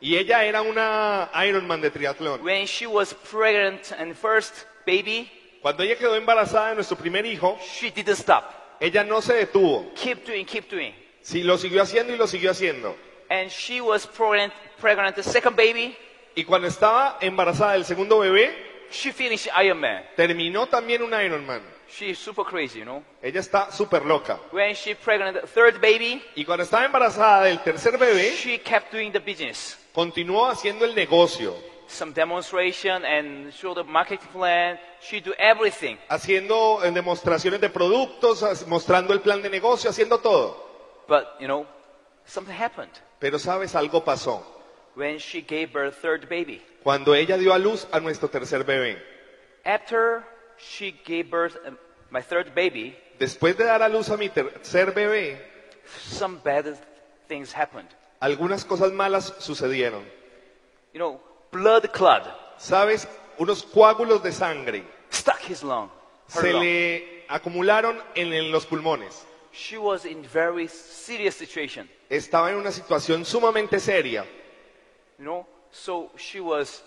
Y 0.00 0.16
ella 0.16 0.44
era 0.44 0.60
una 0.60 1.30
Ironman 1.34 1.80
de 1.80 1.90
triatlón. 1.90 2.42
When 2.42 2.66
she 2.66 2.86
was 2.86 3.14
pregnant 3.14 3.92
and 3.98 4.14
first 4.14 4.66
baby, 4.84 5.30
Cuando 5.62 5.82
ella 5.82 5.96
quedó 5.96 6.14
embarazada 6.16 6.70
de 6.70 6.74
nuestro 6.74 6.96
primer 6.98 7.24
hijo, 7.24 7.58
she 7.62 7.90
didn't 7.90 8.18
stop. 8.18 8.44
ella 8.80 9.02
no 9.04 9.22
se 9.22 9.32
detuvo. 9.34 9.90
Keep 9.94 10.26
doing, 10.26 10.44
keep 10.44 10.68
doing. 10.68 10.92
Sí, 11.22 11.42
lo 11.42 11.56
siguió 11.56 11.80
haciendo 11.80 12.12
y 12.12 12.18
lo 12.18 12.26
siguió 12.26 12.50
haciendo. 12.50 12.94
And 13.30 13.48
she 13.50 13.80
was 13.80 14.06
pregnant, 14.06 14.52
pregnant 14.78 15.14
the 15.16 15.22
second 15.22 15.56
baby. 15.56 15.96
Y 16.34 16.44
cuando 16.44 16.66
estaba 16.68 17.18
embarazada 17.20 17.72
del 17.72 17.84
segundo 17.84 18.18
bebé, 18.18 18.72
She 18.90 19.12
finished 19.12 19.48
Iron 19.62 19.80
Man. 19.80 20.04
terminó 20.16 20.66
también 20.68 21.02
un 21.02 21.12
Ironman. 21.12 21.62
She's 21.88 22.18
super 22.18 22.44
crazy, 22.44 22.78
you 22.80 22.84
know. 22.84 23.02
Ella 23.22 23.40
está 23.40 23.70
súper 23.70 24.04
loca. 24.04 24.38
When 24.52 24.74
she 24.74 24.94
pregnant 24.94 25.40
the 25.40 25.46
third 25.46 25.80
baby, 25.80 26.22
Y 26.34 26.44
cuando 26.44 26.64
estaba 26.64 26.84
embarazada 26.84 27.44
del 27.44 27.60
tercer 27.62 27.98
bebé, 27.98 28.32
she 28.36 28.58
kept 28.60 28.92
doing 28.92 29.12
the 29.12 29.18
business. 29.20 29.78
continuó 29.92 30.46
haciendo 30.46 30.84
el 30.84 30.94
negocio, 30.94 31.54
Some 31.86 32.12
demonstration 32.14 33.04
and 33.04 33.52
show 33.52 33.74
the 33.74 33.84
marketing 33.84 34.26
plan. 34.32 34.80
She 35.02 35.20
do 35.20 35.32
everything. 35.38 35.96
haciendo 36.08 36.82
eh, 36.82 36.90
demostraciones 36.90 37.60
de 37.60 37.68
productos, 37.68 38.42
as- 38.42 38.66
mostrando 38.66 39.12
el 39.12 39.20
plan 39.20 39.42
de 39.42 39.50
negocio, 39.50 39.90
haciendo 39.90 40.18
todo. 40.18 40.56
But, 41.06 41.24
you 41.38 41.46
know, 41.46 41.66
something 42.24 42.54
happened 42.54 42.90
Pero 43.20 43.38
sabes, 43.38 43.74
algo 43.76 44.02
pasó. 44.04 44.53
When 44.96 45.18
she 45.18 45.40
gave 45.42 45.72
birth 45.72 45.96
third 46.00 46.28
baby. 46.28 46.62
Cuando 46.82 47.14
ella 47.14 47.36
dio 47.38 47.52
a 47.54 47.58
luz 47.58 47.86
a 47.92 48.00
nuestro 48.00 48.28
tercer 48.28 48.64
bebé, 48.64 48.98
After 49.64 50.22
she 50.58 50.92
gave 51.04 51.30
birth 51.30 51.56
um, 51.66 51.78
my 52.10 52.20
third 52.22 52.54
baby, 52.54 52.96
después 53.18 53.56
de 53.56 53.64
dar 53.64 53.82
a 53.82 53.88
luz 53.88 54.10
a 54.10 54.16
mi 54.16 54.28
tercer 54.28 54.92
bebé, 54.94 55.38
some 55.86 56.38
bad 56.44 56.76
things 57.28 57.52
happened. 57.52 57.88
algunas 58.20 58.64
cosas 58.64 58.92
malas 58.92 59.34
sucedieron. 59.38 60.04
You 60.92 60.98
know, 61.00 61.20
blood 61.50 61.90
clot 61.92 62.22
Sabes, 62.58 63.08
unos 63.38 63.62
coágulos 63.64 64.22
de 64.22 64.30
sangre 64.32 64.84
stuck 65.10 65.40
his 65.40 65.62
lung. 65.62 65.88
her 66.34 66.42
se 66.42 66.52
lung. 66.52 66.62
le 66.62 67.24
acumularon 67.28 67.98
en, 68.14 68.32
en 68.32 68.50
los 68.52 68.66
pulmones. 68.66 69.24
She 69.52 69.78
was 69.78 70.04
in 70.04 70.22
very 70.32 70.68
serious 70.68 71.34
situation. 71.36 71.88
Estaba 72.10 72.50
en 72.50 72.56
una 72.56 72.70
situación 72.72 73.24
sumamente 73.24 73.78
seria. 73.80 74.24
You 75.18 75.24
know, 75.24 75.46
so 75.70 76.10
she 76.16 76.40
was 76.40 76.82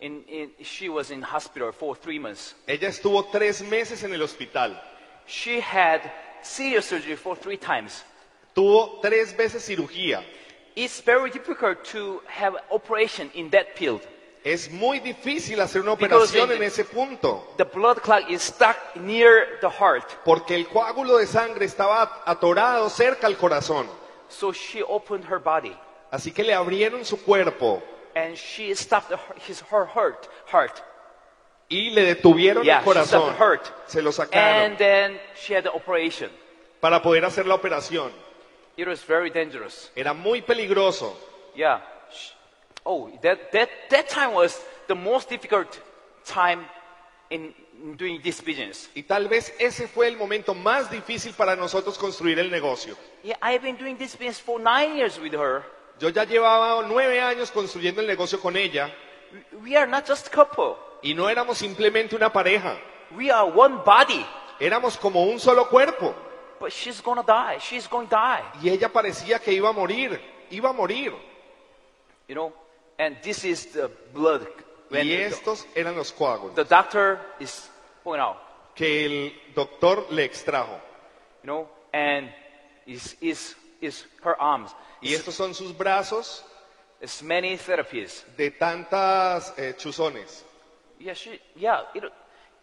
in, 0.00 0.22
in 0.28 0.50
she 0.62 0.88
was 0.88 1.10
in 1.10 1.22
hospital 1.22 1.72
for 1.72 1.96
three 1.96 2.18
months. 2.18 2.54
Ella 2.66 2.88
estuvo 2.88 3.24
tres 3.30 3.62
meses 3.62 4.02
en 4.04 4.12
el 4.14 4.22
hospital. 4.22 4.76
She 5.26 5.60
had 5.60 6.00
serious 6.42 6.86
surgery 6.86 7.16
for 7.16 7.36
three 7.36 7.56
times. 7.56 8.04
Tuvo 8.54 9.00
tres 9.00 9.36
veces 9.36 9.64
cirugía. 9.64 10.22
It's 10.76 11.00
very 11.00 11.30
difficult 11.30 11.84
to 11.92 12.22
have 12.28 12.56
operation 12.70 13.30
in 13.34 13.50
that 13.50 13.76
field. 13.76 14.00
Es 14.44 14.70
muy 14.70 15.00
difícil 15.00 15.60
hacer 15.60 15.82
una 15.82 15.92
operación 15.92 16.52
en 16.52 16.62
ese 16.62 16.84
punto, 16.84 17.44
The 17.56 17.64
blood 17.64 18.00
clot 18.02 18.30
is 18.30 18.40
stuck 18.42 18.76
near 18.94 19.58
the 19.60 19.68
heart. 19.68 20.04
porque 20.24 20.54
el 20.54 20.68
coágulo 20.68 21.18
de 21.18 21.26
sangre 21.26 21.66
estaba 21.66 22.22
atorado 22.24 22.88
cerca 22.88 23.26
al 23.26 23.36
corazón. 23.36 23.88
So 24.28 24.52
she 24.52 24.80
opened 24.82 25.24
her 25.24 25.40
body 25.40 25.76
Así 26.10 26.32
que 26.32 26.42
le 26.42 26.54
abrieron 26.54 27.04
su 27.04 27.22
cuerpo 27.22 27.82
and 28.14 28.34
she 28.36 28.74
stopped 28.74 29.12
his 29.46 29.62
her 29.70 29.86
heart 29.86 30.28
heart. 30.50 30.80
y 31.68 31.90
le 31.90 32.02
detuvieron 32.14 32.64
Yeah, 32.64 32.78
el 32.78 32.80
she 32.80 32.84
corazón. 32.84 33.34
Se 33.86 34.00
lo 34.02 34.10
sacaron 34.12 34.62
And 34.72 34.78
then 34.78 35.20
she 35.34 35.54
had 35.54 35.64
the 35.64 35.70
operation. 35.70 36.30
para 36.80 37.00
poder 37.02 37.24
hacer 37.24 37.46
la 37.46 37.54
operación. 37.54 38.10
It 38.76 38.86
was 38.86 39.02
very 39.04 39.30
dangerous. 39.30 39.90
Era 39.96 40.14
muy 40.14 40.40
peligroso. 40.40 41.16
Yeah. 41.54 41.80
Oh, 42.84 43.10
that, 43.22 43.50
that, 43.52 43.68
that 43.90 44.08
time 44.08 44.32
was 44.32 44.58
the 44.86 44.94
most 44.94 45.28
difficult 45.28 45.80
time 46.24 46.64
in 47.30 47.52
in 47.82 47.96
doing 47.96 48.20
this 48.22 48.40
business. 48.40 48.88
Y 48.94 49.02
tal 49.02 49.28
vez 49.28 49.52
ese 49.58 49.86
fue 49.88 50.08
el 50.08 50.16
momento 50.16 50.54
más 50.54 50.90
difícil 50.90 51.32
para 51.36 51.54
nosotros 51.54 51.96
construir 51.98 52.38
el 52.38 52.50
negocio. 52.50 52.96
Yeah, 53.22 53.36
I've 53.42 53.62
been 53.62 53.76
doing 53.76 53.96
this 53.96 54.16
business 54.16 54.40
for 54.40 54.58
nine 54.60 54.96
years 54.96 55.18
with 55.20 55.32
her. 55.34 55.62
Yo 55.98 56.08
ya 56.10 56.24
llevaba 56.24 56.82
nueve 56.86 57.20
años 57.20 57.50
construyendo 57.50 58.00
el 58.00 58.06
negocio 58.06 58.40
con 58.40 58.56
ella 58.56 58.92
We- 59.62 59.76
are 59.76 59.86
not 59.90 60.06
just 60.08 60.28
a 60.28 60.30
couple. 60.30 60.76
y 61.02 61.14
no 61.14 61.28
éramos 61.28 61.58
simplemente 61.58 62.14
una 62.16 62.32
pareja, 62.32 62.76
We 63.12 63.30
are 63.30 63.50
one 63.50 63.76
body. 63.84 64.24
éramos 64.60 64.96
como 64.96 65.22
un 65.24 65.38
solo 65.40 65.68
cuerpo. 65.68 66.14
But 66.60 66.70
she's 66.72 67.00
gonna 67.02 67.22
die. 67.22 67.58
She's 67.60 67.88
going 67.88 68.08
to 68.08 68.16
die. 68.16 68.42
Y 68.62 68.70
ella 68.70 68.88
parecía 68.88 69.38
que 69.38 69.52
iba 69.52 69.68
a 69.68 69.72
morir, 69.72 70.20
iba 70.50 70.70
a 70.70 70.72
morir. 70.72 71.12
You 72.26 72.34
know? 72.34 72.52
And 72.98 73.20
this 73.22 73.44
is 73.44 73.72
the 73.72 73.88
blood. 74.12 74.42
When 74.90 75.06
Y 75.06 75.10
the, 75.10 75.26
estos 75.26 75.66
eran 75.76 75.94
los 75.96 76.12
coágulos 76.12 76.54
the 76.56 76.64
doctor 76.64 77.18
is 77.38 77.70
pulling 78.02 78.20
out. 78.20 78.36
que 78.74 79.04
el 79.04 79.40
doctor 79.54 80.06
le 80.10 80.24
extrajo. 80.24 80.80
You 81.42 81.46
know? 81.46 81.68
And 81.92 82.32
is 82.86 83.16
is 83.20 83.54
is 83.80 84.04
her 84.24 84.34
arms. 84.40 84.74
Y 85.00 85.14
estos 85.14 85.34
son 85.34 85.54
sus 85.54 85.76
brazos 85.76 86.44
It's 87.00 87.22
many 87.22 87.56
therapies. 87.56 88.24
de 88.36 88.50
tantas 88.50 89.54
eh, 89.56 89.74
chuzones. 89.76 90.44
Yeah, 90.98 91.14
she, 91.14 91.40
yeah, 91.54 91.82
it, 91.94 92.04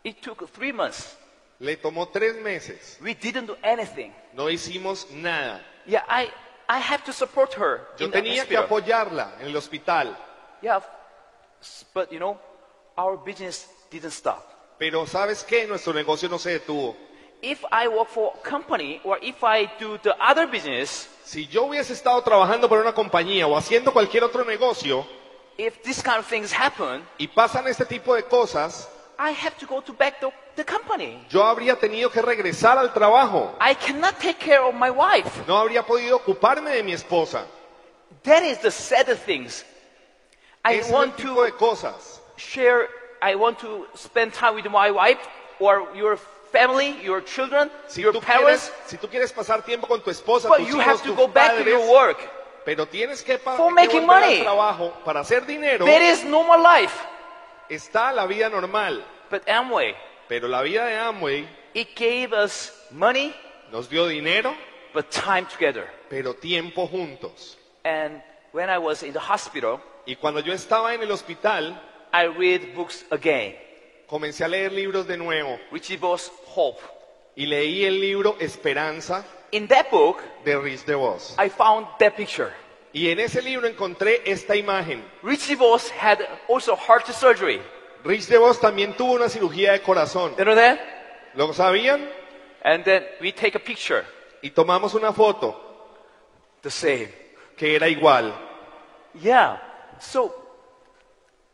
it 0.04 0.22
took 0.22 0.50
three 0.52 0.74
months. 0.74 1.16
Le 1.60 1.78
tomó 1.78 2.12
tres 2.12 2.36
meses. 2.44 2.98
We 3.02 3.14
didn't 3.14 3.46
do 3.48 3.56
anything. 3.64 4.14
No 4.34 4.50
hicimos 4.50 5.10
nada. 5.12 5.62
Yeah, 5.88 6.04
I, 6.10 6.30
I 6.68 6.80
have 6.80 7.06
to 7.06 7.14
support 7.14 7.54
her. 7.54 7.88
Yo 7.98 8.08
in 8.08 8.12
tenía 8.12 8.46
que 8.46 8.58
apoyarla 8.58 9.36
en 9.40 9.48
el 9.48 9.56
hospital. 9.56 10.18
Yeah, 10.62 10.82
but 11.94 12.12
you 12.12 12.20
know, 12.20 12.38
our 12.98 13.16
business 13.16 13.68
didn't 13.90 14.12
stop. 14.12 14.44
Pero 14.78 15.06
¿sabes 15.06 15.46
qué? 15.46 15.66
Nuestro 15.66 15.94
negocio 15.94 16.28
no 16.28 16.38
se 16.38 16.60
detuvo. 16.60 16.98
If 17.48 17.64
I 17.72 17.88
work 17.88 18.10
for 18.10 18.34
a 18.36 18.50
company 18.50 19.00
or 19.04 19.20
if 19.22 19.44
I 19.44 19.70
do 19.80 20.00
the 20.02 20.16
other 20.20 20.48
business, 20.48 21.08
Si 21.24 21.46
yo 21.48 21.66
hubiese 21.66 21.94
estado 21.94 22.22
trabajando 22.24 22.68
para 22.68 22.82
una 22.82 22.94
compañía 22.94 23.46
o 23.48 23.56
haciendo 23.56 23.92
cualquier 23.94 24.24
otro 24.24 24.44
negocio 24.44 25.06
if 25.58 25.82
this 25.84 26.02
kind 26.02 26.18
of 26.18 26.26
things 26.28 26.52
happen, 26.52 27.04
y 27.20 27.28
pasan 27.28 27.68
este 27.68 27.86
tipo 27.86 28.16
de 28.16 28.24
cosas, 28.24 28.90
I 29.20 29.32
have 29.32 29.58
to 29.60 29.66
go 29.68 29.80
to 29.82 29.94
back 29.94 30.20
the, 30.20 30.30
the 30.56 30.66
company. 30.66 31.24
yo 31.30 31.44
habría 31.46 31.76
tenido 31.80 32.10
que 32.12 32.22
regresar 32.22 32.78
al 32.78 32.92
trabajo. 32.94 33.56
I 33.62 33.76
cannot 33.76 34.20
take 34.20 34.40
care 34.40 34.62
of 34.62 34.74
my 34.74 34.90
wife. 34.90 35.46
No 35.48 35.58
habría 35.58 35.84
podido 35.86 36.18
ocuparme 36.18 36.72
de 36.72 36.84
mi 36.84 36.94
esposa. 36.94 37.46
That 38.24 38.44
is 38.44 38.58
the 38.60 38.72
sad 38.72 39.06
things. 39.26 39.64
I 40.66 40.74
Ese 40.76 40.82
es 40.82 40.88
el 40.90 40.94
want 40.96 41.16
tipo 41.16 41.36
to 41.36 41.44
de 41.44 41.52
cosas. 41.52 42.22
share, 42.38 42.90
I 43.22 43.36
want 43.36 43.60
to 43.60 43.86
spend 43.96 44.34
time 44.34 44.56
with 44.56 44.66
my 44.66 44.90
wife 44.92 45.20
or 45.60 45.88
your 45.96 46.18
family, 46.56 47.00
your 47.04 47.22
children, 47.24 47.70
Si 47.88 48.02
your 48.02 48.14
tú, 48.14 48.22
parents, 48.22 48.70
quieres, 48.70 48.74
si 48.88 48.98
tú 48.98 49.08
quieres 49.10 49.34
pasar 49.34 49.64
tiempo 49.64 49.88
con 49.88 50.02
tu 50.02 50.10
esposa, 50.10 50.48
but 50.48 50.58
tus 50.60 50.68
you 50.70 50.76
hijos, 50.78 50.86
have 50.86 50.98
to 51.02 51.10
tus 51.10 51.16
go 51.18 51.28
back 51.28 51.52
to 51.52 51.58
padres, 51.64 51.90
work. 51.90 52.18
pero 52.66 52.86
tienes 52.88 53.22
que, 53.24 53.38
pa- 53.38 53.58
For 53.58 53.72
making 53.72 54.06
money. 54.06 54.42
trabajo 54.42 54.92
para 55.04 55.20
hacer 55.22 55.46
dinero. 55.46 55.86
That 55.86 56.02
is 56.02 56.24
normal 56.24 56.62
life. 56.64 56.96
Está 57.70 58.12
la 58.14 58.26
vida 58.28 58.50
normal, 58.50 59.04
But 59.30 59.48
Amway, 59.50 59.96
pero 60.28 60.48
la 60.48 60.62
vida 60.62 60.86
de 60.86 60.96
Amway 60.98 61.48
it 61.74 61.90
gave 61.96 62.32
us 62.34 62.72
money, 62.92 63.34
nos 63.72 63.90
dio 63.90 64.08
dinero, 64.08 64.56
but 64.94 65.10
time 65.10 65.46
together. 65.46 65.90
pero 66.10 66.34
tiempo 66.36 66.88
juntos. 66.88 67.58
And 67.84 68.22
when 68.52 68.70
I 68.70 68.78
was 68.78 69.04
in 69.04 69.14
the 69.14 69.20
hospital, 69.20 69.82
Y 70.06 70.16
cuando 70.16 70.40
yo 70.42 70.54
estaba 70.54 70.94
en 70.94 71.02
el 71.02 71.12
hospital, 71.12 71.82
I 72.14 72.28
read 72.28 72.76
books 72.76 73.04
again. 73.12 73.56
comencé 74.08 74.44
a 74.44 74.48
leer 74.48 74.72
libros 74.72 75.08
de 75.08 75.18
nuevo 75.18 75.60
Richie 75.72 75.98
Voss 75.98 76.32
Hope. 76.56 76.80
y 77.36 77.46
leí 77.46 77.84
el 77.86 78.00
libro 78.00 78.38
Esperanza 78.40 79.26
In 79.52 79.68
that 79.68 79.90
book, 79.92 80.18
de 80.44 80.58
Rich 80.58 80.86
DeVos. 80.86 81.36
I 81.38 81.50
found 81.50 81.88
that 82.00 82.16
picture. 82.16 82.52
Y 82.94 83.10
en 83.10 83.20
ese 83.20 83.42
libro 83.42 83.68
encontré 83.68 84.22
esta 84.26 84.56
imagen. 84.56 85.04
Richie 85.22 85.56
Voss 85.56 85.90
had 85.92 86.20
also 86.50 86.76
heart 86.76 87.08
surgery. 87.08 87.62
Rich 88.04 88.28
DeVos 88.28 88.60
también 88.60 88.96
tuvo 88.96 89.14
una 89.14 89.28
cirugía 89.30 89.74
de 89.74 89.82
corazón. 89.82 90.36
You 90.38 90.44
know 90.46 90.56
that? 90.56 90.80
¿Lo 91.36 91.52
sabían? 91.54 92.10
And 92.64 92.84
then 92.84 93.04
we 93.22 93.32
take 93.32 93.56
a 93.56 93.60
picture, 93.60 94.06
Y 94.42 94.50
tomamos 94.52 94.94
una 94.94 95.12
foto 95.14 95.56
the 96.62 96.72
same. 96.72 97.10
que 97.58 97.76
era 97.76 97.88
igual. 97.88 98.34
Yeah. 99.22 99.62
So 100.00 100.34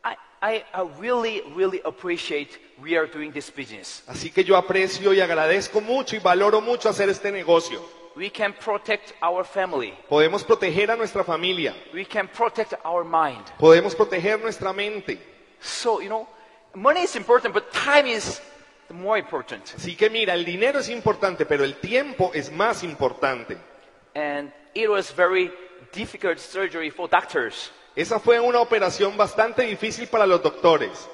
I, 0.04 0.16
I, 0.40 0.64
I 0.74 0.82
really, 0.98 1.42
really 1.54 1.80
appreciate 1.84 2.58
we 2.82 2.96
are 2.96 3.06
doing 3.06 3.32
this 3.32 3.50
business. 3.54 4.02
Así 4.06 4.30
que 4.30 4.44
yo 4.44 4.56
aprecio 4.56 5.12
y 5.12 5.20
agradezco 5.20 5.80
mucho 5.80 6.16
y 6.16 6.18
valoro 6.18 6.60
mucho 6.60 6.88
hacer 6.88 7.08
este 7.08 7.30
negocio. 7.30 7.80
We 8.14 8.30
can 8.30 8.52
protect 8.52 9.12
our 9.22 9.44
family. 9.44 9.94
Podemos 10.08 10.44
proteger 10.44 10.90
a 10.90 10.96
nuestra 10.96 11.24
familia, 11.24 11.74
We 11.94 12.04
can 12.04 12.28
protect 12.28 12.74
our 12.84 13.04
mind. 13.04 13.44
podemos 13.58 13.94
proteger 13.94 14.38
nuestra 14.40 14.72
mente. 14.72 15.18
So, 15.60 16.00
you 16.00 16.08
know, 16.08 16.26
money 16.74 17.02
is 17.04 17.16
important, 17.16 17.54
but 17.54 17.72
time 17.72 18.06
is 18.06 18.42
more 18.90 19.18
important. 19.18 19.64
Así 19.76 19.96
que 19.96 20.10
mira, 20.10 20.34
el 20.34 20.44
dinero 20.44 20.80
es 20.80 20.88
importante, 20.90 21.46
pero 21.46 21.64
el 21.64 21.76
tiempo 21.76 22.32
es 22.34 22.50
más 22.50 22.82
importante. 22.82 23.56
And 24.14 24.52
it 24.74 24.90
was 24.90 25.14
very 25.14 25.50
difficult 25.92 26.38
surgery 26.38 26.90
for 26.90 27.08
doctors 27.08 27.70
Esa 27.94 28.18
fue 28.18 28.40
una 28.40 28.60
operación 28.60 29.16
bastante 29.18 29.62
difícil 29.62 30.08
para 30.08 30.26
los 30.26 30.42
doctores, 30.42 31.08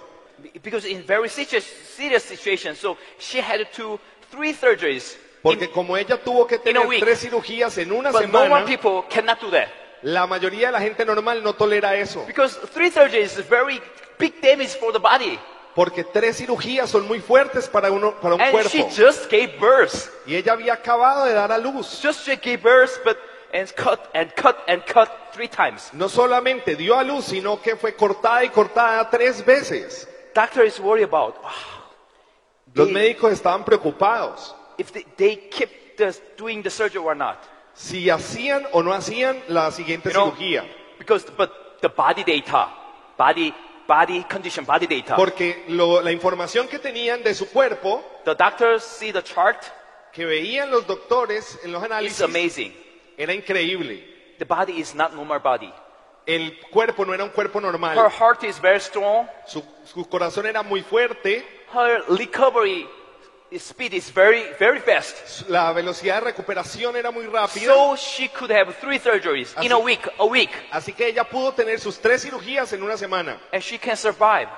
because 0.63 0.85
in 0.89 1.03
very 1.07 1.29
situ- 1.29 1.61
serious 1.61 2.23
situations. 2.23 2.79
So 2.79 2.97
she 3.19 3.41
had 3.41 3.67
to 3.77 3.99
three 4.31 4.53
surgeries. 4.53 5.17
porque 5.43 5.71
como 5.71 5.97
ella 5.97 6.17
tuvo 6.23 6.47
que 6.47 6.59
tener 6.59 6.87
week. 6.87 7.01
tres 7.01 7.21
cirugías 7.21 7.79
en 7.79 7.93
una 7.93 8.11
But 8.11 8.23
normal 8.27 8.65
semana, 8.65 8.67
people 8.67 9.05
cannot 9.09 9.41
do 9.41 9.51
that 9.51 9.69
la 10.03 10.27
mayoría 10.27 10.67
de 10.69 10.73
la 10.73 10.81
gente 10.81 11.05
normal 11.05 11.43
no 11.43 11.55
tolera 11.55 11.95
eso, 11.97 12.25
because 12.27 12.57
three 12.73 12.91
surgeries 12.91 13.37
is 13.39 13.49
very 13.49 13.81
big 14.19 14.41
damage 14.41 14.77
for 14.79 14.93
the 14.93 14.99
body. 14.99 15.39
porque 15.75 16.03
tres 16.05 16.37
cirugías 16.39 16.91
son 16.91 17.07
muy 17.07 17.21
fuertes 17.21 17.69
para, 17.69 17.91
uno, 17.91 18.13
para 18.21 18.35
un 18.35 18.41
And 18.41 18.53
she 18.69 18.79
cuerpo. 18.83 18.95
just 18.97 19.31
gave 19.31 19.59
birth. 19.61 20.09
Y 20.27 20.35
ella 20.35 20.53
había 20.55 20.75
acabado 20.75 21.25
de 21.25 21.33
dar 21.35 21.53
a 21.53 21.59
luz. 21.59 22.01
Just 22.03 22.25
she 22.27 22.35
gave 22.37 22.59
birth, 22.63 22.99
but 23.05 23.17
and 23.55 23.73
cut 23.77 24.01
and 24.15 24.33
cut 24.35 24.57
and 24.67 24.83
cut 24.85 25.09
three 25.33 25.49
times. 25.49 25.91
No 25.93 26.09
solamente 26.09 26.75
dio 26.77 26.99
a 26.99 27.05
luz, 27.05 27.27
sino 27.27 27.61
que 27.63 27.77
fue 27.77 27.95
cortada 27.95 28.43
y 28.45 28.49
cortada 28.51 29.09
tres 29.09 29.45
veces. 29.45 30.09
Doctor 30.39 30.65
is 30.65 30.79
worried 30.79 31.03
about 31.05 31.35
ah, 31.43 31.53
Los 32.75 32.87
Sí. 32.89 32.93
médicos 32.95 33.33
estaban 33.33 33.65
preocupados 33.65 34.55
if 34.79 34.93
they, 34.93 35.05
they 35.17 35.37
keep 35.51 35.97
the, 35.97 36.15
doing 36.37 36.63
the 36.63 36.71
surgery 36.71 37.03
or 37.05 37.17
not. 37.17 37.39
si 37.75 38.09
hacían 38.09 38.65
o 38.73 38.81
no 38.83 38.93
hacían 38.93 39.43
la 39.49 39.71
siguiente 39.73 40.11
You 40.11 40.15
know, 40.15 40.31
cirugía. 40.37 40.65
because 40.99 41.25
but 41.37 41.81
the 41.81 41.89
body 41.89 42.23
data, 42.23 42.69
body 43.17 43.53
body 43.89 44.23
condition, 44.29 44.65
body 44.65 44.87
data. 44.87 45.17
Porque 45.17 45.65
lo- 45.69 46.01
la 46.03 46.13
información 46.13 46.69
que 46.69 46.79
tenían 46.79 47.23
de 47.25 47.35
su 47.35 47.47
cuerpo, 47.51 48.05
the 48.25 48.35
doctors 48.37 48.85
see 48.85 49.11
the 49.13 49.23
chart. 49.23 49.65
que 50.13 50.25
veían 50.25 50.71
los 50.71 50.87
doctores 50.87 51.59
en 51.65 51.73
los 51.73 51.83
It's 51.83 51.91
análisis, 51.91 52.21
amazing. 52.23 52.73
era 53.17 53.33
increíble. 53.33 54.37
The 54.39 54.45
body 54.45 54.79
is 54.81 54.95
not 54.95 55.15
normal 55.15 55.41
body. 55.41 55.73
El 56.29 56.61
cuerpo 56.71 57.05
no 57.07 57.15
era 57.15 57.25
un 57.25 57.31
cuerpo 57.31 57.59
Her 57.59 57.65
normal. 57.65 57.97
heart 58.11 58.45
is 58.45 58.61
very 58.61 58.79
strong. 58.81 59.27
Su, 59.47 59.63
su 59.85 60.07
corazón 60.09 60.45
era 60.47 60.63
muy 60.63 60.83
fuerte. 60.83 61.43
Her 61.73 62.05
recovery 62.11 62.87
speed 63.51 63.95
is 63.95 64.13
very 64.13 64.45
very 64.61 64.79
fast. 64.79 65.49
La 65.49 65.73
velocidad 65.73 66.17
de 66.17 66.33
recuperación 66.33 66.97
era 66.97 67.11
muy 67.11 67.25
rápida. 67.27 67.73
So 67.73 67.97
she 67.97 68.29
could 68.29 68.51
have 68.51 68.75
three 68.79 68.99
surgeries 68.99 69.55
in 69.63 69.73
a 69.73 69.77
Así- 69.77 69.85
week, 69.85 70.07
a 70.19 70.25
week, 70.27 70.51
Así 70.71 70.93
que 70.93 71.07
ella 71.07 71.25
pudo 71.25 71.53
tener 71.55 71.81
sus 71.81 71.99
tres 71.99 72.21
cirugías 72.23 72.71
en 72.75 72.83
una 72.83 72.99
semana. 72.99 73.39
and 73.53 73.63
she 73.63 73.79
can 73.79 73.97
survive. 73.97 74.49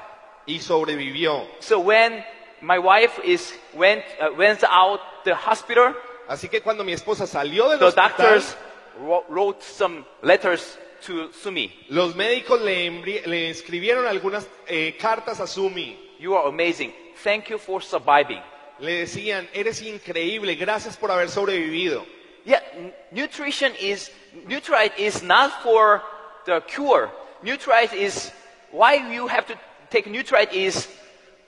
Y 0.46 0.58
sobrevivió. 0.58 1.46
So 1.60 1.78
when 1.78 2.24
my 2.60 2.78
wife 2.80 3.20
is 3.22 3.54
went 3.74 4.02
uh, 4.20 4.34
went 4.36 4.64
out 4.64 5.00
the 5.24 5.34
hospital, 5.34 5.94
Así 6.28 6.48
que 6.48 6.60
cuando 6.62 6.82
mi 6.82 6.92
esposa 6.94 7.28
salió 7.28 7.68
del 7.70 7.78
the 7.78 7.84
hospital, 7.86 8.08
doctors 8.16 8.56
wro- 9.00 9.24
wrote 9.28 9.62
some 9.62 10.04
letters 10.22 10.76
to 11.00 11.32
Sumi. 11.32 11.72
los 11.88 12.14
médicos 12.14 12.60
le, 12.60 12.90
le 13.26 13.50
escribieron 13.50 14.06
algunas 14.06 14.46
eh, 14.66 14.96
cartas 15.00 15.40
a 15.40 15.46
Sumi. 15.46 15.98
You 16.18 16.34
are 16.36 16.48
amazing. 16.48 16.92
Thank 17.24 17.48
you 17.50 17.58
for 17.58 17.82
surviving. 17.82 18.40
Le 18.78 19.00
decían, 19.06 19.48
eres 19.52 19.82
increíble, 19.82 20.54
gracias 20.56 20.96
por 20.96 21.10
haber 21.10 21.28
sobrevivido. 21.28 22.04
Yeah, 22.44 22.62
n- 22.74 22.94
nutrition 23.10 23.72
is 23.78 24.10
nutrite 24.46 24.98
is 24.98 25.22
not 25.22 25.62
for 25.62 26.02
the 26.46 26.60
cure. 26.62 27.10
Nutrite 27.42 27.92
is 27.94 28.32
why 28.70 28.94
you 29.12 29.26
have 29.26 29.46
to 29.46 29.54
take 29.90 30.06
nutrite 30.06 30.52
is 30.52 30.88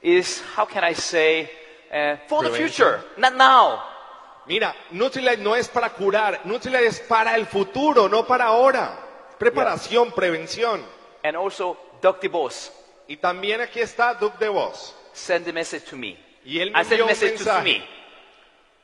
is, 0.03 0.43
how 0.57 0.65
can 0.67 0.83
I 0.85 0.95
say, 0.95 1.49
uh, 1.93 2.17
for 2.29 2.43
the 2.43 2.51
Prevention. 2.51 2.69
future, 2.69 3.05
not 3.17 3.37
now. 3.37 3.83
Mira, 4.49 4.75
Nutrilite 4.93 5.39
no 5.39 5.55
es 5.55 5.69
para 5.69 5.91
curar, 5.91 6.41
Nutrilite 6.45 6.87
es 6.87 7.01
para 7.01 7.37
el 7.37 7.47
futuro, 7.47 8.09
no 8.09 8.25
para 8.25 8.47
ahora. 8.47 8.99
Preparación, 9.43 10.13
prevención. 10.13 10.81
And 11.25 11.37
also, 11.37 11.77
Doug 12.01 12.21
DeBose 12.21 12.71
Y 13.09 13.17
también 13.17 13.61
aquí 13.61 13.81
está 13.81 14.15
Duke 14.15 14.39
de 14.39 14.49
Vos. 14.49 14.95
sent 15.13 15.45
the 15.45 15.53
message 15.53 15.85
to 15.91 15.97
me. 15.97 16.17
Y 16.45 16.59
él 16.61 16.71
me 16.73 16.81
I 16.81 16.85
sent 16.85 17.01
a 17.03 17.07
message 17.07 17.39
to, 17.39 17.45
to 17.45 17.51
mensaje. 17.51 17.65
me. 17.65 17.85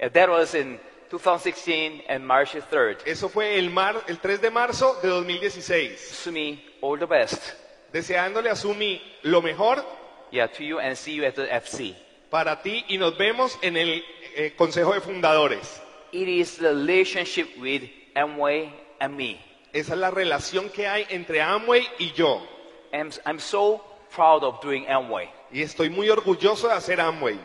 Uh, 0.04 0.08
that 0.10 0.28
was 0.28 0.54
in 0.54 0.78
2016 1.10 2.02
and 2.08 2.26
March 2.26 2.52
3rd. 2.54 2.98
Eso 3.06 3.28
fue 3.28 3.58
el, 3.58 3.70
mar, 3.70 4.02
el 4.08 4.18
3 4.18 4.40
de 4.40 4.50
marzo 4.50 4.98
de 5.02 5.08
2016. 5.08 5.98
Sumi, 5.98 6.62
all 6.82 6.98
the 6.98 7.06
best. 7.06 7.40
Deseándole 7.92 8.50
a 8.50 8.56
Sumi 8.56 9.00
lo 9.22 9.40
mejor 9.40 9.82
Yeah, 10.30 10.46
to 10.46 10.62
you 10.62 10.78
and 10.78 10.94
see 10.96 11.14
you 11.14 11.24
at 11.24 11.34
the 11.36 11.46
FC. 11.50 11.94
para 12.30 12.60
ti 12.62 12.84
y 12.88 12.98
nos 12.98 13.16
vemos 13.16 13.56
en 13.62 13.76
el 13.78 14.04
eh, 14.36 14.52
Consejo 14.56 14.92
de 14.92 15.00
Fundadores. 15.00 15.80
It 16.12 16.28
is 16.28 16.56
the 16.58 16.68
relationship 16.74 17.48
with 17.58 17.84
Amway 18.14 18.70
and 19.00 19.16
me. 19.16 19.40
Esa 19.72 19.94
es 19.94 19.98
la 19.98 20.10
relación 20.10 20.70
que 20.70 20.86
hay 20.86 21.06
entre 21.10 21.40
Amway 21.40 21.86
y 21.98 22.12
yo. 22.12 22.40
And 22.92 23.18
I'm 23.26 23.38
so 23.38 23.82
proud 24.14 24.42
of 24.42 24.60
doing 24.62 24.86
Amway. 24.88 25.28
Y 25.52 25.62
estoy 25.62 25.90
muy 25.90 26.08
orgulloso 26.08 26.68
de 26.68 26.74
hacer 26.74 27.00
Amway. 27.00 27.38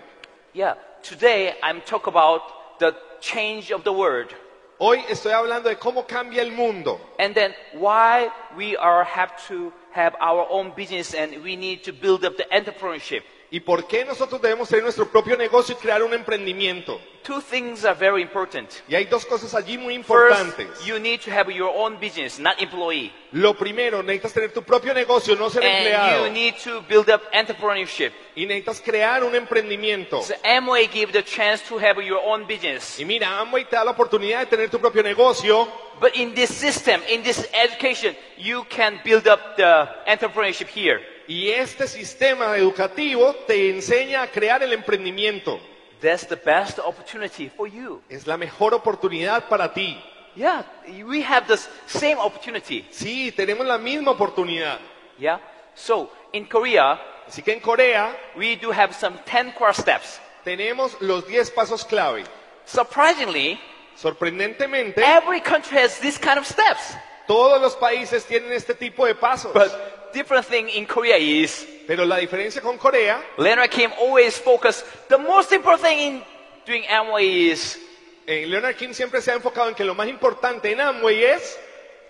Yeah, 0.54 0.76
today 1.02 1.56
I'm 1.62 1.82
talk 1.82 2.08
about 2.08 2.80
the 2.80 2.96
change 3.20 3.72
of 3.72 3.84
the 3.84 3.92
world 3.92 4.34
Hoy 4.80 5.04
estoy 5.08 5.32
hablando 5.32 5.70
de 5.70 5.78
cómo 5.78 6.06
cambia 6.06 6.42
el 6.42 6.52
mundo 6.52 7.00
and 7.20 7.34
then 7.34 7.54
why 7.74 8.30
we 8.58 8.76
are 8.76 9.06
have 9.06 9.32
to 9.48 9.72
have 9.94 10.16
our 10.20 10.46
own 10.50 10.74
business 10.76 11.14
and 11.14 11.42
we 11.44 11.56
need 11.56 11.84
to 11.84 11.94
build 11.94 12.26
up 12.26 12.36
the 12.36 12.46
entrepreneurship. 12.52 13.24
y 13.52 13.60
por 13.60 13.88
qué 13.88 14.04
nosotros 14.04 14.42
debemos 14.42 14.68
tener 14.68 14.84
nuestro 14.84 15.06
propio 15.10 15.38
negocio 15.38 15.76
y 15.76 15.82
crear 15.82 16.04
un 16.04 16.14
emprendimiento. 16.14 17.00
Two 17.24 17.40
things 17.42 17.86
are 17.86 17.96
very 17.96 18.22
important. 18.22 18.70
Y 18.90 18.96
hay 18.96 19.06
dos 19.06 19.26
cosas 19.26 19.54
allí 19.54 19.78
muy 19.78 19.96
First, 20.04 20.40
importantes. 20.42 20.86
you 20.86 21.00
need 21.00 21.22
to 21.22 21.32
have 21.32 21.50
your 21.50 21.72
own 21.74 21.98
business, 22.00 22.38
not 22.38 22.62
employee. 22.62 23.14
Lo 23.32 23.54
primero, 23.54 24.04
necesitas 24.04 24.34
tener 24.34 24.52
tu 24.52 24.62
propio 24.62 24.94
negocio, 24.94 25.36
no 25.36 25.50
ser 25.50 25.64
And 25.64 25.72
empleado. 25.88 26.26
you 26.28 26.32
need 26.34 26.56
to 26.64 26.82
build 26.82 27.10
up 27.10 27.22
entrepreneurship. 27.32 28.12
Y 28.36 28.46
necesitas 28.46 28.82
crear 28.82 29.24
un 29.24 29.34
emprendimiento. 29.36 30.22
So 30.22 30.34
Amway 30.44 30.88
give 30.92 31.14
the 31.14 31.24
chance 31.24 31.64
to 31.70 31.78
have 31.80 32.02
your 32.04 32.20
own 32.26 32.46
business. 32.46 33.00
Y 33.00 33.06
mira, 33.06 33.40
Amway 33.40 33.66
te 33.66 33.76
da 33.78 33.86
la 33.86 33.92
oportunidad 33.92 34.42
de 34.42 34.46
tener 34.48 34.70
tu 34.70 34.80
propio 34.80 35.02
negocio, 35.02 35.68
But 36.02 36.16
in 36.18 36.34
this 36.36 36.50
system, 36.50 37.02
in 37.10 37.24
this 37.24 37.48
education, 37.54 38.16
you 38.38 38.66
can 38.66 39.00
build 39.06 39.28
up 39.28 39.56
the 39.56 39.88
entrepreneurship 40.08 40.68
here. 40.68 41.00
y 41.26 41.50
este 41.52 41.88
sistema 41.88 42.58
educativo 42.58 43.34
te 43.48 43.70
enseña 43.70 44.24
a 44.24 44.28
crear 44.28 44.62
el 44.62 44.74
emprendimiento. 44.74 45.62
That's 46.04 46.28
the 46.28 46.36
best 46.36 46.80
opportunity 46.80 47.48
for 47.50 47.66
you. 47.66 48.02
Es 48.10 48.28
la 48.28 48.36
mejor 48.36 48.74
oportunidad 48.74 49.48
para 49.48 49.74
ti. 49.74 49.98
Yeah, 50.36 50.64
we 51.08 51.22
have 51.24 51.48
the 51.48 51.58
same 51.88 52.18
opportunity. 52.20 52.86
Sí, 52.92 53.32
tenemos 53.32 53.66
la 53.66 53.78
misma 53.78 54.12
oportunidad. 54.12 54.80
Yeah. 55.18 55.40
So 55.76 56.10
in 56.34 56.46
Korea, 56.46 57.00
Así 57.28 57.42
que 57.42 57.54
en 57.54 57.62
Corea 57.62 58.14
we 58.36 58.58
do 58.58 58.70
have 58.72 58.94
some 58.94 59.18
10 59.26 59.54
core 59.54 59.74
steps. 59.74 60.20
tenemos 60.44 61.00
los 61.00 61.26
10 61.26 61.52
pasos 61.52 61.86
clave. 61.86 62.26
Surprisingly, 62.66 63.58
Sorprendentemente, 63.96 65.02
every 65.02 65.40
country 65.40 65.78
has 65.78 66.00
this 66.00 66.18
kind 66.18 66.38
of 66.38 66.46
steps. 66.46 66.96
todos 67.28 67.62
los 67.62 67.76
países 67.78 68.26
tienen 68.26 68.52
este 68.52 68.74
tipo 68.76 69.06
de 69.06 69.16
pasos. 69.16 69.54
But 69.54 69.72
different 70.14 70.46
thing 70.46 70.70
in 70.70 70.86
Korea 70.86 71.18
is 71.18 71.68
Pero 71.88 72.06
la 72.06 72.18
diferencia 72.18 72.62
con 72.62 72.78
Corea 72.78 73.22
Leonard 73.38 73.70
Kim 73.70 73.92
always 74.00 74.38
focus. 74.40 74.86
The 75.10 75.18
most 75.18 75.52
important 75.52 75.84
thing 75.88 76.00
in 76.00 76.24
doing 76.66 76.84
Amway 76.90 77.52
is 77.52 77.78
Eh, 78.26 78.46
Leonard 78.48 78.78
King 78.78 78.94
siempre 78.94 79.22
se 79.22 79.32
ha 79.32 79.36
enfocado 79.36 79.68
en 79.68 79.76
que 79.76 79.84
lo 79.84 79.94
más 79.96 80.08
importante 80.08 80.72
en 80.72 80.80
Amway 80.80 81.24
es 81.26 81.60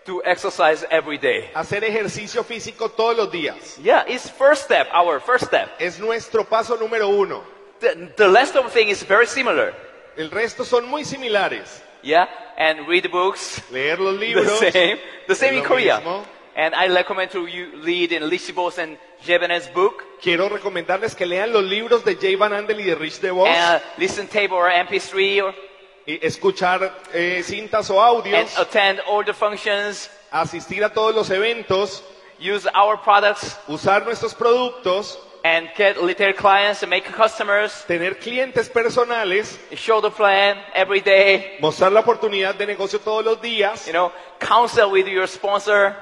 to 0.05 0.21
exercise 0.25 0.85
every 0.91 1.17
day. 1.17 1.49
hacer 1.55 1.83
ejercicio 1.83 2.43
físico 2.43 2.89
todos 2.89 3.15
los 3.17 3.31
días. 3.31 3.77
Yeah, 3.81 4.03
it's 4.07 4.29
first 4.29 4.65
step, 4.65 4.87
our 4.93 5.19
first 5.19 5.45
step. 5.45 5.69
Es 5.79 5.97
nuestro 5.99 6.43
paso 6.43 6.77
número 6.77 7.07
uno. 7.07 7.41
The, 7.79 8.11
the 8.15 8.29
rest 8.29 8.55
of 8.55 8.65
the 8.65 8.69
thing 8.71 8.89
is 8.89 9.01
very 9.07 9.25
similar. 9.25 9.73
El 10.15 10.29
resto 10.29 10.63
son 10.65 10.85
muy 10.87 11.03
similares. 11.03 11.81
Yeah, 12.03 12.27
and 12.57 12.87
read 12.87 13.09
books, 13.09 13.61
Leer 13.71 13.97
los 13.97 14.13
libros. 14.19 14.59
the 14.59 14.71
same, 14.71 14.99
the 15.27 15.35
same 15.35 15.57
in 15.57 15.63
Korea. 15.63 15.99
mismo. 15.99 16.25
And 16.55 16.75
I 16.75 16.87
recommend 16.87 17.31
to 17.31 17.47
you 17.47 17.81
read 17.83 18.11
in 18.11 18.23
Lishibos 18.29 18.77
and 18.77 18.97
Japanese 19.25 19.67
book, 19.73 20.03
Quiero 20.21 20.49
recomendarles 20.49 21.15
que 21.15 21.25
lean 21.25 21.51
los 21.51 21.63
libros 21.63 22.03
de 22.05 22.15
Jay 22.15 22.35
Van 22.35 22.53
Andel 22.53 22.79
y 22.79 22.83
de 22.83 22.95
Rich 22.95 23.19
DeVos. 23.21 23.47
And 23.47 23.81
uh, 23.81 23.85
listen 23.97 24.27
tape 24.27 24.51
or 24.51 24.69
MP3, 24.69 25.43
or, 25.43 25.55
y 26.05 26.19
escuchar 26.21 26.93
eh, 27.13 27.41
cintas 27.43 27.89
o 27.89 27.99
and 27.99 28.23
audios, 28.23 28.57
attend 28.59 28.99
all 29.07 29.23
the 29.25 29.33
functions. 29.33 30.09
asistir 30.31 30.83
a 30.83 30.89
todos 30.93 31.15
los 31.15 31.29
eventos, 31.29 32.03
Use 32.39 32.67
our 32.75 32.97
products. 32.97 33.57
Usar 33.67 34.03
nuestros 34.05 34.33
productos, 34.35 35.17
and 35.45 35.69
get 35.77 35.97
retail 36.01 36.33
clients 36.35 36.83
and 36.83 36.89
make 36.89 37.05
customers. 37.05 37.83
tener 37.87 38.15
clientes 38.17 38.69
personales, 38.69 39.57
Show 39.75 40.01
the 40.01 40.11
plan 40.11 40.57
every 40.75 41.01
day. 41.01 41.57
mostrar 41.61 41.91
la 41.91 42.01
oportunidad 42.01 42.53
de 42.55 42.67
negocio 42.67 42.99
todos 42.99 43.23
los 43.25 43.41
días, 43.41 43.87
You 43.87 43.93
know, 43.93 44.11
counsel 44.39 44.91
with 44.91 45.07
your 45.07 45.25
sponsor 45.27 45.95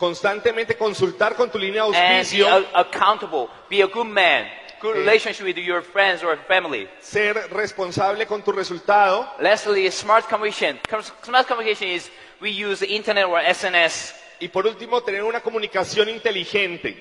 constantemente 0.00 0.76
consultar 0.76 1.36
con 1.36 1.50
tu 1.50 1.58
línea 1.58 1.82
de 1.84 1.88
and 1.88 1.94
be 1.94 2.18
auspicio, 2.18 2.48
a- 2.48 2.80
accountable. 2.80 3.48
Be 3.68 3.82
a 3.82 3.86
good 3.86 4.06
man. 4.06 4.48
Good 4.80 4.96
Eh. 4.96 5.00
relationship 5.00 5.44
with 5.44 5.56
your 5.58 5.82
friends 5.82 6.22
or 6.24 6.38
family. 6.48 6.88
ser 7.00 7.34
responsable 7.52 8.26
con 8.26 8.42
tu 8.42 8.50
resultado. 8.50 9.30
Lastly, 9.38 9.90
smart 9.90 10.26
communication. 10.26 10.80
Com- 10.88 11.02
Smart 11.22 11.46
communication 11.46 11.88
is 11.90 12.10
we 12.40 12.48
use 12.50 12.80
the 12.80 12.86
internet 12.90 13.26
or 13.26 13.38
SNS. 13.40 14.14
Y 14.40 14.48
por 14.48 14.66
último, 14.66 15.02
tener 15.02 15.22
una 15.22 15.40
comunicación 15.40 16.08
inteligente. 16.08 16.96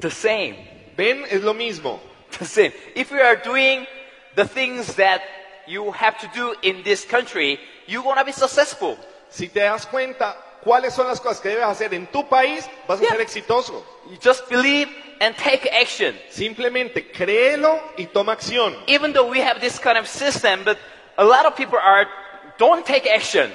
The 0.00 0.10
same. 0.10 0.56
Ven, 0.96 1.24
es 1.30 1.40
lo 1.42 1.54
mismo. 1.54 2.00
The 2.38 2.44
same. 2.46 2.72
If 2.96 3.12
you 3.12 3.20
are 3.20 3.36
doing 3.36 3.86
the 4.34 4.44
things 4.44 4.96
that 4.96 5.22
you 5.68 5.92
have 5.92 6.18
to 6.18 6.26
do 6.34 6.52
in 6.62 6.82
this 6.82 7.04
country, 7.04 7.60
you're 7.86 8.02
gonna 8.02 8.24
be 8.24 8.32
successful. 8.32 8.98
Si 9.28 9.48
te 9.48 9.60
das 9.60 9.86
cuenta 9.86 10.36
cuáles 10.64 10.94
son 10.94 11.06
las 11.06 11.20
cosas 11.20 11.40
que 11.40 11.50
debes 11.50 11.64
hacer 11.64 11.92
en 11.94 12.06
tu 12.06 12.28
país, 12.28 12.68
vas 12.86 12.98
a 12.98 13.02
Yeah. 13.02 13.12
ser 13.12 13.20
exitoso. 13.20 13.84
You 14.10 14.18
just 14.22 14.48
believe 14.48 14.88
and 15.20 15.36
take 15.36 15.68
action. 15.70 16.18
Simplemente 16.30 17.10
créelo 17.10 17.80
y 17.96 18.06
toma 18.06 18.32
acción. 18.32 18.76
Even 18.86 19.12
though 19.12 19.28
we 19.30 19.40
have 19.40 19.60
this 19.60 19.78
kind 19.78 19.96
of 19.98 20.06
system, 20.06 20.64
but 20.64 20.78
a 21.16 21.24
lot 21.24 21.46
of 21.46 21.54
people 21.54 21.78
are 21.78 22.06
don't 22.58 22.84
take 22.84 23.08
action. 23.08 23.52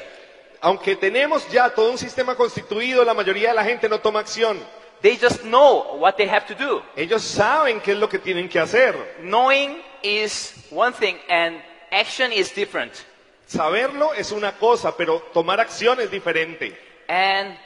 Aunque 0.62 0.95
tenemos 0.95 1.47
ya 1.51 1.70
todo 1.70 1.91
un 1.91 1.97
sistema 1.97 2.36
constituido, 2.36 3.03
la 3.05 3.14
mayoría 3.14 3.49
de 3.49 3.55
la 3.55 3.64
gente 3.64 3.88
no 3.88 3.99
toma 3.99 4.20
acción. 4.22 4.60
They 5.01 5.16
just 5.16 5.43
know 5.43 5.97
what 5.99 6.16
they 6.18 6.28
have 6.28 6.47
to 6.47 6.55
do. 6.55 6.82
Ellos 6.95 7.22
saben 7.22 7.80
qué 7.82 7.91
es 7.91 7.97
lo 7.99 8.10
que 8.10 8.18
tienen 8.18 8.49
que 8.49 8.60
hacer. 8.60 8.95
Knowing 9.20 9.80
is 10.01 10.53
one 10.72 10.91
thing 10.93 11.18
and 11.30 11.62
action 11.91 12.32
is 12.34 12.51
different. 12.55 12.91
Saberlo 13.45 14.14
es 14.16 14.32
una 14.32 14.53
cosa, 14.58 14.97
pero 14.97 15.20
tomar 15.34 15.60
acción 15.60 15.99
es 16.01 16.10
diferente. 16.10 16.76
And 17.08 17.58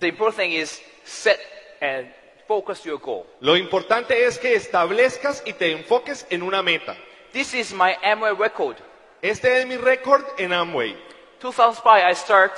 the 0.00 0.08
important 0.08 0.36
thing 0.36 0.52
is 0.52 0.80
set 1.04 1.38
and 1.80 2.08
focus 2.46 2.84
your 2.84 2.98
goal. 2.98 3.26
Lo 3.40 3.56
importante 3.56 4.24
es 4.24 4.38
que 4.38 4.54
establezcas 4.54 5.42
y 5.46 5.52
te 5.52 5.72
enfoques 5.72 6.26
en 6.30 6.42
una 6.42 6.62
meta. 6.62 6.96
This 7.32 7.54
is 7.54 7.72
my 7.72 7.96
Amway 8.02 8.34
record. 8.34 8.76
Este 9.22 9.60
es 9.60 9.66
mi 9.66 9.76
récord 9.76 10.22
en 10.38 10.52
Amway. 10.52 10.96
2005, 11.40 11.90
I 12.08 12.14
start 12.14 12.52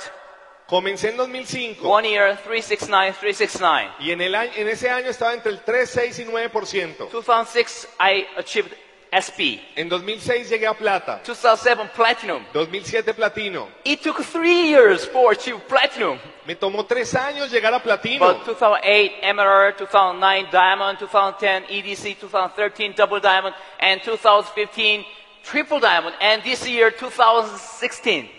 Comencé 0.67 1.09
en 1.09 1.17
2005 1.17 1.87
one 1.87 2.09
year, 2.09 2.35
369, 2.43 3.15
369. 3.19 3.91
y 3.99 4.11
en, 4.11 4.21
el 4.21 4.33
año- 4.33 4.51
en 4.55 4.67
ese 4.67 4.89
año 4.89 5.09
estaba 5.09 5.33
entre 5.33 5.51
el 5.51 5.59
3, 5.61 5.87
6 5.89 6.19
y 6.19 6.25
9%. 6.25 7.09
2006, 7.11 7.87
I 7.99 8.25
achieved 8.35 8.71
SP. 9.15 9.61
En 9.75 9.87
2006 9.87 10.49
llegué 10.49 10.67
a 10.67 10.73
plata, 10.73 11.21
2007, 11.25 11.89
platinum. 11.95 12.43
2007 12.53 13.13
platino. 13.13 13.67
It 13.83 14.01
took 14.01 14.21
three 14.21 14.69
years 14.69 15.07
for 15.07 15.31
achieve 15.31 15.59
platinum. 15.67 16.19
Me 16.45 16.55
tomó 16.55 16.85
tres 16.85 17.15
años 17.15 17.49
llegar 17.51 17.73
a 17.73 17.79
platino. 17.79 18.25
But 18.25 18.45
2008, 18.45 19.19
emerald, 19.21 19.77
2009, 19.77 20.49
diamond, 20.51 20.99
2010, 20.99 21.65
EDC, 21.69 22.19
2013, 22.19 22.93
double 22.95 23.19
diamond, 23.19 23.55
and 23.79 24.01
2015, 24.03 25.05
triple 25.43 25.79
diamond. 25.79 26.15
And 26.19 26.43
this 26.43 26.67
year, 26.67 26.91
2016, 26.91 28.29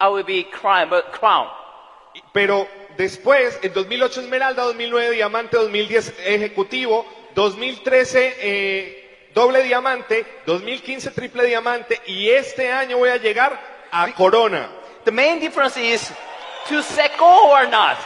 I 0.00 0.08
will 0.08 0.24
be 0.24 0.44
crown, 0.44 0.88
but 0.88 1.12
crown. 1.12 1.48
Pero 2.32 2.66
después, 2.96 3.58
en 3.62 3.72
2008 3.72 4.20
esmeralda, 4.20 4.64
2009 4.64 5.10
diamante, 5.14 5.56
2010 5.56 6.14
ejecutivo, 6.24 7.06
2013 7.34 8.34
eh, 8.38 9.01
doble 9.34 9.62
diamante, 9.62 10.24
2015 10.46 11.10
triple 11.10 11.44
diamante 11.46 12.00
y 12.06 12.28
este 12.30 12.70
año 12.70 12.98
voy 12.98 13.10
a 13.10 13.16
llegar 13.16 13.58
a 13.90 14.12
corona. 14.14 14.68
The 15.04 15.10
main 15.10 15.40
difference 15.40 15.76
is 15.76 16.12
to 16.68 16.82
set 16.82 17.16
goal 17.18 17.50
or 17.50 17.68
not. 17.68 17.96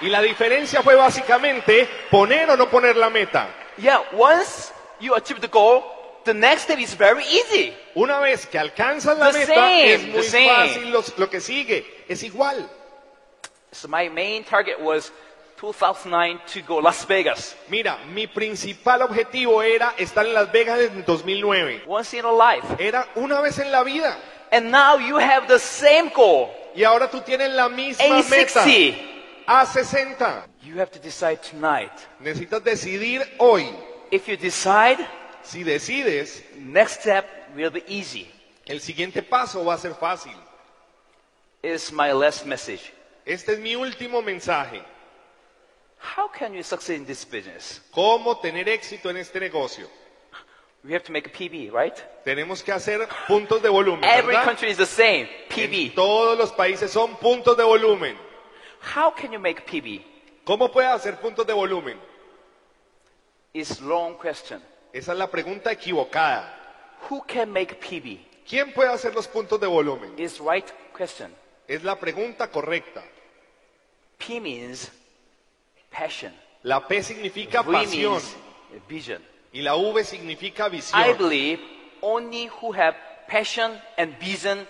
Y 0.00 0.08
la 0.08 0.20
diferencia 0.20 0.82
fue 0.82 0.94
básicamente 0.96 1.88
poner 2.10 2.50
o 2.50 2.56
no 2.56 2.68
poner 2.68 2.96
la 2.96 3.08
meta. 3.08 3.48
Yeah, 3.78 4.02
once 4.12 4.72
you 5.00 5.14
achieve 5.14 5.40
the 5.40 5.48
goal, 5.48 5.82
the 6.24 6.34
next 6.34 6.62
step 6.64 6.78
is 6.78 6.94
very 6.96 7.24
easy. 7.24 7.74
Una 7.94 8.20
vez 8.20 8.46
que 8.46 8.58
alcanzas 8.58 9.18
la 9.18 9.30
The 9.32 9.38
meta, 9.38 9.54
same, 9.54 9.94
es 9.94 10.02
muy 10.02 10.22
fácil 10.48 10.92
lo 11.16 11.30
que 11.30 11.40
sigue. 11.40 12.04
Es 12.08 12.22
igual. 12.22 12.68
So 13.72 13.88
my 13.88 14.08
main 14.08 14.44
target 14.44 14.78
was 14.80 15.10
2009 15.64 16.40
to 16.52 16.62
go 16.62 16.80
Las 16.80 17.06
Vegas. 17.06 17.56
Mira, 17.68 17.98
mi 18.12 18.26
principal 18.26 19.00
objetivo 19.02 19.62
era 19.62 19.94
estar 19.96 20.26
en 20.26 20.34
Las 20.34 20.52
Vegas 20.52 20.78
en 20.80 21.04
2009. 21.04 21.84
Once 21.86 22.14
in 22.18 22.24
a 22.24 22.32
life. 22.32 22.66
Era 22.78 23.06
una 23.14 23.40
vez 23.40 23.58
en 23.58 23.72
la 23.72 23.82
vida. 23.82 24.16
And 24.52 24.70
now 24.70 24.98
you 24.98 25.16
have 25.18 25.48
the 25.48 25.58
same 25.58 26.10
goal. 26.14 26.50
Y 26.74 26.84
ahora 26.84 27.08
tú 27.08 27.20
tienes 27.22 27.50
la 27.52 27.68
misma 27.68 28.22
meta. 28.28 28.62
A60. 28.64 28.94
A60. 29.46 30.46
You 30.62 30.78
have 30.80 30.90
to 30.90 30.98
decide 30.98 31.38
tonight. 31.42 31.92
Necesitas 32.20 32.62
decidir 32.62 33.22
hoy. 33.38 33.68
If 34.10 34.28
you 34.28 34.36
decide, 34.36 34.98
Si 35.42 35.62
decides, 35.62 36.42
next 36.56 37.00
step 37.00 37.26
will 37.54 37.70
be 37.70 37.84
easy. 37.86 38.30
el 38.66 38.80
siguiente 38.80 39.22
paso 39.22 39.64
va 39.64 39.74
a 39.74 39.78
ser 39.78 39.94
fácil. 39.94 40.32
Is 41.62 41.90
my 41.92 42.12
last 42.12 42.44
message. 42.44 42.92
Este 43.26 43.54
es 43.54 43.58
mi 43.58 43.74
último 43.74 44.20
mensaje. 44.22 44.82
How 46.04 46.28
can 46.28 46.52
you 46.52 46.62
succeed 46.62 46.96
in 46.96 47.06
this 47.06 47.24
business? 47.24 47.80
¿Cómo 47.90 48.38
tener 48.38 48.68
éxito 48.68 49.08
en 49.08 49.16
este 49.16 49.40
negocio? 49.40 49.88
We 50.84 50.92
have 50.92 51.02
to 51.04 51.12
make 51.12 51.26
a 51.26 51.30
PB, 51.30 51.72
right? 51.72 51.96
Tenemos 52.24 52.62
que 52.62 52.70
hacer 52.70 53.08
puntos 53.26 53.62
de 53.62 53.70
volumen. 53.70 54.04
Every 54.04 54.34
¿verdad? 54.34 54.44
country 54.44 54.70
is 54.70 54.76
the 54.76 54.84
same. 54.84 55.30
En 55.48 55.48
PB. 55.48 55.94
todos 55.94 56.36
los 56.36 56.52
países 56.52 56.90
son 56.90 57.16
puntos 57.16 57.56
de 57.56 57.64
volumen. 57.64 58.18
How 58.94 59.10
can 59.10 59.32
you 59.32 59.38
make 59.38 59.62
PB? 59.62 60.04
¿Cómo 60.44 60.70
puedes 60.70 60.90
hacer 60.90 61.16
puntos 61.16 61.46
de 61.46 61.54
volumen? 61.54 61.98
It's 63.54 63.80
wrong 63.80 64.18
question. 64.18 64.62
Esa 64.92 65.12
es 65.12 65.18
la 65.18 65.30
pregunta 65.30 65.72
equivocada. 65.72 66.54
Who 67.08 67.24
can 67.26 67.50
make 67.50 67.76
PB? 67.76 68.44
¿Quién 68.46 68.74
puede 68.74 68.90
hacer 68.90 69.14
los 69.14 69.26
puntos 69.26 69.58
de 69.58 69.66
volumen? 69.66 70.12
It's 70.18 70.38
right 70.38 70.66
question. 70.94 71.34
Es 71.66 71.82
la 71.82 71.98
pregunta 71.98 72.50
correcta. 72.50 73.02
P 74.18 74.38
means 74.38 74.92
passion. 75.96 76.32
La 76.62 76.86
P 76.86 77.02
significa 77.02 77.60
V 77.62 77.72
pasión 77.72 78.20
vision. 78.88 79.22
y 79.52 79.62
la 79.62 79.76
V 79.76 80.02
significa 80.04 80.66
I 80.66 80.70
visión. 80.70 81.18
believe 81.18 81.60
only 82.00 82.48
who 82.60 82.72
have 82.72 82.96
passion 83.28 83.80
and 83.96 84.18
vision 84.18 84.66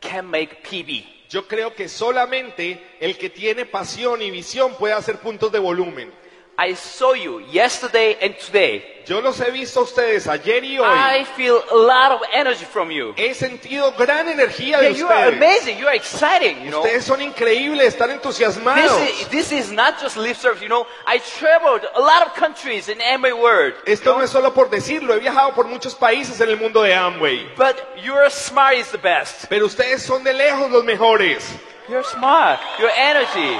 can 0.00 0.26
make 0.26 0.62
PB. 0.62 1.04
Yo 1.28 1.46
creo 1.48 1.74
que 1.74 1.88
solamente 1.88 2.80
el 3.00 3.16
que 3.18 3.30
tiene 3.30 3.66
pasión 3.66 4.22
y 4.22 4.30
visión 4.30 4.74
puede 4.76 4.94
hacer 4.94 5.18
puntos 5.18 5.50
de 5.50 5.58
volumen. 5.58 6.12
I 6.58 6.74
saw 6.74 7.12
you 7.12 7.40
yesterday 7.52 8.16
and 8.22 8.34
today. 8.38 8.82
Yo 9.06 9.20
los 9.20 9.38
he 9.40 9.50
visto 9.52 9.80
a 9.80 9.82
ustedes 9.84 10.26
ayer 10.26 10.64
y 10.64 10.78
hoy. 10.78 10.86
I 10.88 11.24
feel 11.36 11.62
a 11.70 11.76
lot 11.76 12.12
of 12.12 12.22
energy 12.32 12.64
from 12.64 12.90
you. 12.90 13.12
He 13.16 13.34
sentido 13.34 13.92
gran 13.96 14.26
energía 14.26 14.80
Yeah, 14.80 14.88
de 14.88 14.94
you 14.94 15.06
are 15.06 15.28
amazing. 15.28 15.78
You 15.78 15.86
are 15.86 15.94
exciting. 15.94 16.64
You 16.64 16.70
know. 16.70 16.82
Ustedes 16.82 17.04
son 17.04 17.20
increíbles, 17.20 17.94
están 17.94 18.08
This 18.08 18.16
entusiasmados. 18.16 19.00
is, 19.02 19.28
this 19.28 19.52
is 19.52 19.70
not 19.70 20.00
just 20.00 20.16
lip 20.16 20.36
service, 20.36 20.62
you 20.62 20.68
know. 20.68 20.86
I 21.06 21.18
traveled 21.18 21.82
a 21.94 22.00
lot 22.00 22.26
of 22.26 22.34
countries 22.34 22.88
in 22.88 22.98
Amway 23.00 23.32
world. 23.32 23.74
Esto 23.86 24.16
no 24.16 24.22
es 24.22 24.30
solo 24.30 24.52
por 24.52 24.70
decirlo, 24.70 25.14
he 25.14 25.20
viajado 25.20 25.54
por 25.54 25.66
muchos 25.66 25.94
países 25.94 26.40
en 26.40 26.48
el 26.48 26.56
mundo 26.56 26.82
de 26.82 26.94
Amway. 26.94 27.46
But 27.56 27.76
your 28.02 28.28
smile 28.30 28.80
is 28.80 28.90
the 28.90 28.98
best. 28.98 29.46
Pero 29.48 29.66
ustedes 29.66 30.02
son 30.02 30.24
de 30.24 30.32
lejos 30.32 30.70
los 30.70 30.82
mejores. 30.84 31.44
Your 31.88 32.02
smile, 32.02 32.58
your 32.80 32.90
energy. 32.96 33.56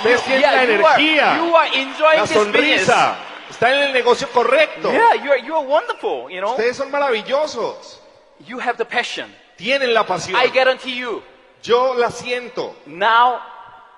Ustedes 0.00 0.22
tienen 0.24 0.42
la 0.42 0.50
you, 0.50 0.86
are, 0.86 1.02
energía, 1.02 1.36
you 1.36 1.56
are 1.56 1.68
enjoying 1.74 2.20
la 2.20 2.26
sonrisa. 2.26 3.16
Están 3.50 3.74
en 3.74 3.82
el 3.88 3.92
negocio 3.92 4.28
correcto. 4.28 4.90
Yeah, 4.90 5.14
you 5.14 5.30
are, 5.30 5.38
you 5.38 5.54
are 5.54 5.66
wonderful, 5.66 6.30
you 6.30 6.40
know. 6.40 6.52
Ustedes 6.52 6.76
son 6.76 6.90
maravillosos. 6.90 8.00
You 8.46 8.58
have 8.58 8.76
the 8.78 8.84
passion. 8.84 9.34
Tienen 9.56 9.92
la 9.92 10.06
pasión. 10.06 10.40
I 10.40 10.48
guarantee 10.48 10.96
you. 10.96 11.22
Yo 11.62 11.94
la 11.94 12.10
siento. 12.10 12.74
Now 12.86 13.40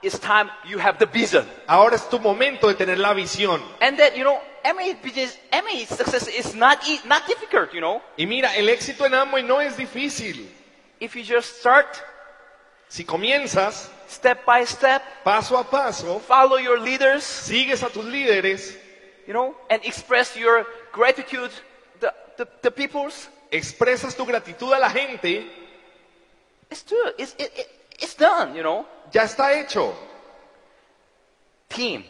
it's 0.03 0.19
time 0.19 0.51
you 0.67 0.79
have 0.79 0.99
the 0.99 1.07
vision. 1.07 1.47
Ahora 1.69 1.95
es 1.95 2.09
tu 2.09 2.19
momento 2.19 2.67
de 2.67 2.75
tener 2.75 2.99
la 2.99 3.13
visión. 3.15 3.63
And 3.81 3.97
that, 3.99 4.17
you 4.17 4.25
know, 4.25 4.41
MA 4.65 4.95
business, 5.03 5.39
MA 5.53 5.87
success 5.87 6.27
is 6.27 6.55
not, 6.55 6.79
e- 6.89 7.01
not 7.05 7.27
difficult, 7.29 7.73
you 7.73 7.81
know. 7.81 8.03
Y 8.17 8.27
mira, 8.27 8.57
el 8.57 8.69
éxito 8.69 9.07
en 9.07 9.15
Amway 9.15 9.45
no 9.45 9.61
es 9.61 9.77
difícil. 9.77 10.49
If 10.99 11.15
you 11.15 11.23
just 11.23 11.61
start 11.61 12.03
Si 12.93 13.05
comienzas 13.05 13.91
step 14.13 14.45
by 14.45 14.65
step, 14.65 15.03
paso 15.25 15.57
a 15.57 15.65
paso, 15.65 16.19
follow 16.19 16.57
your 16.57 16.79
leaders, 16.79 17.25
sigues 17.25 17.83
a 17.83 17.89
tus 17.89 18.05
líderes, 18.05 18.77
you 19.27 19.33
know, 19.33 19.55
and 19.71 19.85
express 19.85 20.37
your 20.37 20.67
gratitude 20.93 21.51
the, 22.01 22.13
the, 22.37 22.47
the 22.63 22.71
people's, 22.71 23.29
expresas 23.51 24.15
tu 24.15 24.25
gratitud 24.25 24.73
a 24.73 24.79
la 24.79 24.89
gente, 24.89 25.47
it's 26.73 26.83
true. 26.83 27.13
It's, 27.19 27.35
it, 27.39 27.53
it, 27.55 27.69
it's 28.01 28.15
done, 28.15 28.55
you 28.57 28.63
know. 28.63 28.87
ya 29.13 29.25
está 29.25 29.53
hecho. 29.53 29.95
Team. 31.69 32.05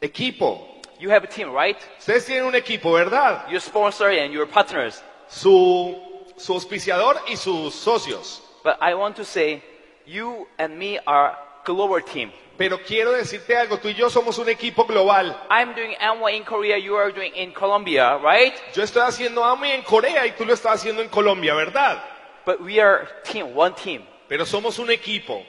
Equipo. 0.00 0.66
You 0.98 1.10
have 1.10 1.24
a 1.24 1.26
team, 1.26 1.52
right? 1.52 1.76
Ustedes 1.98 2.24
tienen 2.24 2.46
un 2.46 2.54
equipo, 2.54 2.92
¿verdad? 2.92 3.50
Your 3.50 3.60
sponsor 3.60 4.08
and 4.08 4.32
your 4.32 4.46
partners. 4.46 5.02
Su, 5.28 5.94
su 6.36 6.54
auspiciador 6.54 7.20
y 7.28 7.36
sus 7.36 7.74
socios. 7.74 8.40
But 8.64 8.78
I 8.80 8.94
want 8.94 9.16
to 9.16 9.24
say, 9.24 9.62
you 10.06 10.46
and 10.58 10.78
me 10.78 10.98
are 11.06 11.36
global 11.64 12.00
team. 12.00 12.32
Pero 12.58 12.78
quiero 12.78 13.12
decirte 13.12 13.56
algo, 13.56 13.78
tú 13.78 13.88
y 13.88 13.94
yo 13.94 14.10
somos 14.10 14.38
un 14.38 14.48
equipo 14.48 14.84
global. 14.84 15.34
I'm 15.50 15.74
doing 15.74 15.94
Amway 16.00 16.36
in 16.36 16.44
Korea, 16.44 16.76
you 16.78 16.96
are 16.96 17.10
doing 17.12 17.34
in 17.34 17.52
Colombia, 17.52 18.18
right? 18.18 18.54
Yo 18.74 18.82
estoy 18.82 19.02
haciendo 19.02 19.42
Amway 19.42 19.72
en 19.72 19.82
Corea 19.82 20.26
y 20.26 20.32
tú 20.32 20.44
lo 20.44 20.52
estás 20.52 20.80
haciendo 20.80 21.02
en 21.02 21.08
Colombia, 21.08 21.54
¿verdad? 21.54 22.02
But 22.44 22.60
we 22.60 22.80
are 22.80 23.08
team, 23.24 23.56
one 23.56 23.74
team. 23.74 24.02
Pero 24.28 24.44
somos 24.44 24.78
un 24.78 24.90
equipo. 24.90 25.44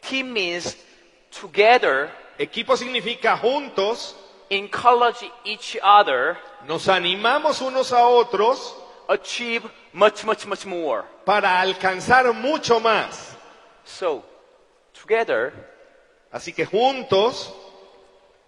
Team 0.00 0.32
means 0.32 0.76
together 1.30 2.10
Equipo 2.38 2.76
significa 2.76 3.36
juntos, 3.36 4.16
encourage 4.48 5.30
each 5.44 5.78
other, 5.82 6.36
nos 6.66 6.88
animamos 6.88 7.60
unos 7.60 7.92
a 7.92 8.06
otros 8.06 8.74
achieve 9.08 9.64
much, 9.92 10.24
much, 10.24 10.46
much 10.46 10.64
more. 10.66 11.04
para 11.24 11.60
alcanzar 11.60 12.32
mucho 12.32 12.80
más. 12.80 13.31
So, 13.84 14.22
together, 14.94 15.52
Así 16.32 16.52
que 16.54 16.64
juntos 16.64 17.52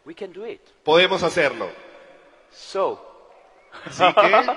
we 0.05 0.15
can 0.15 0.33
do 0.33 0.45
it. 0.45 0.61
podemos 0.85 1.23
hacerlo. 1.23 1.69
So, 2.51 2.99
Así 3.85 4.03
que 4.15 4.57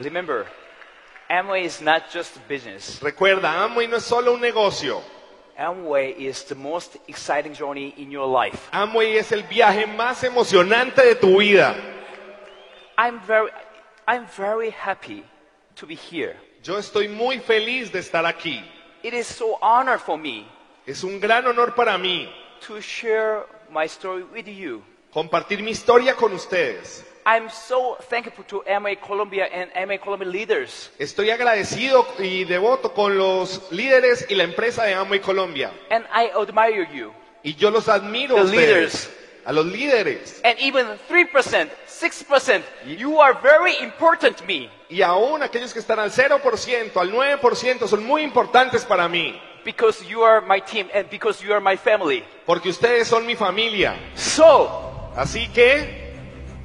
remember, 0.04 0.46
Amway 1.30 1.64
is 1.64 1.80
not 1.80 2.10
just 2.12 2.36
business. 2.48 3.00
recuerda, 3.02 3.62
Amway 3.64 3.86
no 3.88 3.96
es 3.96 4.04
solo 4.04 4.34
un 4.34 4.40
negocio. 4.40 5.00
Amway 5.58 6.14
is 6.18 6.44
the 6.44 6.54
most 6.54 6.96
exciting 7.06 7.54
journey 7.54 7.94
in 7.98 8.10
your 8.10 8.26
life. 8.26 8.68
Amway 8.72 9.16
es 9.18 9.32
el 9.32 9.42
viaje 9.44 9.86
más 9.86 10.24
emocionante 10.24 11.02
de 11.04 11.14
tu 11.14 11.38
vida. 11.38 11.74
I'm 12.98 13.20
very, 13.20 13.50
I'm 14.08 14.26
very 14.36 14.70
happy 14.70 15.24
to 15.76 15.86
be 15.86 15.94
here. 15.94 16.36
Yo 16.62 16.76
estoy 16.78 17.08
muy 17.08 17.38
feliz 17.38 17.90
de 17.92 18.00
estar 18.00 18.24
aquí. 18.26 18.62
It 19.02 19.14
is 19.14 19.26
so 19.26 19.58
honor 19.60 19.98
for 19.98 20.16
me 20.18 20.46
Es 20.86 21.02
un 21.04 21.18
gran 21.20 21.46
honor 21.46 21.74
para 21.74 21.96
mí 21.98 22.28
to 22.66 22.80
share 22.80 23.44
my 23.70 23.86
story 23.86 24.22
with 24.24 24.46
you. 24.46 24.82
compartir 25.12 25.62
mi 25.62 25.72
historia 25.72 26.14
con 26.14 26.32
ustedes. 26.32 27.04
I'm 27.24 27.48
so 27.50 27.96
thankful 28.10 28.44
to 28.46 28.64
MA 28.80 28.96
Colombia 28.96 29.44
and 29.52 29.70
MA 29.88 29.96
Colombia 29.98 30.26
leaders. 30.28 30.90
Estoy 30.98 31.30
agradecido 31.30 32.04
y 32.18 32.42
devoto 32.44 32.92
con 32.92 33.16
los 33.16 33.70
líderes 33.70 34.26
y 34.28 34.34
la 34.34 34.42
empresa 34.42 34.82
de 34.84 34.94
Amway 34.94 35.20
Colombia. 35.20 35.70
And 35.90 36.04
I 36.12 36.30
admire 36.34 36.88
you. 36.92 37.12
Y 37.44 37.54
yo 37.54 37.70
los 37.70 37.88
admiro 37.88 38.36
a 38.36 38.40
The 38.40 38.46
ustedes, 38.46 38.66
leaders. 38.68 39.10
A 39.44 39.52
los 39.52 39.66
líderes. 39.66 40.40
And 40.44 40.58
even 40.60 40.86
3%, 41.08 41.68
6%, 41.88 42.62
you 42.98 43.20
are 43.20 43.34
very 43.42 43.76
important 43.80 44.36
to 44.38 44.44
me 44.44 44.68
Y 44.88 45.02
aún 45.02 45.42
aquellos 45.42 45.72
que 45.72 45.78
están 45.80 45.98
al 45.98 46.10
0%, 46.10 46.96
al 46.96 47.12
9% 47.12 47.88
son 47.88 48.04
muy 48.04 48.22
importantes 48.22 48.84
para 48.84 49.08
mí. 49.08 49.40
because 49.64 50.04
you 50.08 50.22
are 50.24 50.40
my 50.40 50.60
team 50.60 50.88
and 50.92 51.08
because 51.08 51.40
you 51.40 51.52
are 51.52 51.60
my 51.60 51.76
family. 51.76 52.24
Porque 52.46 52.68
ustedes 52.68 53.06
son 53.08 53.24
mi 53.26 53.36
familia. 53.36 53.94
So, 54.16 54.90
Así 55.16 55.46
que 55.52 56.12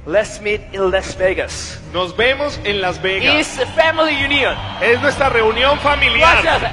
let's 0.06 0.40
meet 0.40 0.60
in 0.72 0.90
Las 0.90 1.16
Vegas. 1.16 1.78
nos 1.92 2.16
vemos 2.16 2.58
en 2.64 2.80
Las 2.80 3.00
Vegas. 3.00 3.34
It's 3.34 3.58
a 3.58 3.66
family 3.66 4.14
union. 4.24 4.56
Es 4.82 5.00
nuestra 5.00 5.28
reunión 5.28 5.78
familiar. 5.78 6.42
Gracias. 6.42 6.72